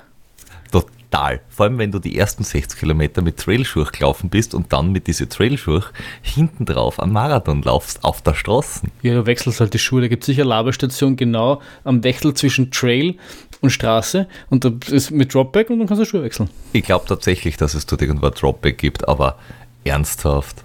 brutal. 1.11 1.41
Vor 1.49 1.67
allem, 1.67 1.79
wenn 1.79 1.91
du 1.91 1.99
die 1.99 2.17
ersten 2.17 2.45
60 2.45 2.79
Kilometer 2.79 3.23
mit 3.23 3.39
Trailschuh 3.39 3.85
gelaufen 3.85 4.31
bist 4.31 4.55
und 4.55 4.73
dann 4.73 4.93
mit 4.93 5.07
diese 5.07 5.29
Trailschuh 5.29 5.81
hinten 6.23 6.65
drauf 6.65 7.01
am 7.01 7.13
Marathon 7.13 7.63
laufst, 7.63 8.05
auf 8.05 8.23
der 8.23 8.35
Straße. 8.35 8.87
Ja, 9.03 9.15
du 9.15 9.27
wechselst 9.27 9.61
halt 9.61 9.75
die 9.75 9.79
Schuhe. 9.79 10.01
Da 10.01 10.09
gibt 10.09 10.23
es 10.23 10.27
sicher 10.27 10.43
eine 10.43 10.51
Labestation 10.51 11.17
genau 11.17 11.61
am 11.85 12.03
Wechsel 12.05 12.35
zwischen 12.35 12.71
Trail 12.71 13.17
und 13.61 13.71
Straße 13.71 14.27
und 14.49 14.65
da 14.65 14.73
ist 14.91 15.11
mit 15.11 15.35
Dropback 15.35 15.71
und 15.71 15.79
dann 15.81 15.89
kannst 15.89 16.01
du 16.01 16.07
Schuhe 16.07 16.23
wechseln. 16.23 16.49
Ich 16.73 16.85
glaube 16.85 17.07
tatsächlich, 17.07 17.57
dass 17.57 17.75
es 17.75 17.87
dort 17.87 18.03
irgendwo 18.03 18.31
Dropback 18.31 18.79
gibt, 18.79 19.09
aber 19.09 19.37
ernsthaft. 19.85 20.65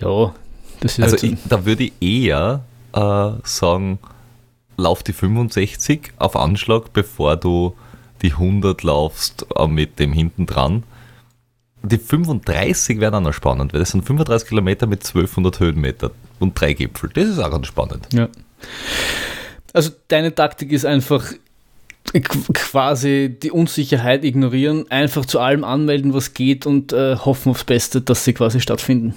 Ja, 0.00 0.34
das 0.80 0.98
ist 0.98 1.04
Also 1.04 1.16
halt 1.16 1.22
ich, 1.24 1.38
da 1.48 1.64
würde 1.66 1.84
ich 1.84 1.92
eher 2.00 2.64
äh, 2.94 3.30
sagen, 3.44 3.98
lauf 4.76 5.02
die 5.02 5.12
65 5.12 6.12
auf 6.18 6.36
Anschlag, 6.36 6.92
bevor 6.92 7.36
du 7.36 7.74
die 8.24 8.32
100 8.32 8.82
laufst 8.82 9.46
äh, 9.54 9.66
mit 9.66 9.98
dem 10.00 10.12
hinten 10.12 10.46
dran. 10.46 10.82
Die 11.82 11.98
35 11.98 12.98
werden 12.98 13.16
auch 13.16 13.20
noch 13.20 13.34
spannend, 13.34 13.74
weil 13.74 13.80
das 13.80 13.90
sind 13.90 14.04
35 14.04 14.48
Kilometer 14.48 14.86
mit 14.86 15.04
1200 15.06 15.60
Höhenmeter 15.60 16.10
und 16.40 16.58
drei 16.58 16.72
Gipfel. 16.72 17.10
Das 17.12 17.28
ist 17.28 17.38
auch 17.38 17.50
ganz 17.50 17.66
spannend. 17.66 18.08
Ja. 18.12 18.28
Also 19.74 19.90
deine 20.08 20.34
Taktik 20.34 20.72
ist 20.72 20.86
einfach 20.86 21.24
quasi 22.54 23.36
die 23.42 23.50
Unsicherheit 23.50 24.24
ignorieren, 24.24 24.90
einfach 24.90 25.26
zu 25.26 25.40
allem 25.40 25.62
anmelden, 25.62 26.14
was 26.14 26.32
geht 26.32 26.64
und 26.64 26.94
äh, 26.94 27.16
hoffen 27.16 27.50
aufs 27.50 27.64
Beste, 27.64 28.00
dass 28.00 28.24
sie 28.24 28.32
quasi 28.32 28.60
stattfinden. 28.60 29.14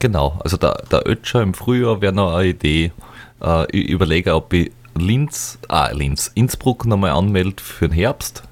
Genau, 0.00 0.40
also 0.42 0.56
der, 0.56 0.82
der 0.90 1.06
Ötscher 1.06 1.42
im 1.42 1.54
Frühjahr 1.54 2.00
wäre 2.00 2.12
noch 2.12 2.34
eine 2.34 2.48
Idee. 2.48 2.90
Äh, 3.40 3.66
ich 3.70 3.88
überlege, 3.88 4.34
ob 4.34 4.52
ich 4.52 4.72
Linz, 4.96 5.58
ah, 5.68 5.90
Linz, 5.92 6.30
Innsbruck 6.34 6.86
nochmal 6.86 7.10
anmeldet 7.10 7.60
für 7.60 7.88
den 7.88 7.94
Herbst. 7.94 8.42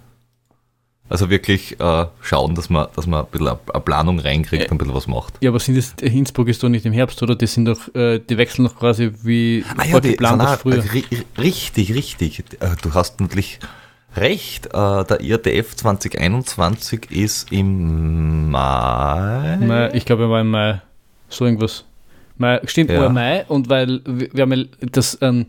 Also 1.11 1.31
wirklich 1.31 1.81
äh, 1.81 2.07
schauen, 2.21 2.55
dass 2.55 2.69
man, 2.69 2.89
dass 2.95 3.07
man 3.07 3.25
ein 3.25 3.31
bisschen 3.31 3.49
eine 3.49 3.81
Planung 3.81 4.19
reinkriegt 4.19 4.71
und 4.71 4.75
ein 4.75 4.79
bisschen 4.79 4.95
was 4.95 5.07
macht. 5.07 5.35
Ja, 5.41 5.51
aber 5.51 5.59
sind 5.59 5.77
das, 5.77 5.95
Innsbruck 6.03 6.49
ist 6.49 6.63
doch 6.63 6.69
nicht 6.69 6.85
im 6.85 6.93
Herbst, 6.93 7.23
oder? 7.23 7.35
Die 7.35 7.47
sind 7.47 7.65
doch, 7.65 7.95
äh, 7.95 8.19
die 8.19 8.37
wechseln 8.37 8.65
noch 8.65 8.77
quasi 8.77 9.13
wie 9.23 9.65
ah, 9.79 9.85
ja, 9.85 10.01
die, 10.01 10.11
geplant 10.11 10.43
auch, 10.43 10.59
früher. 10.59 10.85
Richtig, 11.39 11.95
richtig. 11.95 12.45
Äh, 12.61 12.77
du 12.83 12.93
hast 12.93 13.21
natürlich 13.21 13.59
recht. 14.17 14.67
Äh, 14.67 15.05
der 15.05 15.21
IRTF 15.21 15.77
2021 15.77 17.11
ist 17.11 17.53
im 17.53 18.51
Mai. 18.51 19.91
Ich 19.95 20.05
glaube, 20.05 20.25
er 20.25 20.31
war 20.31 20.41
im 20.43 20.51
Mai. 20.51 20.83
So 21.31 21.47
irgendwas. 21.47 21.85
Mai, 22.39 22.61
stimmt, 22.67 22.91
Ja. 22.91 23.09
Mai 23.09 23.45
und 23.49 23.69
weil 23.69 24.01
wir 24.05 24.43
haben 24.43 24.53
ja 24.53 24.65
das 24.93 25.19
ähm, 25.21 25.45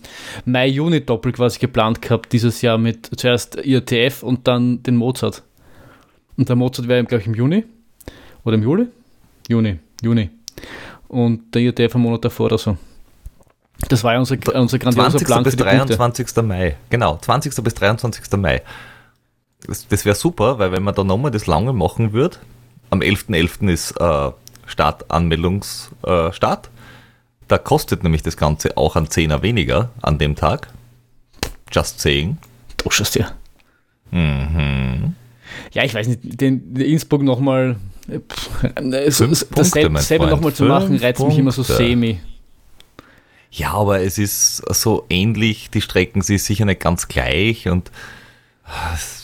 Mai-Juni-Doppel 0.46 1.32
quasi 1.32 1.60
geplant 1.60 2.02
gehabt 2.02 2.34
dieses 2.34 2.62
Jahr 2.62 2.78
mit 2.78 3.10
zuerst 3.16 3.64
IATF 3.64 4.24
und 4.24 4.48
dann 4.48 4.82
den 4.84 4.96
Mozart. 4.96 5.44
Und 6.36 6.50
der 6.50 6.56
Mozart 6.56 6.88
wäre, 6.88 7.04
glaube 7.04 7.22
ich, 7.22 7.28
im 7.28 7.36
Juni 7.36 7.64
oder 8.44 8.56
im 8.56 8.64
Juli? 8.64 8.88
Juni, 9.48 9.78
Juni. 10.02 10.30
Und 11.08 11.54
der 11.54 11.62
IATF 11.62 11.96
am 11.96 12.02
Monat 12.02 12.26
davor 12.26 12.48
oder 12.48 12.58
so. 12.58 12.78
Das 13.88 14.04
war 14.04 14.14
ja 14.14 14.20
unser, 14.20 14.36
unser 14.56 14.80
grandioser 14.80 15.10
20. 15.12 15.28
Plan 15.28 15.44
bis 15.44 15.54
für 15.54 15.58
die 15.58 15.64
Punkte. 15.64 15.96
23. 15.96 16.44
Mai. 16.44 16.76
Genau, 16.90 17.18
20. 17.18 17.64
bis 17.64 17.74
23. 17.76 18.38
Mai. 18.38 18.62
Das, 19.66 19.88
das 19.88 20.06
wäre 20.06 20.16
super, 20.16 20.60
weil 20.60 20.72
wenn 20.72 20.84
man 20.84 20.96
da 20.96 21.04
nochmal 21.04 21.32
das 21.32 21.48
lange 21.48 21.72
machen 21.72 22.14
würde, 22.14 22.38
am 22.90 23.00
11.11. 23.02 23.70
ist 23.70 23.92
äh, 24.00 24.32
Startanmeldungsstart. 24.66 26.30
Äh, 26.30 26.34
Start. 26.34 26.70
Da 27.50 27.58
kostet 27.58 28.04
nämlich 28.04 28.24
das 28.24 28.38
Ganze 28.38 28.78
auch 28.78 28.96
ein 28.96 29.10
Zehner 29.10 29.42
weniger 29.44 29.90
an 30.02 30.18
dem 30.18 30.36
Tag. 30.36 30.70
Just 31.72 32.00
saying. 32.00 32.38
Du 32.78 32.90
schaust 32.90 33.16
ja. 33.16 33.32
Mhm. 34.12 35.16
Ja, 35.74 35.84
ich 35.84 35.94
weiß 35.94 36.08
nicht, 36.08 36.20
den, 36.24 36.74
den 36.74 36.86
Innsbruck 36.86 37.22
nochmal 37.22 37.76
Punkte, 38.08 38.74
dasselbe, 39.52 39.90
mein 39.90 40.02
dasselbe 40.02 40.24
Freund. 40.24 40.32
nochmal 40.38 40.54
zu 40.54 40.64
machen, 40.64 40.98
reizt 40.98 41.22
mich 41.22 41.38
immer 41.38 41.52
so 41.52 41.64
Punkte. 41.64 41.84
semi. 41.86 42.20
Ja, 43.52 43.74
aber 43.74 44.02
es 44.02 44.18
ist 44.18 44.58
so 44.76 45.06
ähnlich, 45.10 45.70
die 45.70 45.82
Strecken 45.82 46.22
sind 46.22 46.40
sicher 46.40 46.66
nicht 46.66 46.80
ganz 46.82 47.08
gleich 47.08 47.68
und 47.68 47.92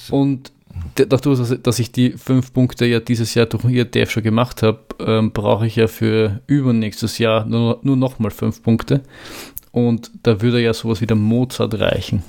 Und 0.09 0.47
d- 0.49 0.51
dadurch, 0.95 1.57
dass- 1.61 1.79
ich 1.79 1.91
die 1.91 2.11
fünf 2.11 2.53
Punkte 2.53 2.85
ja 2.85 2.99
dieses 2.99 3.33
Jahr 3.33 3.45
durch 3.45 3.65
IATF 3.65 4.09
schon 4.11 4.23
gemacht 4.23 4.63
habe, 4.63 4.79
ähm, 4.99 5.31
brauche 5.31 5.67
ich 5.67 5.75
ja 5.75 5.87
für 5.87 6.41
übernächstes 6.47 7.17
Jahr 7.17 7.45
nur, 7.45 7.79
nur 7.83 7.97
nochmal 7.97 8.31
fünf 8.31 8.61
Punkte. 8.63 9.01
Und 9.71 10.11
da 10.23 10.41
würde 10.41 10.61
ja 10.61 10.73
sowas 10.73 11.01
wie 11.01 11.07
der 11.07 11.17
Mozart 11.17 11.79
reichen. 11.79 12.23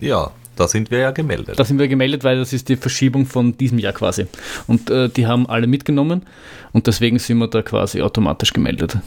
ja, 0.00 0.30
da 0.56 0.66
sind 0.66 0.90
wir 0.90 0.98
ja 0.98 1.10
gemeldet. 1.12 1.56
Da 1.56 1.64
sind 1.64 1.78
wir 1.78 1.86
gemeldet, 1.86 2.24
weil 2.24 2.36
das 2.36 2.52
ist 2.52 2.68
die 2.68 2.74
Verschiebung 2.76 3.26
von 3.26 3.56
diesem 3.56 3.78
Jahr 3.78 3.92
quasi. 3.92 4.26
Und 4.66 4.90
äh, 4.90 5.08
die 5.08 5.24
haben 5.28 5.48
alle 5.48 5.68
mitgenommen 5.68 6.22
und 6.72 6.88
deswegen 6.88 7.20
sind 7.20 7.38
wir 7.38 7.46
da 7.46 7.62
quasi 7.62 8.02
automatisch 8.02 8.52
gemeldet. 8.52 8.98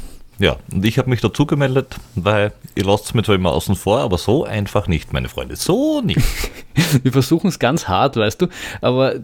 Ja, 0.42 0.58
und 0.74 0.84
ich 0.84 0.98
habe 0.98 1.08
mich 1.08 1.22
dazu 1.22 1.46
gemeldet, 1.46 1.98
weil 2.16 2.52
ihr 2.74 2.84
lasst 2.84 3.14
mir 3.14 3.22
zwar 3.22 3.36
immer 3.36 3.52
außen 3.52 3.76
vor, 3.76 4.00
aber 4.00 4.18
so 4.18 4.44
einfach 4.44 4.88
nicht, 4.88 5.14
meine 5.14 5.30
Freunde. 5.30 5.56
So 5.56 6.02
nicht. 6.02 6.20
Wir 7.04 7.12
versuchen 7.12 7.48
es 7.48 7.60
ganz 7.60 7.88
hart, 7.88 8.16
weißt 8.16 8.42
du, 8.42 8.48
aber 8.82 9.20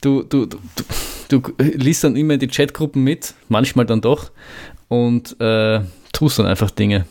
du, 0.00 0.24
du, 0.24 0.46
du, 0.46 0.58
du, 1.28 1.38
du 1.38 1.62
liest 1.62 2.02
dann 2.02 2.16
immer 2.16 2.34
in 2.34 2.40
die 2.40 2.48
Chatgruppen 2.48 3.04
mit, 3.04 3.34
manchmal 3.48 3.86
dann 3.86 4.00
doch, 4.00 4.32
und 4.88 5.40
äh, 5.40 5.82
tust 6.12 6.40
dann 6.40 6.46
einfach 6.46 6.72
Dinge. 6.72 7.06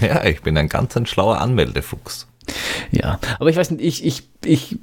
Ja, 0.00 0.24
ich 0.24 0.42
bin 0.42 0.58
ein 0.58 0.68
ganz 0.68 0.96
ein 0.96 1.06
schlauer 1.06 1.40
Anmeldefuchs. 1.40 2.26
Ja, 2.90 3.20
aber 3.38 3.48
ich 3.48 3.56
weiß 3.56 3.70
nicht, 3.70 3.84
ich, 3.84 4.04
ich, 4.04 4.22
ich, 4.44 4.76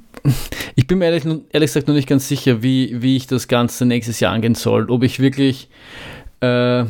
ich 0.74 0.86
bin 0.86 1.00
mir 1.00 1.06
ehrlich, 1.06 1.24
ehrlich 1.26 1.68
gesagt 1.68 1.88
noch 1.88 1.94
nicht 1.94 2.08
ganz 2.08 2.28
sicher, 2.28 2.62
wie, 2.62 3.02
wie 3.02 3.16
ich 3.16 3.26
das 3.26 3.46
Ganze 3.46 3.84
nächstes 3.84 4.20
Jahr 4.20 4.32
angehen 4.32 4.54
soll. 4.54 4.90
Ob 4.90 5.02
ich 5.02 5.20
wirklich 5.20 5.68
äh, 6.40 6.86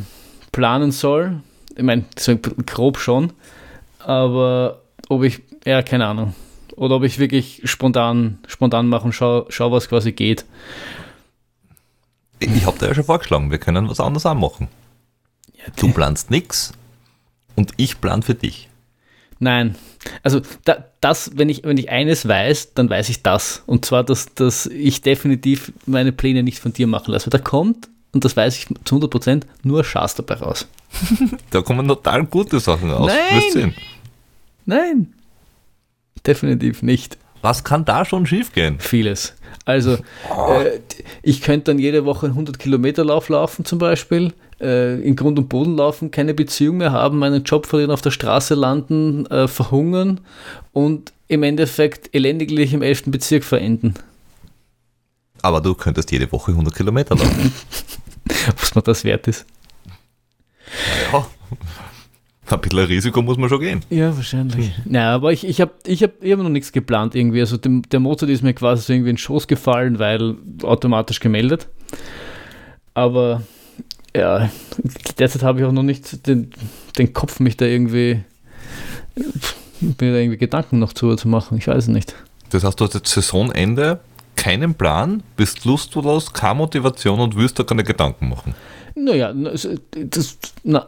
planen 0.55 0.93
soll, 0.93 1.41
ich 1.75 1.83
meine, 1.83 2.05
so 2.17 2.37
grob 2.37 2.97
schon, 2.97 3.33
aber 3.99 4.81
ob 5.09 5.23
ich, 5.23 5.41
ja, 5.65 5.81
keine 5.81 6.07
Ahnung. 6.07 6.33
Oder 6.77 6.95
ob 6.95 7.03
ich 7.03 7.19
wirklich 7.19 7.61
spontan, 7.65 8.39
spontan 8.47 8.87
mache 8.87 9.03
und 9.03 9.11
schau, 9.11 9.47
schau, 9.49 9.73
was 9.73 9.89
quasi 9.89 10.13
geht. 10.13 10.45
Ich 12.39 12.65
habe 12.65 12.79
dir 12.79 12.87
ja 12.87 12.95
schon 12.95 13.03
vorgeschlagen, 13.03 13.51
wir 13.51 13.57
können 13.57 13.89
was 13.89 13.99
anderes 13.99 14.25
auch 14.25 14.33
machen. 14.33 14.69
Du 15.75 15.91
planst 15.91 16.31
nix 16.31 16.71
und 17.57 17.73
ich 17.75 17.99
plan 17.99 18.23
für 18.23 18.35
dich. 18.35 18.69
Nein. 19.39 19.75
Also 20.23 20.39
da, 20.63 20.85
das, 21.01 21.31
wenn 21.35 21.49
ich, 21.49 21.65
wenn 21.65 21.77
ich 21.77 21.89
eines 21.89 22.29
weiß, 22.29 22.75
dann 22.75 22.89
weiß 22.89 23.09
ich 23.09 23.23
das. 23.23 23.61
Und 23.65 23.83
zwar, 23.83 24.05
dass, 24.05 24.33
dass 24.35 24.67
ich 24.67 25.01
definitiv 25.01 25.73
meine 25.85 26.13
Pläne 26.13 26.43
nicht 26.43 26.59
von 26.59 26.71
dir 26.71 26.87
machen 26.87 27.11
lasse. 27.11 27.29
Da 27.29 27.39
kommt, 27.39 27.89
und 28.15 28.23
das 28.23 28.35
weiß 28.37 28.57
ich 28.57 28.67
zu 28.85 28.95
100%, 28.95 29.43
nur 29.63 29.83
Schatz 29.83 30.15
dabei 30.15 30.35
raus. 30.35 30.67
Da 31.51 31.61
kommen 31.61 31.85
total 31.87 32.25
gute 32.25 32.61
Sachen 32.61 32.89
raus. 32.89 33.11
Nein! 33.53 33.75
Nein. 34.65 35.13
Definitiv 36.25 36.81
nicht. 36.81 37.17
Was 37.41 37.63
kann 37.65 37.83
da 37.83 38.05
schon 38.05 38.25
schiefgehen? 38.25 38.79
Vieles. 38.79 39.35
Also, 39.65 39.93
äh, 39.93 40.79
ich 41.21 41.41
könnte 41.41 41.71
dann 41.71 41.79
jede 41.79 42.05
Woche 42.05 42.27
einen 42.27 42.35
100 42.35 42.57
Kilometer 42.57 43.03
Lauf 43.03 43.27
laufen 43.27 43.65
zum 43.65 43.79
Beispiel, 43.79 44.33
äh, 44.61 44.99
in 45.01 45.17
Grund 45.17 45.37
und 45.37 45.49
Boden 45.49 45.75
laufen, 45.75 46.09
keine 46.09 46.33
Beziehung 46.33 46.77
mehr 46.77 46.93
haben, 46.93 47.19
meinen 47.19 47.43
Job 47.43 47.65
verlieren, 47.65 47.91
auf 47.91 48.01
der 48.01 48.11
Straße 48.11 48.55
landen, 48.55 49.25
äh, 49.25 49.49
verhungern 49.49 50.21
und 50.71 51.11
im 51.27 51.43
Endeffekt 51.43 52.15
elendiglich 52.15 52.73
im 52.73 52.81
11. 52.81 53.11
Bezirk 53.11 53.43
verenden. 53.43 53.95
Aber 55.41 55.59
du 55.59 55.75
könntest 55.75 56.11
jede 56.11 56.31
Woche 56.31 56.51
100 56.51 56.73
Kilometer 56.73 57.15
laufen. 57.15 57.51
Was 58.59 58.75
mir 58.75 58.81
das 58.81 59.03
wert 59.03 59.27
ist. 59.27 59.45
ja, 61.11 61.25
ein 62.49 62.61
bisschen 62.61 62.79
Risiko 62.79 63.21
muss 63.21 63.37
man 63.37 63.49
schon 63.49 63.59
gehen. 63.59 63.81
Ja, 63.89 64.15
wahrscheinlich. 64.15 64.71
Naja, 64.85 65.15
aber 65.15 65.31
ich, 65.31 65.47
ich 65.47 65.61
habe 65.61 65.71
ich 65.85 66.03
hab 66.03 66.23
immer 66.23 66.43
noch 66.43 66.49
nichts 66.49 66.71
geplant 66.71 67.15
irgendwie. 67.15 67.39
Also 67.39 67.57
dem, 67.57 67.83
der 67.89 67.99
Mozart 67.99 68.29
ist 68.29 68.43
mir 68.43 68.53
quasi 68.53 68.83
so 68.83 68.93
irgendwie 68.93 69.09
in 69.09 69.15
den 69.15 69.19
Schoß 69.19 69.47
gefallen, 69.47 69.99
weil 69.99 70.35
automatisch 70.63 71.19
gemeldet. 71.19 71.67
Aber 72.93 73.41
ja, 74.15 74.49
derzeit 75.17 75.43
habe 75.43 75.59
ich 75.59 75.65
auch 75.65 75.71
noch 75.71 75.83
nicht 75.83 76.27
den, 76.27 76.51
den 76.97 77.13
Kopf, 77.13 77.39
mich 77.39 77.57
da 77.57 77.65
irgendwie 77.65 78.23
mir 79.81 80.11
da 80.11 80.17
irgendwie 80.17 80.37
Gedanken 80.37 80.79
noch 80.79 80.93
zu, 80.93 81.15
zu 81.15 81.27
machen. 81.27 81.57
Ich 81.57 81.67
weiß 81.67 81.83
es 81.83 81.87
nicht. 81.87 82.15
Das 82.49 82.63
heißt, 82.63 82.79
du 82.79 82.85
hast 82.85 82.93
jetzt 82.93 83.11
Saisonende, 83.11 83.99
keinen 84.45 84.75
Plan, 84.75 85.23
bist 85.35 85.65
lustlos, 85.65 86.31
keine 86.31 86.55
Motivation 86.55 87.19
und 87.19 87.35
willst 87.35 87.57
da 87.57 87.63
keine 87.63 87.83
Gedanken 87.83 88.29
machen. 88.29 88.53
Naja, 88.95 89.33
das, 89.33 90.37
na, 90.63 90.85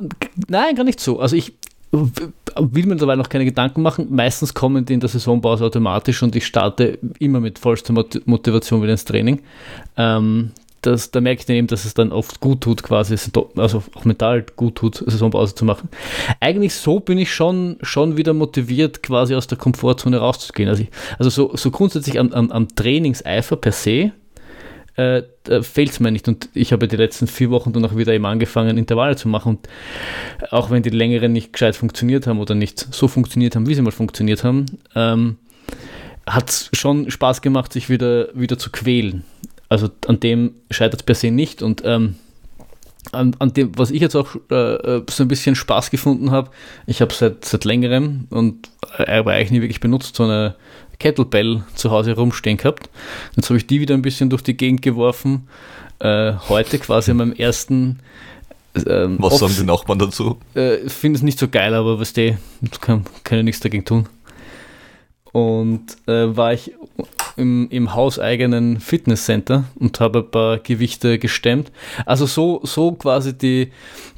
nein, 0.48 0.76
gar 0.76 0.84
nicht 0.84 1.00
so. 1.00 1.20
Also 1.20 1.36
ich 1.36 1.54
will 1.92 2.86
mir 2.86 2.98
dabei 2.98 3.16
noch 3.16 3.30
keine 3.30 3.46
Gedanken 3.46 3.82
machen. 3.82 4.08
Meistens 4.12 4.54
kommen 4.54 4.86
die 4.86 4.94
in 4.94 5.00
der 5.00 5.10
Saisonpause 5.10 5.66
automatisch 5.66 6.22
und 6.22 6.36
ich 6.36 6.46
starte 6.46 7.00
immer 7.18 7.40
mit 7.40 7.58
vollster 7.58 7.94
Mot- 7.94 8.22
Motivation 8.26 8.82
wieder 8.84 8.92
ins 8.92 9.06
Training. 9.06 9.42
Ähm, 9.98 10.52
das, 10.88 11.12
da 11.12 11.22
merke 11.22 11.42
ich 11.42 11.46
dann 11.46 11.56
eben, 11.56 11.68
dass 11.68 11.86
es 11.86 11.94
dann 11.94 12.12
oft 12.12 12.40
gut 12.40 12.62
tut, 12.62 12.82
quasi, 12.82 13.16
also 13.58 13.84
auch 13.94 14.06
mental 14.06 14.46
gut 14.56 14.76
tut, 14.76 15.04
Saisonpause 15.06 15.54
zu 15.54 15.66
machen. 15.66 15.90
Eigentlich 16.40 16.74
so 16.74 17.00
bin 17.00 17.18
ich 17.18 17.34
schon, 17.34 17.78
schon 17.82 18.18
wieder 18.18 18.34
motiviert, 18.34 19.04
quasi 19.04 19.36
aus 19.36 19.48
der 19.48 19.58
Komfortzone 19.58 20.18
rauszugehen. 20.18 20.70
Also, 20.70 20.84
ich, 20.84 20.90
also 21.20 21.30
so, 21.30 21.56
so 21.56 21.72
grundsätzlich 21.72 22.20
am, 22.20 22.32
am, 22.32 22.52
am 22.52 22.68
Trainingseifer 22.70 23.58
per 23.58 23.74
se 23.74 24.12
äh, 24.96 25.24
fehlt 25.62 25.92
es 25.92 26.00
mir 26.00 26.12
nicht. 26.12 26.28
Und 26.28 26.50
ich 26.54 26.72
habe 26.72 26.88
die 26.88 26.96
letzten 26.96 27.28
vier 27.28 27.52
Wochen 27.52 27.74
dann 27.74 27.86
auch 27.86 27.96
wieder 27.96 28.14
eben 28.14 28.26
angefangen, 28.26 28.78
Intervalle 28.78 29.16
zu 29.16 29.28
machen. 29.28 29.58
Und 29.58 29.70
auch 30.52 30.72
wenn 30.72 30.84
die 30.84 30.90
längeren 30.90 31.34
nicht 31.34 31.54
gescheit 31.54 31.76
funktioniert 31.76 32.28
haben 32.28 32.40
oder 32.40 32.56
nicht 32.56 32.80
so 32.94 33.08
funktioniert 33.08 33.56
haben, 33.56 33.68
wie 33.68 33.76
sie 33.76 33.82
mal 33.82 33.92
funktioniert 33.92 34.44
haben, 34.44 34.66
ähm, 34.96 35.38
hat 36.26 36.50
es 36.50 36.70
schon 36.74 37.12
Spaß 37.12 37.42
gemacht, 37.42 37.74
sich 37.74 37.90
wieder, 37.90 38.30
wieder 38.34 38.58
zu 38.58 38.72
quälen. 38.72 39.24
Also 39.70 39.90
an 40.08 40.20
dem 40.20 40.56
scheitert 40.72 41.02
es 41.02 41.06
per 41.06 41.16
se 41.16 41.32
nicht. 41.32 41.62
Und 41.62 41.82
ähm, 41.86 42.16
an, 43.12 43.36
an 43.40 43.54
dem, 43.54 43.78
was 43.78 43.92
ich 43.92 44.02
jetzt 44.02 44.16
auch 44.16 44.36
äh, 44.50 45.02
so 45.10 45.24
ein 45.24 45.28
bisschen 45.28 45.56
Spaß 45.56 45.92
gefunden 45.92 46.32
habe, 46.32 46.52
ich 46.86 47.02
habe 47.02 47.14
seit, 47.14 47.46
seit 47.46 47.66
längerem 47.66 48.28
und 48.30 48.70
aber 48.98 49.34
eigentlich 49.34 49.52
nie 49.52 49.62
wirklich 49.62 49.80
benutzt, 49.80 50.16
so 50.16 50.24
eine 50.24 50.56
Kettlebell 51.00 51.64
zu 51.76 51.92
Hause 51.92 52.16
rumstehen 52.16 52.58
gehabt. 52.58 52.90
Jetzt 53.36 53.50
habe 53.50 53.58
ich 53.58 53.68
die 53.68 53.80
wieder 53.80 53.94
ein 53.94 54.02
bisschen 54.02 54.30
durch 54.30 54.42
die 54.42 54.58
Gegend 54.58 54.82
geworfen. 54.82 55.48
Äh, 56.00 56.34
heute 56.50 56.80
quasi 56.80 57.12
an 57.12 57.18
meinem 57.18 57.34
ersten. 57.34 58.00
Ähm, 58.86 59.18
Was 59.20 59.40
sagen 59.40 59.56
die 59.58 59.66
Nachbarn 59.66 60.00
dazu? 60.00 60.38
Äh, 60.54 60.90
Finde 60.90 61.18
es 61.18 61.24
nicht 61.24 61.40
so 61.40 61.48
geil, 61.48 61.74
aber 61.74 62.00
was 62.00 62.14
die 62.14 62.38
kann, 62.82 63.06
kann 63.24 63.38
ja 63.40 63.44
nichts 63.44 63.62
dagegen 63.62 63.86
tun. 63.86 64.08
Und 65.32 65.86
äh, 66.08 66.36
war 66.36 66.54
ich 66.54 66.74
im, 67.38 67.68
im 67.70 67.94
hauseigenen 67.94 68.80
Fitnesscenter 68.80 69.66
und 69.76 70.00
habe 70.00 70.20
ein 70.20 70.32
paar 70.32 70.58
Gewichte 70.58 71.20
gestemmt. 71.20 71.72
Also 72.06 72.26
so, 72.26 72.60
so 72.64 72.92
quasi 72.92 73.38
die, 73.38 73.72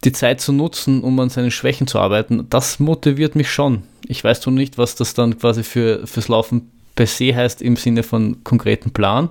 die 0.03 0.11
Zeit 0.11 0.41
zu 0.41 0.51
nutzen, 0.53 1.01
um 1.03 1.19
an 1.19 1.29
seinen 1.29 1.51
Schwächen 1.51 1.87
zu 1.87 1.99
arbeiten, 1.99 2.47
das 2.49 2.79
motiviert 2.79 3.35
mich 3.35 3.51
schon. 3.51 3.83
Ich 4.07 4.23
weiß 4.23 4.45
nur 4.45 4.55
nicht, 4.55 4.77
was 4.77 4.95
das 4.95 5.13
dann 5.13 5.37
quasi 5.37 5.63
für, 5.63 6.07
fürs 6.07 6.29
Laufen 6.29 6.71
per 6.95 7.07
se 7.07 7.35
heißt 7.35 7.61
im 7.61 7.75
Sinne 7.75 8.03
von 8.03 8.43
konkreten 8.43 8.91
Plan. 8.91 9.29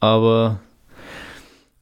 Aber 0.00 0.60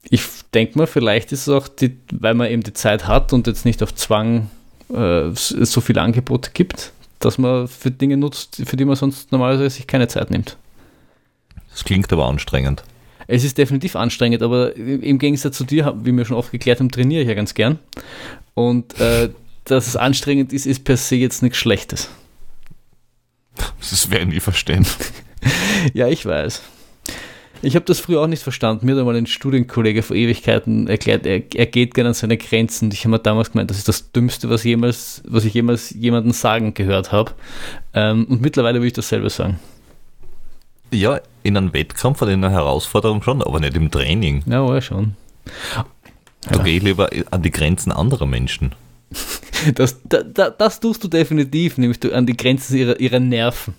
ich 0.09 0.23
denke 0.53 0.79
mal, 0.79 0.87
vielleicht 0.87 1.33
ist 1.33 1.47
es 1.47 1.49
auch, 1.49 1.69
die, 1.69 1.97
weil 2.13 2.35
man 2.35 2.51
eben 2.51 2.63
die 2.63 2.73
Zeit 2.73 3.07
hat 3.07 3.33
und 3.33 3.47
jetzt 3.47 3.65
nicht 3.65 3.83
auf 3.83 3.95
Zwang 3.95 4.51
äh, 4.93 5.31
so 5.33 5.81
viele 5.81 6.03
Angebote 6.03 6.51
gibt, 6.53 6.93
dass 7.19 7.39
man 7.39 7.69
für 7.69 7.91
Dinge 7.91 8.17
nutzt, 8.17 8.63
für 8.65 8.77
die 8.77 8.85
man 8.85 8.97
sonst 8.97 9.33
normalerweise 9.33 9.71
sich 9.71 9.87
keine 9.87 10.09
Zeit 10.09 10.31
nimmt. 10.31 10.57
Das 11.81 11.87
klingt 11.87 12.13
aber 12.13 12.27
anstrengend. 12.27 12.85
Es 13.27 13.43
ist 13.43 13.57
definitiv 13.57 13.97
anstrengend, 13.97 14.43
aber 14.43 14.77
im 14.77 15.19
Gegensatz 15.19 15.57
zu 15.57 15.65
dir, 15.65 15.97
wie 16.03 16.13
wir 16.13 16.27
schon 16.27 16.37
oft 16.37 16.53
geklärt 16.53 16.79
haben, 16.79 16.91
trainiere 16.91 17.23
ich 17.23 17.29
ja 17.29 17.33
ganz 17.33 17.55
gern. 17.55 17.79
Und 18.53 19.01
äh, 19.01 19.31
dass 19.65 19.87
es 19.87 19.97
anstrengend 19.97 20.53
ist, 20.53 20.67
ist 20.67 20.85
per 20.85 20.99
se 20.99 21.17
jetzt 21.17 21.43
nichts 21.43 21.57
Schlechtes. 21.57 22.11
Das 23.79 24.11
werden 24.11 24.29
nie 24.29 24.41
verstehen. 24.41 24.87
ja, 25.95 26.07
ich 26.09 26.27
weiß. 26.27 26.61
Ich 27.63 27.77
habe 27.77 27.87
das 27.87 27.99
früher 27.99 28.21
auch 28.21 28.27
nicht 28.27 28.43
verstanden. 28.43 28.85
Mir 28.85 28.93
hat 28.93 29.01
einmal 29.01 29.17
ein 29.17 29.27
Studienkollege 29.27 30.03
vor 30.03 30.17
Ewigkeiten 30.17 30.87
erklärt, 30.87 31.25
er, 31.25 31.43
er 31.55 31.67
geht 31.67 31.95
gerne 31.95 32.09
an 32.09 32.15
seine 32.15 32.37
Grenzen. 32.37 32.91
Ich 32.93 33.05
habe 33.05 33.13
mir 33.13 33.21
damals 33.21 33.53
gemeint, 33.53 33.71
das 33.71 33.79
ist 33.79 33.89
das 33.89 34.13
Dümmste, 34.13 34.51
was, 34.51 34.65
jemals, 34.65 35.23
was 35.27 35.47
ich 35.47 35.55
jemals 35.55 35.95
jemanden 35.95 36.33
sagen 36.33 36.75
gehört 36.75 37.11
habe. 37.11 37.33
Ähm, 37.95 38.27
und 38.27 38.43
mittlerweile 38.43 38.81
würde 38.81 38.89
ich 38.89 38.93
dasselbe 38.93 39.31
sagen. 39.31 39.59
Ja, 40.91 41.21
in 41.43 41.57
einem 41.57 41.73
Wettkampf 41.73 42.21
oder 42.23 42.33
in 42.33 42.45
einer 42.45 42.53
Herausforderung 42.53 43.23
schon, 43.23 43.43
aber 43.43 43.61
nicht 43.61 43.77
im 43.77 43.91
Training. 43.91 44.43
Ja, 44.47 44.67
ja 44.75 44.81
schon. 44.81 45.17
Da 46.43 46.57
ja. 46.57 46.63
gehe 46.63 46.77
ich 46.79 46.83
lieber 46.83 47.11
an 47.31 47.43
die 47.43 47.51
Grenzen 47.51 47.93
anderer 47.93 48.27
Menschen. 48.27 48.75
Das, 49.75 49.99
da, 50.05 50.23
das 50.23 50.81
tust 50.81 51.05
du 51.05 51.09
definitiv, 51.09 51.77
nämlich 51.77 52.01
du 52.01 52.15
an 52.15 52.25
die 52.25 52.35
Grenzen 52.35 52.79
ihrer, 52.79 52.99
ihrer 52.99 53.21
Nerven. 53.21 53.75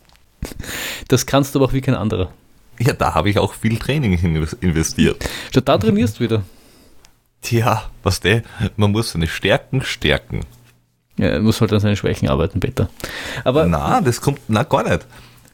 Das 1.08 1.26
kannst 1.26 1.56
du 1.56 1.60
aber 1.60 1.66
auch 1.66 1.74
wie 1.74 1.82
kein 1.82 1.96
anderer. 1.96 2.32
Ja, 2.78 2.94
da 2.94 3.16
habe 3.16 3.32
ich 3.32 3.40
auch 3.40 3.56
viel 3.56 3.80
Training 3.80 4.14
investiert. 4.62 5.28
Statt 5.50 5.68
da 5.68 5.80
trainierst 5.80 6.20
du 6.20 6.24
wieder. 6.26 6.44
Tja, 7.42 7.90
was 8.04 8.20
der, 8.20 8.44
man 8.76 8.92
muss 8.92 9.14
seine 9.14 9.28
Stärken 9.28 9.82
stärken. 9.82 10.42
Ja, 11.18 11.40
muss 11.40 11.62
halt 11.62 11.74
an 11.74 11.80
seinen 11.80 11.96
Schwächen 11.96 12.30
arbeiten, 12.30 12.60
Peter. 12.60 12.90
Aber. 13.44 13.66
Na, 13.66 14.02
das 14.02 14.22
kommt, 14.22 14.40
na, 14.48 14.64
gar 14.64 14.84
nicht. 14.84 15.06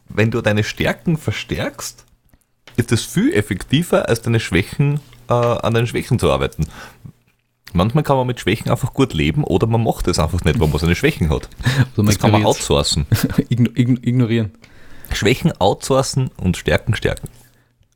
Wenn 0.09 0.31
du 0.31 0.41
deine 0.41 0.63
Stärken 0.63 1.17
verstärkst, 1.17 2.05
ist 2.75 2.91
es 2.91 3.03
viel 3.03 3.33
effektiver, 3.33 4.07
als 4.07 4.21
deine 4.21 4.39
Schwächen, 4.39 4.99
äh, 5.29 5.33
an 5.33 5.73
deinen 5.73 5.87
Schwächen 5.87 6.19
zu 6.19 6.31
arbeiten. 6.31 6.67
Manchmal 7.73 8.03
kann 8.03 8.17
man 8.17 8.27
mit 8.27 8.39
Schwächen 8.39 8.71
einfach 8.71 8.93
gut 8.93 9.13
leben 9.13 9.43
oder 9.43 9.67
man 9.67 9.83
macht 9.83 10.07
es 10.07 10.19
einfach 10.19 10.43
nicht, 10.43 10.59
weil 10.59 10.67
man 10.67 10.79
seine 10.79 10.95
Schwächen 10.95 11.29
hat. 11.29 11.49
Also 11.91 12.03
das 12.03 12.19
kann 12.19 12.31
man 12.31 12.45
outsourcen. 12.45 13.05
ignorieren. 13.49 14.51
Schwächen 15.13 15.51
outsourcen 15.59 16.31
und 16.37 16.57
Stärken 16.57 16.95
stärken. 16.95 17.29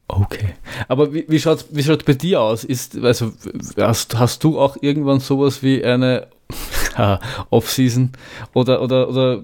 Okay. 0.08 0.54
Aber 0.88 1.14
wie, 1.14 1.26
wie 1.30 1.40
schaut 1.40 1.60
es 1.60 1.66
wie 1.72 1.84
schaut's 1.84 2.04
bei 2.04 2.14
dir 2.14 2.42
aus? 2.42 2.64
Ist, 2.64 2.98
also, 2.98 3.32
hast, 3.78 4.18
hast 4.18 4.44
du 4.44 4.60
auch 4.60 4.76
irgendwann 4.82 5.20
sowas 5.20 5.64
wie 5.64 5.84
eine 5.84 6.28
Off-Season 7.50 8.12
oder, 8.54 8.82
oder, 8.82 9.08
oder 9.08 9.44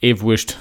eh 0.00 0.20
wurscht? 0.20 0.56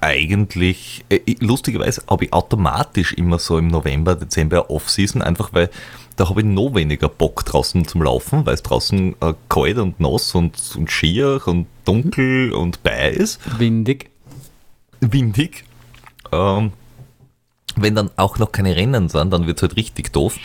Eigentlich, 0.00 1.04
äh, 1.08 1.20
lustigerweise 1.40 2.02
habe 2.08 2.26
ich 2.26 2.32
automatisch 2.32 3.12
immer 3.12 3.38
so 3.38 3.58
im 3.58 3.68
November, 3.68 4.14
Dezember 4.14 4.70
Off-Season, 4.70 5.22
einfach 5.22 5.52
weil 5.52 5.70
da 6.16 6.28
habe 6.28 6.40
ich 6.40 6.46
noch 6.46 6.74
weniger 6.74 7.08
Bock 7.08 7.44
draußen 7.44 7.86
zum 7.86 8.02
Laufen, 8.02 8.46
weil 8.46 8.54
es 8.54 8.62
draußen 8.62 9.14
äh, 9.20 9.34
kalt 9.48 9.78
und 9.78 10.00
nass 10.00 10.34
und, 10.34 10.56
und 10.76 10.90
schier 10.90 11.40
und 11.44 11.66
dunkel 11.84 12.52
und 12.52 12.82
bei 12.82 13.10
ist. 13.10 13.40
Windig. 13.58 14.10
Windig. 15.00 15.64
Ähm, 16.32 16.72
wenn 17.76 17.94
dann 17.94 18.10
auch 18.16 18.38
noch 18.38 18.50
keine 18.50 18.74
Rennen 18.74 19.10
sind, 19.10 19.30
dann 19.30 19.46
wird 19.46 19.58
es 19.58 19.62
halt 19.62 19.76
richtig 19.76 20.12
doof. 20.12 20.38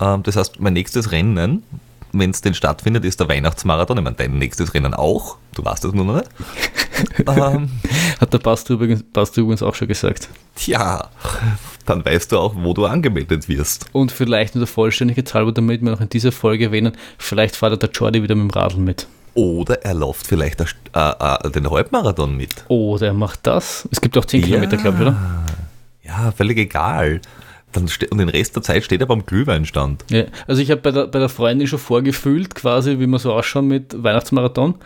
Ähm, 0.00 0.22
das 0.22 0.36
heißt, 0.36 0.60
mein 0.60 0.74
nächstes 0.74 1.12
Rennen, 1.12 1.62
wenn 2.18 2.30
es 2.30 2.40
denn 2.40 2.54
stattfindet, 2.54 3.04
ist 3.04 3.20
der 3.20 3.28
Weihnachtsmarathon. 3.28 3.98
Ich 3.98 4.04
meine, 4.04 4.16
dein 4.16 4.38
nächstes 4.38 4.74
Rennen 4.74 4.94
auch. 4.94 5.36
Du 5.54 5.64
weißt 5.64 5.84
das 5.84 5.92
nur 5.92 6.04
noch 6.04 6.16
nicht. 6.16 6.28
ähm, 7.28 7.70
Hat 8.20 8.32
der 8.32 8.38
Pastor 8.38 8.76
übrigens, 8.76 9.02
Pastor 9.12 9.42
übrigens 9.42 9.62
auch 9.62 9.74
schon 9.74 9.88
gesagt. 9.88 10.28
Tja, 10.54 11.08
dann 11.84 12.04
weißt 12.04 12.32
du 12.32 12.38
auch, 12.38 12.54
wo 12.56 12.74
du 12.74 12.86
angemeldet 12.86 13.48
wirst. 13.48 13.86
Und 13.92 14.12
vielleicht 14.12 14.54
nur 14.54 14.64
der 14.64 14.72
Vollständigkeit 14.72 15.32
halber, 15.34 15.52
damit 15.52 15.82
wir 15.82 15.90
noch 15.90 16.00
in 16.00 16.08
dieser 16.08 16.32
Folge 16.32 16.66
erwähnen, 16.66 16.96
vielleicht 17.18 17.56
fährt 17.56 17.82
der 17.82 17.90
Jordi 17.90 18.22
wieder 18.22 18.34
mit 18.34 18.50
dem 18.52 18.58
Radl 18.58 18.78
mit. 18.78 19.06
Oder 19.34 19.84
er 19.84 19.94
läuft 19.94 20.26
vielleicht 20.26 20.60
äh, 20.60 20.64
äh, 20.94 21.50
den 21.50 21.70
Halbmarathon 21.70 22.36
mit. 22.36 22.64
Oder 22.68 23.08
er 23.08 23.14
macht 23.14 23.40
das. 23.42 23.86
Es 23.92 24.00
gibt 24.00 24.16
auch 24.16 24.24
10 24.24 24.40
ja. 24.40 24.46
Kilometer, 24.46 24.78
glaube 24.78 24.96
ich, 24.96 25.02
oder? 25.02 25.16
Ja, 26.02 26.32
völlig 26.32 26.56
egal. 26.56 27.20
Dann 27.76 27.90
und 28.10 28.18
den 28.18 28.28
Rest 28.30 28.56
der 28.56 28.62
Zeit 28.62 28.84
steht 28.84 29.00
er 29.00 29.06
beim 29.06 29.26
Glühweinstand. 29.26 30.04
Ja, 30.10 30.24
also 30.46 30.62
ich 30.62 30.70
habe 30.70 30.80
bei 30.80 30.90
der, 30.90 31.06
bei 31.08 31.18
der 31.18 31.28
Freundin 31.28 31.66
schon 31.66 31.78
vorgefühlt, 31.78 32.54
quasi, 32.54 32.98
wie 32.98 33.06
man 33.06 33.20
so 33.20 33.32
ausschaut 33.34 33.64
mit 33.64 34.02
Weihnachtsmarathon. 34.02 34.76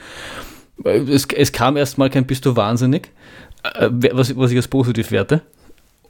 Es, 0.85 1.27
es 1.27 1.53
kam 1.53 1.77
erstmal 1.77 2.11
kein 2.11 2.27
Bist 2.27 2.47
du 2.47 2.57
wahnsinnig, 2.57 3.11
äh, 3.63 3.89
was, 4.13 4.37
was 4.37 4.51
ich 4.51 4.57
als 4.57 4.67
positiv 4.67 5.13
werte. 5.13 5.43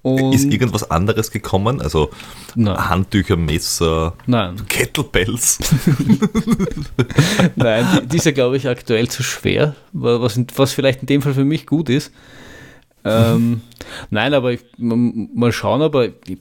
Und 0.03 0.35
ist 0.35 0.51
irgendwas 0.51 0.91
anderes 0.91 1.31
gekommen? 1.31 1.83
Also 1.83 2.09
Nein. 2.55 2.89
Handtücher, 2.89 3.37
Messer, 3.37 4.14
Nein. 4.26 4.57
Kettlebells? 4.66 5.59
Nein, 7.57 7.87
die, 7.95 8.07
die 8.07 8.16
ist 8.16 8.24
ja, 8.24 8.33
glaube 8.33 8.57
ich, 8.57 8.66
aktuell 8.66 9.09
zu 9.09 9.22
schwer, 9.22 9.76
was, 9.93 10.41
was 10.57 10.72
vielleicht 10.72 11.03
in 11.03 11.07
dem 11.07 11.20
Fall 11.20 11.35
für 11.35 11.45
mich 11.45 11.66
gut 11.66 11.91
ist. 11.91 12.12
Ähm, 13.05 13.62
nein, 14.11 14.34
aber 14.34 14.53
ich, 14.53 14.61
mal 14.78 15.53
schauen, 15.53 15.82
aber 15.82 16.07
ich, 16.07 16.38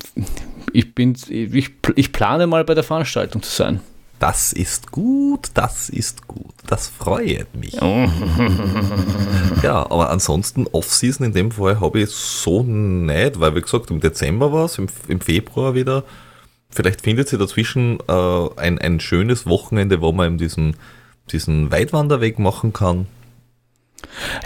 ich, 0.74 0.96
bin, 0.96 1.16
ich, 1.30 1.72
ich 1.96 2.12
plane 2.12 2.48
mal 2.48 2.64
bei 2.64 2.74
der 2.74 2.84
Veranstaltung 2.84 3.42
zu 3.42 3.52
sein. 3.52 3.80
Das 4.20 4.52
ist 4.52 4.92
gut, 4.92 5.52
das 5.54 5.88
ist 5.88 6.28
gut, 6.28 6.54
das 6.68 6.90
freut 6.90 7.56
mich. 7.56 7.76
ja, 9.64 9.86
aber 9.90 10.10
ansonsten 10.10 10.68
Off-Season 10.68 11.26
in 11.28 11.32
dem 11.32 11.52
Fall 11.52 11.80
habe 11.80 12.02
ich 12.02 12.10
so 12.10 12.62
nicht, 12.62 13.40
weil 13.40 13.56
wie 13.56 13.62
gesagt, 13.62 13.90
im 13.90 14.02
Dezember 14.02 14.52
war 14.52 14.66
es, 14.66 14.78
im, 14.78 14.88
im, 15.08 15.22
Februar 15.22 15.74
wieder. 15.74 16.04
Vielleicht 16.70 17.02
findet 17.02 17.30
sich 17.30 17.40
dazwischen 17.40 18.00
äh, 18.10 18.50
ein, 18.58 18.78
ein 18.80 19.00
schönes 19.00 19.46
Wochenende, 19.46 20.02
wo 20.02 20.12
man 20.12 20.28
eben 20.28 20.38
diesen, 20.38 20.76
diesen 21.32 21.72
Weitwanderweg 21.72 22.40
machen 22.40 22.74
kann. 22.74 23.08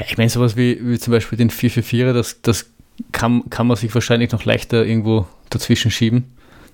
Ich 0.08 0.18
meine, 0.18 0.30
sowas 0.30 0.56
wie, 0.56 0.80
wie 0.82 1.00
zum 1.00 1.12
Beispiel 1.12 1.38
den 1.38 1.50
444er, 1.50 2.14
das, 2.14 2.42
das 2.42 2.68
kann, 3.12 3.50
kann 3.50 3.68
man 3.68 3.78
sich 3.78 3.94
wahrscheinlich 3.94 4.32
noch 4.32 4.46
leichter 4.46 4.86
irgendwo 4.86 5.28
dazwischen 5.50 5.92
schieben. 5.92 6.26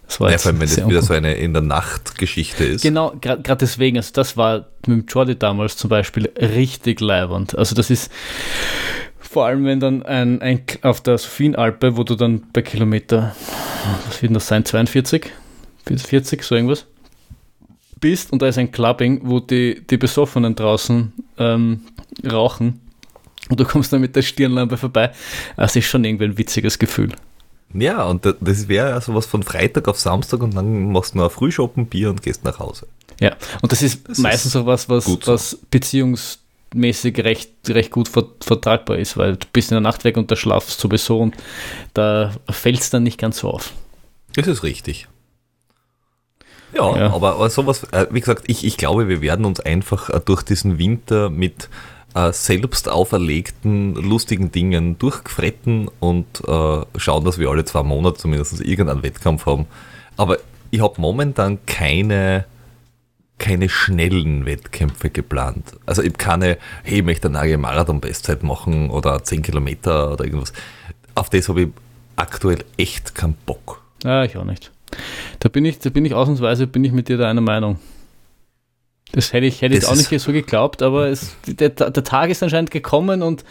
Das 0.08 0.20
war 0.20 0.32
ja, 0.32 0.40
vor 0.40 0.52
allem, 0.52 0.60
wenn 0.60 0.68
das 0.68 0.88
wieder 0.88 1.02
so 1.04 1.14
eine 1.14 1.36
in 1.36 1.54
der 1.54 1.62
Nacht 1.62 2.18
Geschichte 2.18 2.64
ist. 2.64 2.82
Genau, 2.82 3.14
gerade 3.22 3.58
deswegen, 3.58 3.98
also 3.98 4.12
das 4.14 4.38
war 4.38 4.66
mit 4.88 5.02
dem 5.02 5.06
Jordi 5.08 5.38
damals 5.38 5.78
zum 5.78 5.90
Beispiel 5.90 6.32
richtig 6.36 7.00
leibernd. 7.00 7.56
Also 7.56 7.76
das 7.76 7.92
ist 7.92 8.12
vor 9.20 9.46
allem, 9.46 9.66
wenn 9.66 9.80
dann 9.80 10.02
ein, 10.02 10.42
ein 10.42 10.62
auf 10.82 11.02
der 11.02 11.20
Sophienalpe, 11.20 11.96
wo 11.96 12.04
du 12.04 12.16
dann 12.16 12.42
bei 12.52 12.64
Kilometer, 12.64 13.36
was 14.08 14.24
wird 14.24 14.36
das 14.36 14.48
sein, 14.48 14.66
42, 14.66 15.28
40, 15.86 16.44
so 16.44 16.56
irgendwas, 16.56 16.88
bist 18.00 18.32
und 18.32 18.42
da 18.42 18.48
ist 18.48 18.58
ein 18.58 18.72
Clubbing, 18.72 19.22
wo 19.24 19.40
die, 19.40 19.82
die 19.90 19.98
Besoffenen 19.98 20.56
draußen 20.56 21.14
ähm, 21.38 21.82
rauchen 22.30 22.82
und 23.50 23.60
du 23.60 23.66
kommst 23.66 23.92
dann 23.92 24.02
mit 24.02 24.16
der 24.16 24.22
Stirnlampe 24.22 24.78
vorbei. 24.78 25.12
Das 25.58 25.76
ist 25.76 25.86
schon 25.86 26.04
irgendwie 26.04 26.26
ein 26.26 26.38
witziges 26.38 26.78
Gefühl. 26.78 27.14
Ja, 27.74 28.04
und 28.06 28.26
das 28.26 28.68
wäre 28.68 29.00
sowas 29.02 29.26
von 29.26 29.44
Freitag 29.44 29.88
auf 29.88 30.00
Samstag 30.00 30.42
und 30.42 30.56
dann 30.56 30.92
machst 30.92 31.14
du 31.14 31.20
noch 31.20 31.26
ein 31.26 31.30
Frühschoppen, 31.30 31.86
Bier 31.86 32.10
und 32.10 32.24
gehst 32.24 32.44
nach 32.44 32.60
Hause. 32.60 32.88
Ja, 33.20 33.36
und 33.62 33.72
das 33.72 33.82
ist 33.82 34.08
das 34.08 34.18
meistens 34.18 34.56
ist 34.56 34.62
auch 34.62 34.66
was, 34.66 34.90
was, 34.90 35.08
was 35.28 35.60
beziehungsmäßig 35.70 37.20
recht, 37.20 37.52
recht 37.68 37.92
gut 37.92 38.08
vertragbar 38.08 38.98
ist, 38.98 39.18
weil 39.18 39.36
du 39.36 39.46
bist 39.52 39.72
in 39.72 39.76
der 39.76 39.82
Nacht 39.82 40.04
weg 40.04 40.18
und 40.18 40.32
da 40.32 40.36
schlafst 40.36 40.80
sowieso 40.80 41.20
und 41.20 41.36
da 41.94 42.34
fällt 42.50 42.80
es 42.80 42.90
dann 42.90 43.04
nicht 43.04 43.20
ganz 43.20 43.40
so 43.40 43.52
auf. 43.52 43.74
Das 44.36 44.48
ist 44.48 44.64
richtig. 44.64 45.08
Ja, 46.74 46.98
ja. 46.98 47.14
Aber, 47.14 47.36
aber 47.36 47.50
sowas, 47.50 47.84
äh, 47.92 48.08
wie 48.12 48.20
gesagt, 48.20 48.44
ich, 48.48 48.66
ich 48.66 48.78
glaube, 48.78 49.08
wir 49.08 49.22
werden 49.22 49.46
uns 49.46 49.60
einfach 49.60 50.10
äh, 50.10 50.20
durch 50.24 50.44
diesen 50.44 50.78
Winter 50.78 51.30
mit 51.30 51.70
äh, 52.16 52.32
selbst 52.32 52.90
auferlegten 52.90 53.96
lustigen 53.96 54.52
Dingen 54.52 54.98
durchgefretten 54.98 55.90
und 56.00 56.26
äh, 56.48 56.82
schauen, 56.98 57.26
dass 57.26 57.38
wir 57.38 57.50
alle 57.50 57.66
zwei 57.66 57.84
Monate 57.84 58.18
zumindest 58.18 58.62
irgendeinen 58.62 59.04
Wettkampf 59.04 59.46
haben. 59.46 59.66
Aber 60.18 60.38
ich 60.72 60.82
habe 60.82 61.00
momentan 61.00 61.60
keine, 61.66 62.46
keine 63.38 63.70
schnellen 63.70 64.46
Wettkämpfe 64.46 65.10
geplant. 65.10 65.74
Also 65.86 66.02
ich 66.02 66.10
habe 66.10 66.18
keine, 66.18 66.58
hey, 66.84 67.00
ich 67.00 67.06
möchte 67.06 67.28
eine 67.28 67.40
neue 67.40 67.58
Marathon-Bestzeit 67.58 68.44
machen 68.44 68.90
oder 68.90 69.24
10 69.24 69.42
Kilometer 69.42 70.14
oder 70.14 70.26
irgendwas. 70.26 70.54
Auf 71.16 71.30
das 71.30 71.50
habe 71.50 71.64
ich 71.64 71.68
aktuell 72.16 72.64
echt 72.78 73.16
keinen 73.16 73.36
Bock. 73.46 73.82
Ja, 74.04 74.24
ich 74.24 74.38
auch 74.38 74.46
nicht. 74.46 74.72
Da 75.40 75.50
bin 75.50 75.66
ich, 75.66 75.80
da 75.80 75.90
bin 75.90 76.06
ich 76.06 76.14
ausnahmsweise 76.14 76.68
bin 76.68 76.84
ich 76.84 76.92
mit 76.92 77.10
dir 77.10 77.18
da 77.18 77.30
einer 77.30 77.42
Meinung. 77.42 77.80
Das 79.12 79.34
hätte 79.34 79.48
ich, 79.48 79.62
hätte 79.62 79.76
ich 79.76 79.88
auch 79.88 79.96
nicht 79.96 80.10
so 80.20 80.32
geglaubt, 80.32 80.84
aber 80.84 81.08
es, 81.08 81.36
der, 81.48 81.70
der 81.70 82.04
Tag 82.04 82.30
ist 82.30 82.44
anscheinend 82.44 82.70
gekommen 82.70 83.24
und 83.24 83.44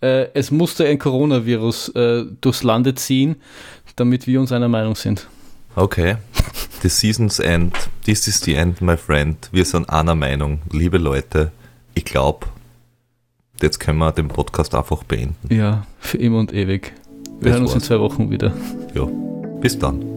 äh, 0.00 0.26
es 0.34 0.50
musste 0.50 0.86
ein 0.86 0.98
Coronavirus 0.98 1.90
äh, 1.90 2.24
durchs 2.40 2.64
Lande 2.64 2.94
ziehen, 2.96 3.36
damit 3.94 4.26
wir 4.26 4.40
uns 4.40 4.50
einer 4.50 4.68
Meinung 4.68 4.96
sind. 4.96 5.28
Okay. 5.76 6.16
The 6.82 6.88
season's 6.88 7.38
end. 7.38 7.74
This 8.04 8.26
is 8.26 8.40
the 8.40 8.54
end, 8.54 8.80
my 8.80 8.96
friend. 8.96 9.48
Wir 9.52 9.64
sind 9.64 9.88
einer 9.88 10.14
Meinung. 10.14 10.60
Liebe 10.70 10.98
Leute, 10.98 11.52
ich 11.94 12.04
glaube, 12.04 12.46
jetzt 13.62 13.78
können 13.78 13.98
wir 13.98 14.12
den 14.12 14.28
Podcast 14.28 14.74
einfach 14.74 15.04
beenden. 15.04 15.54
Ja, 15.54 15.86
für 16.00 16.18
immer 16.18 16.38
und 16.38 16.52
ewig. 16.52 16.92
Wir 17.40 17.52
hören 17.52 17.62
uns 17.62 17.74
in 17.74 17.80
zwei 17.80 18.00
Wochen 18.00 18.30
wieder. 18.30 18.52
Ja, 18.94 19.08
bis 19.60 19.78
dann. 19.78 20.13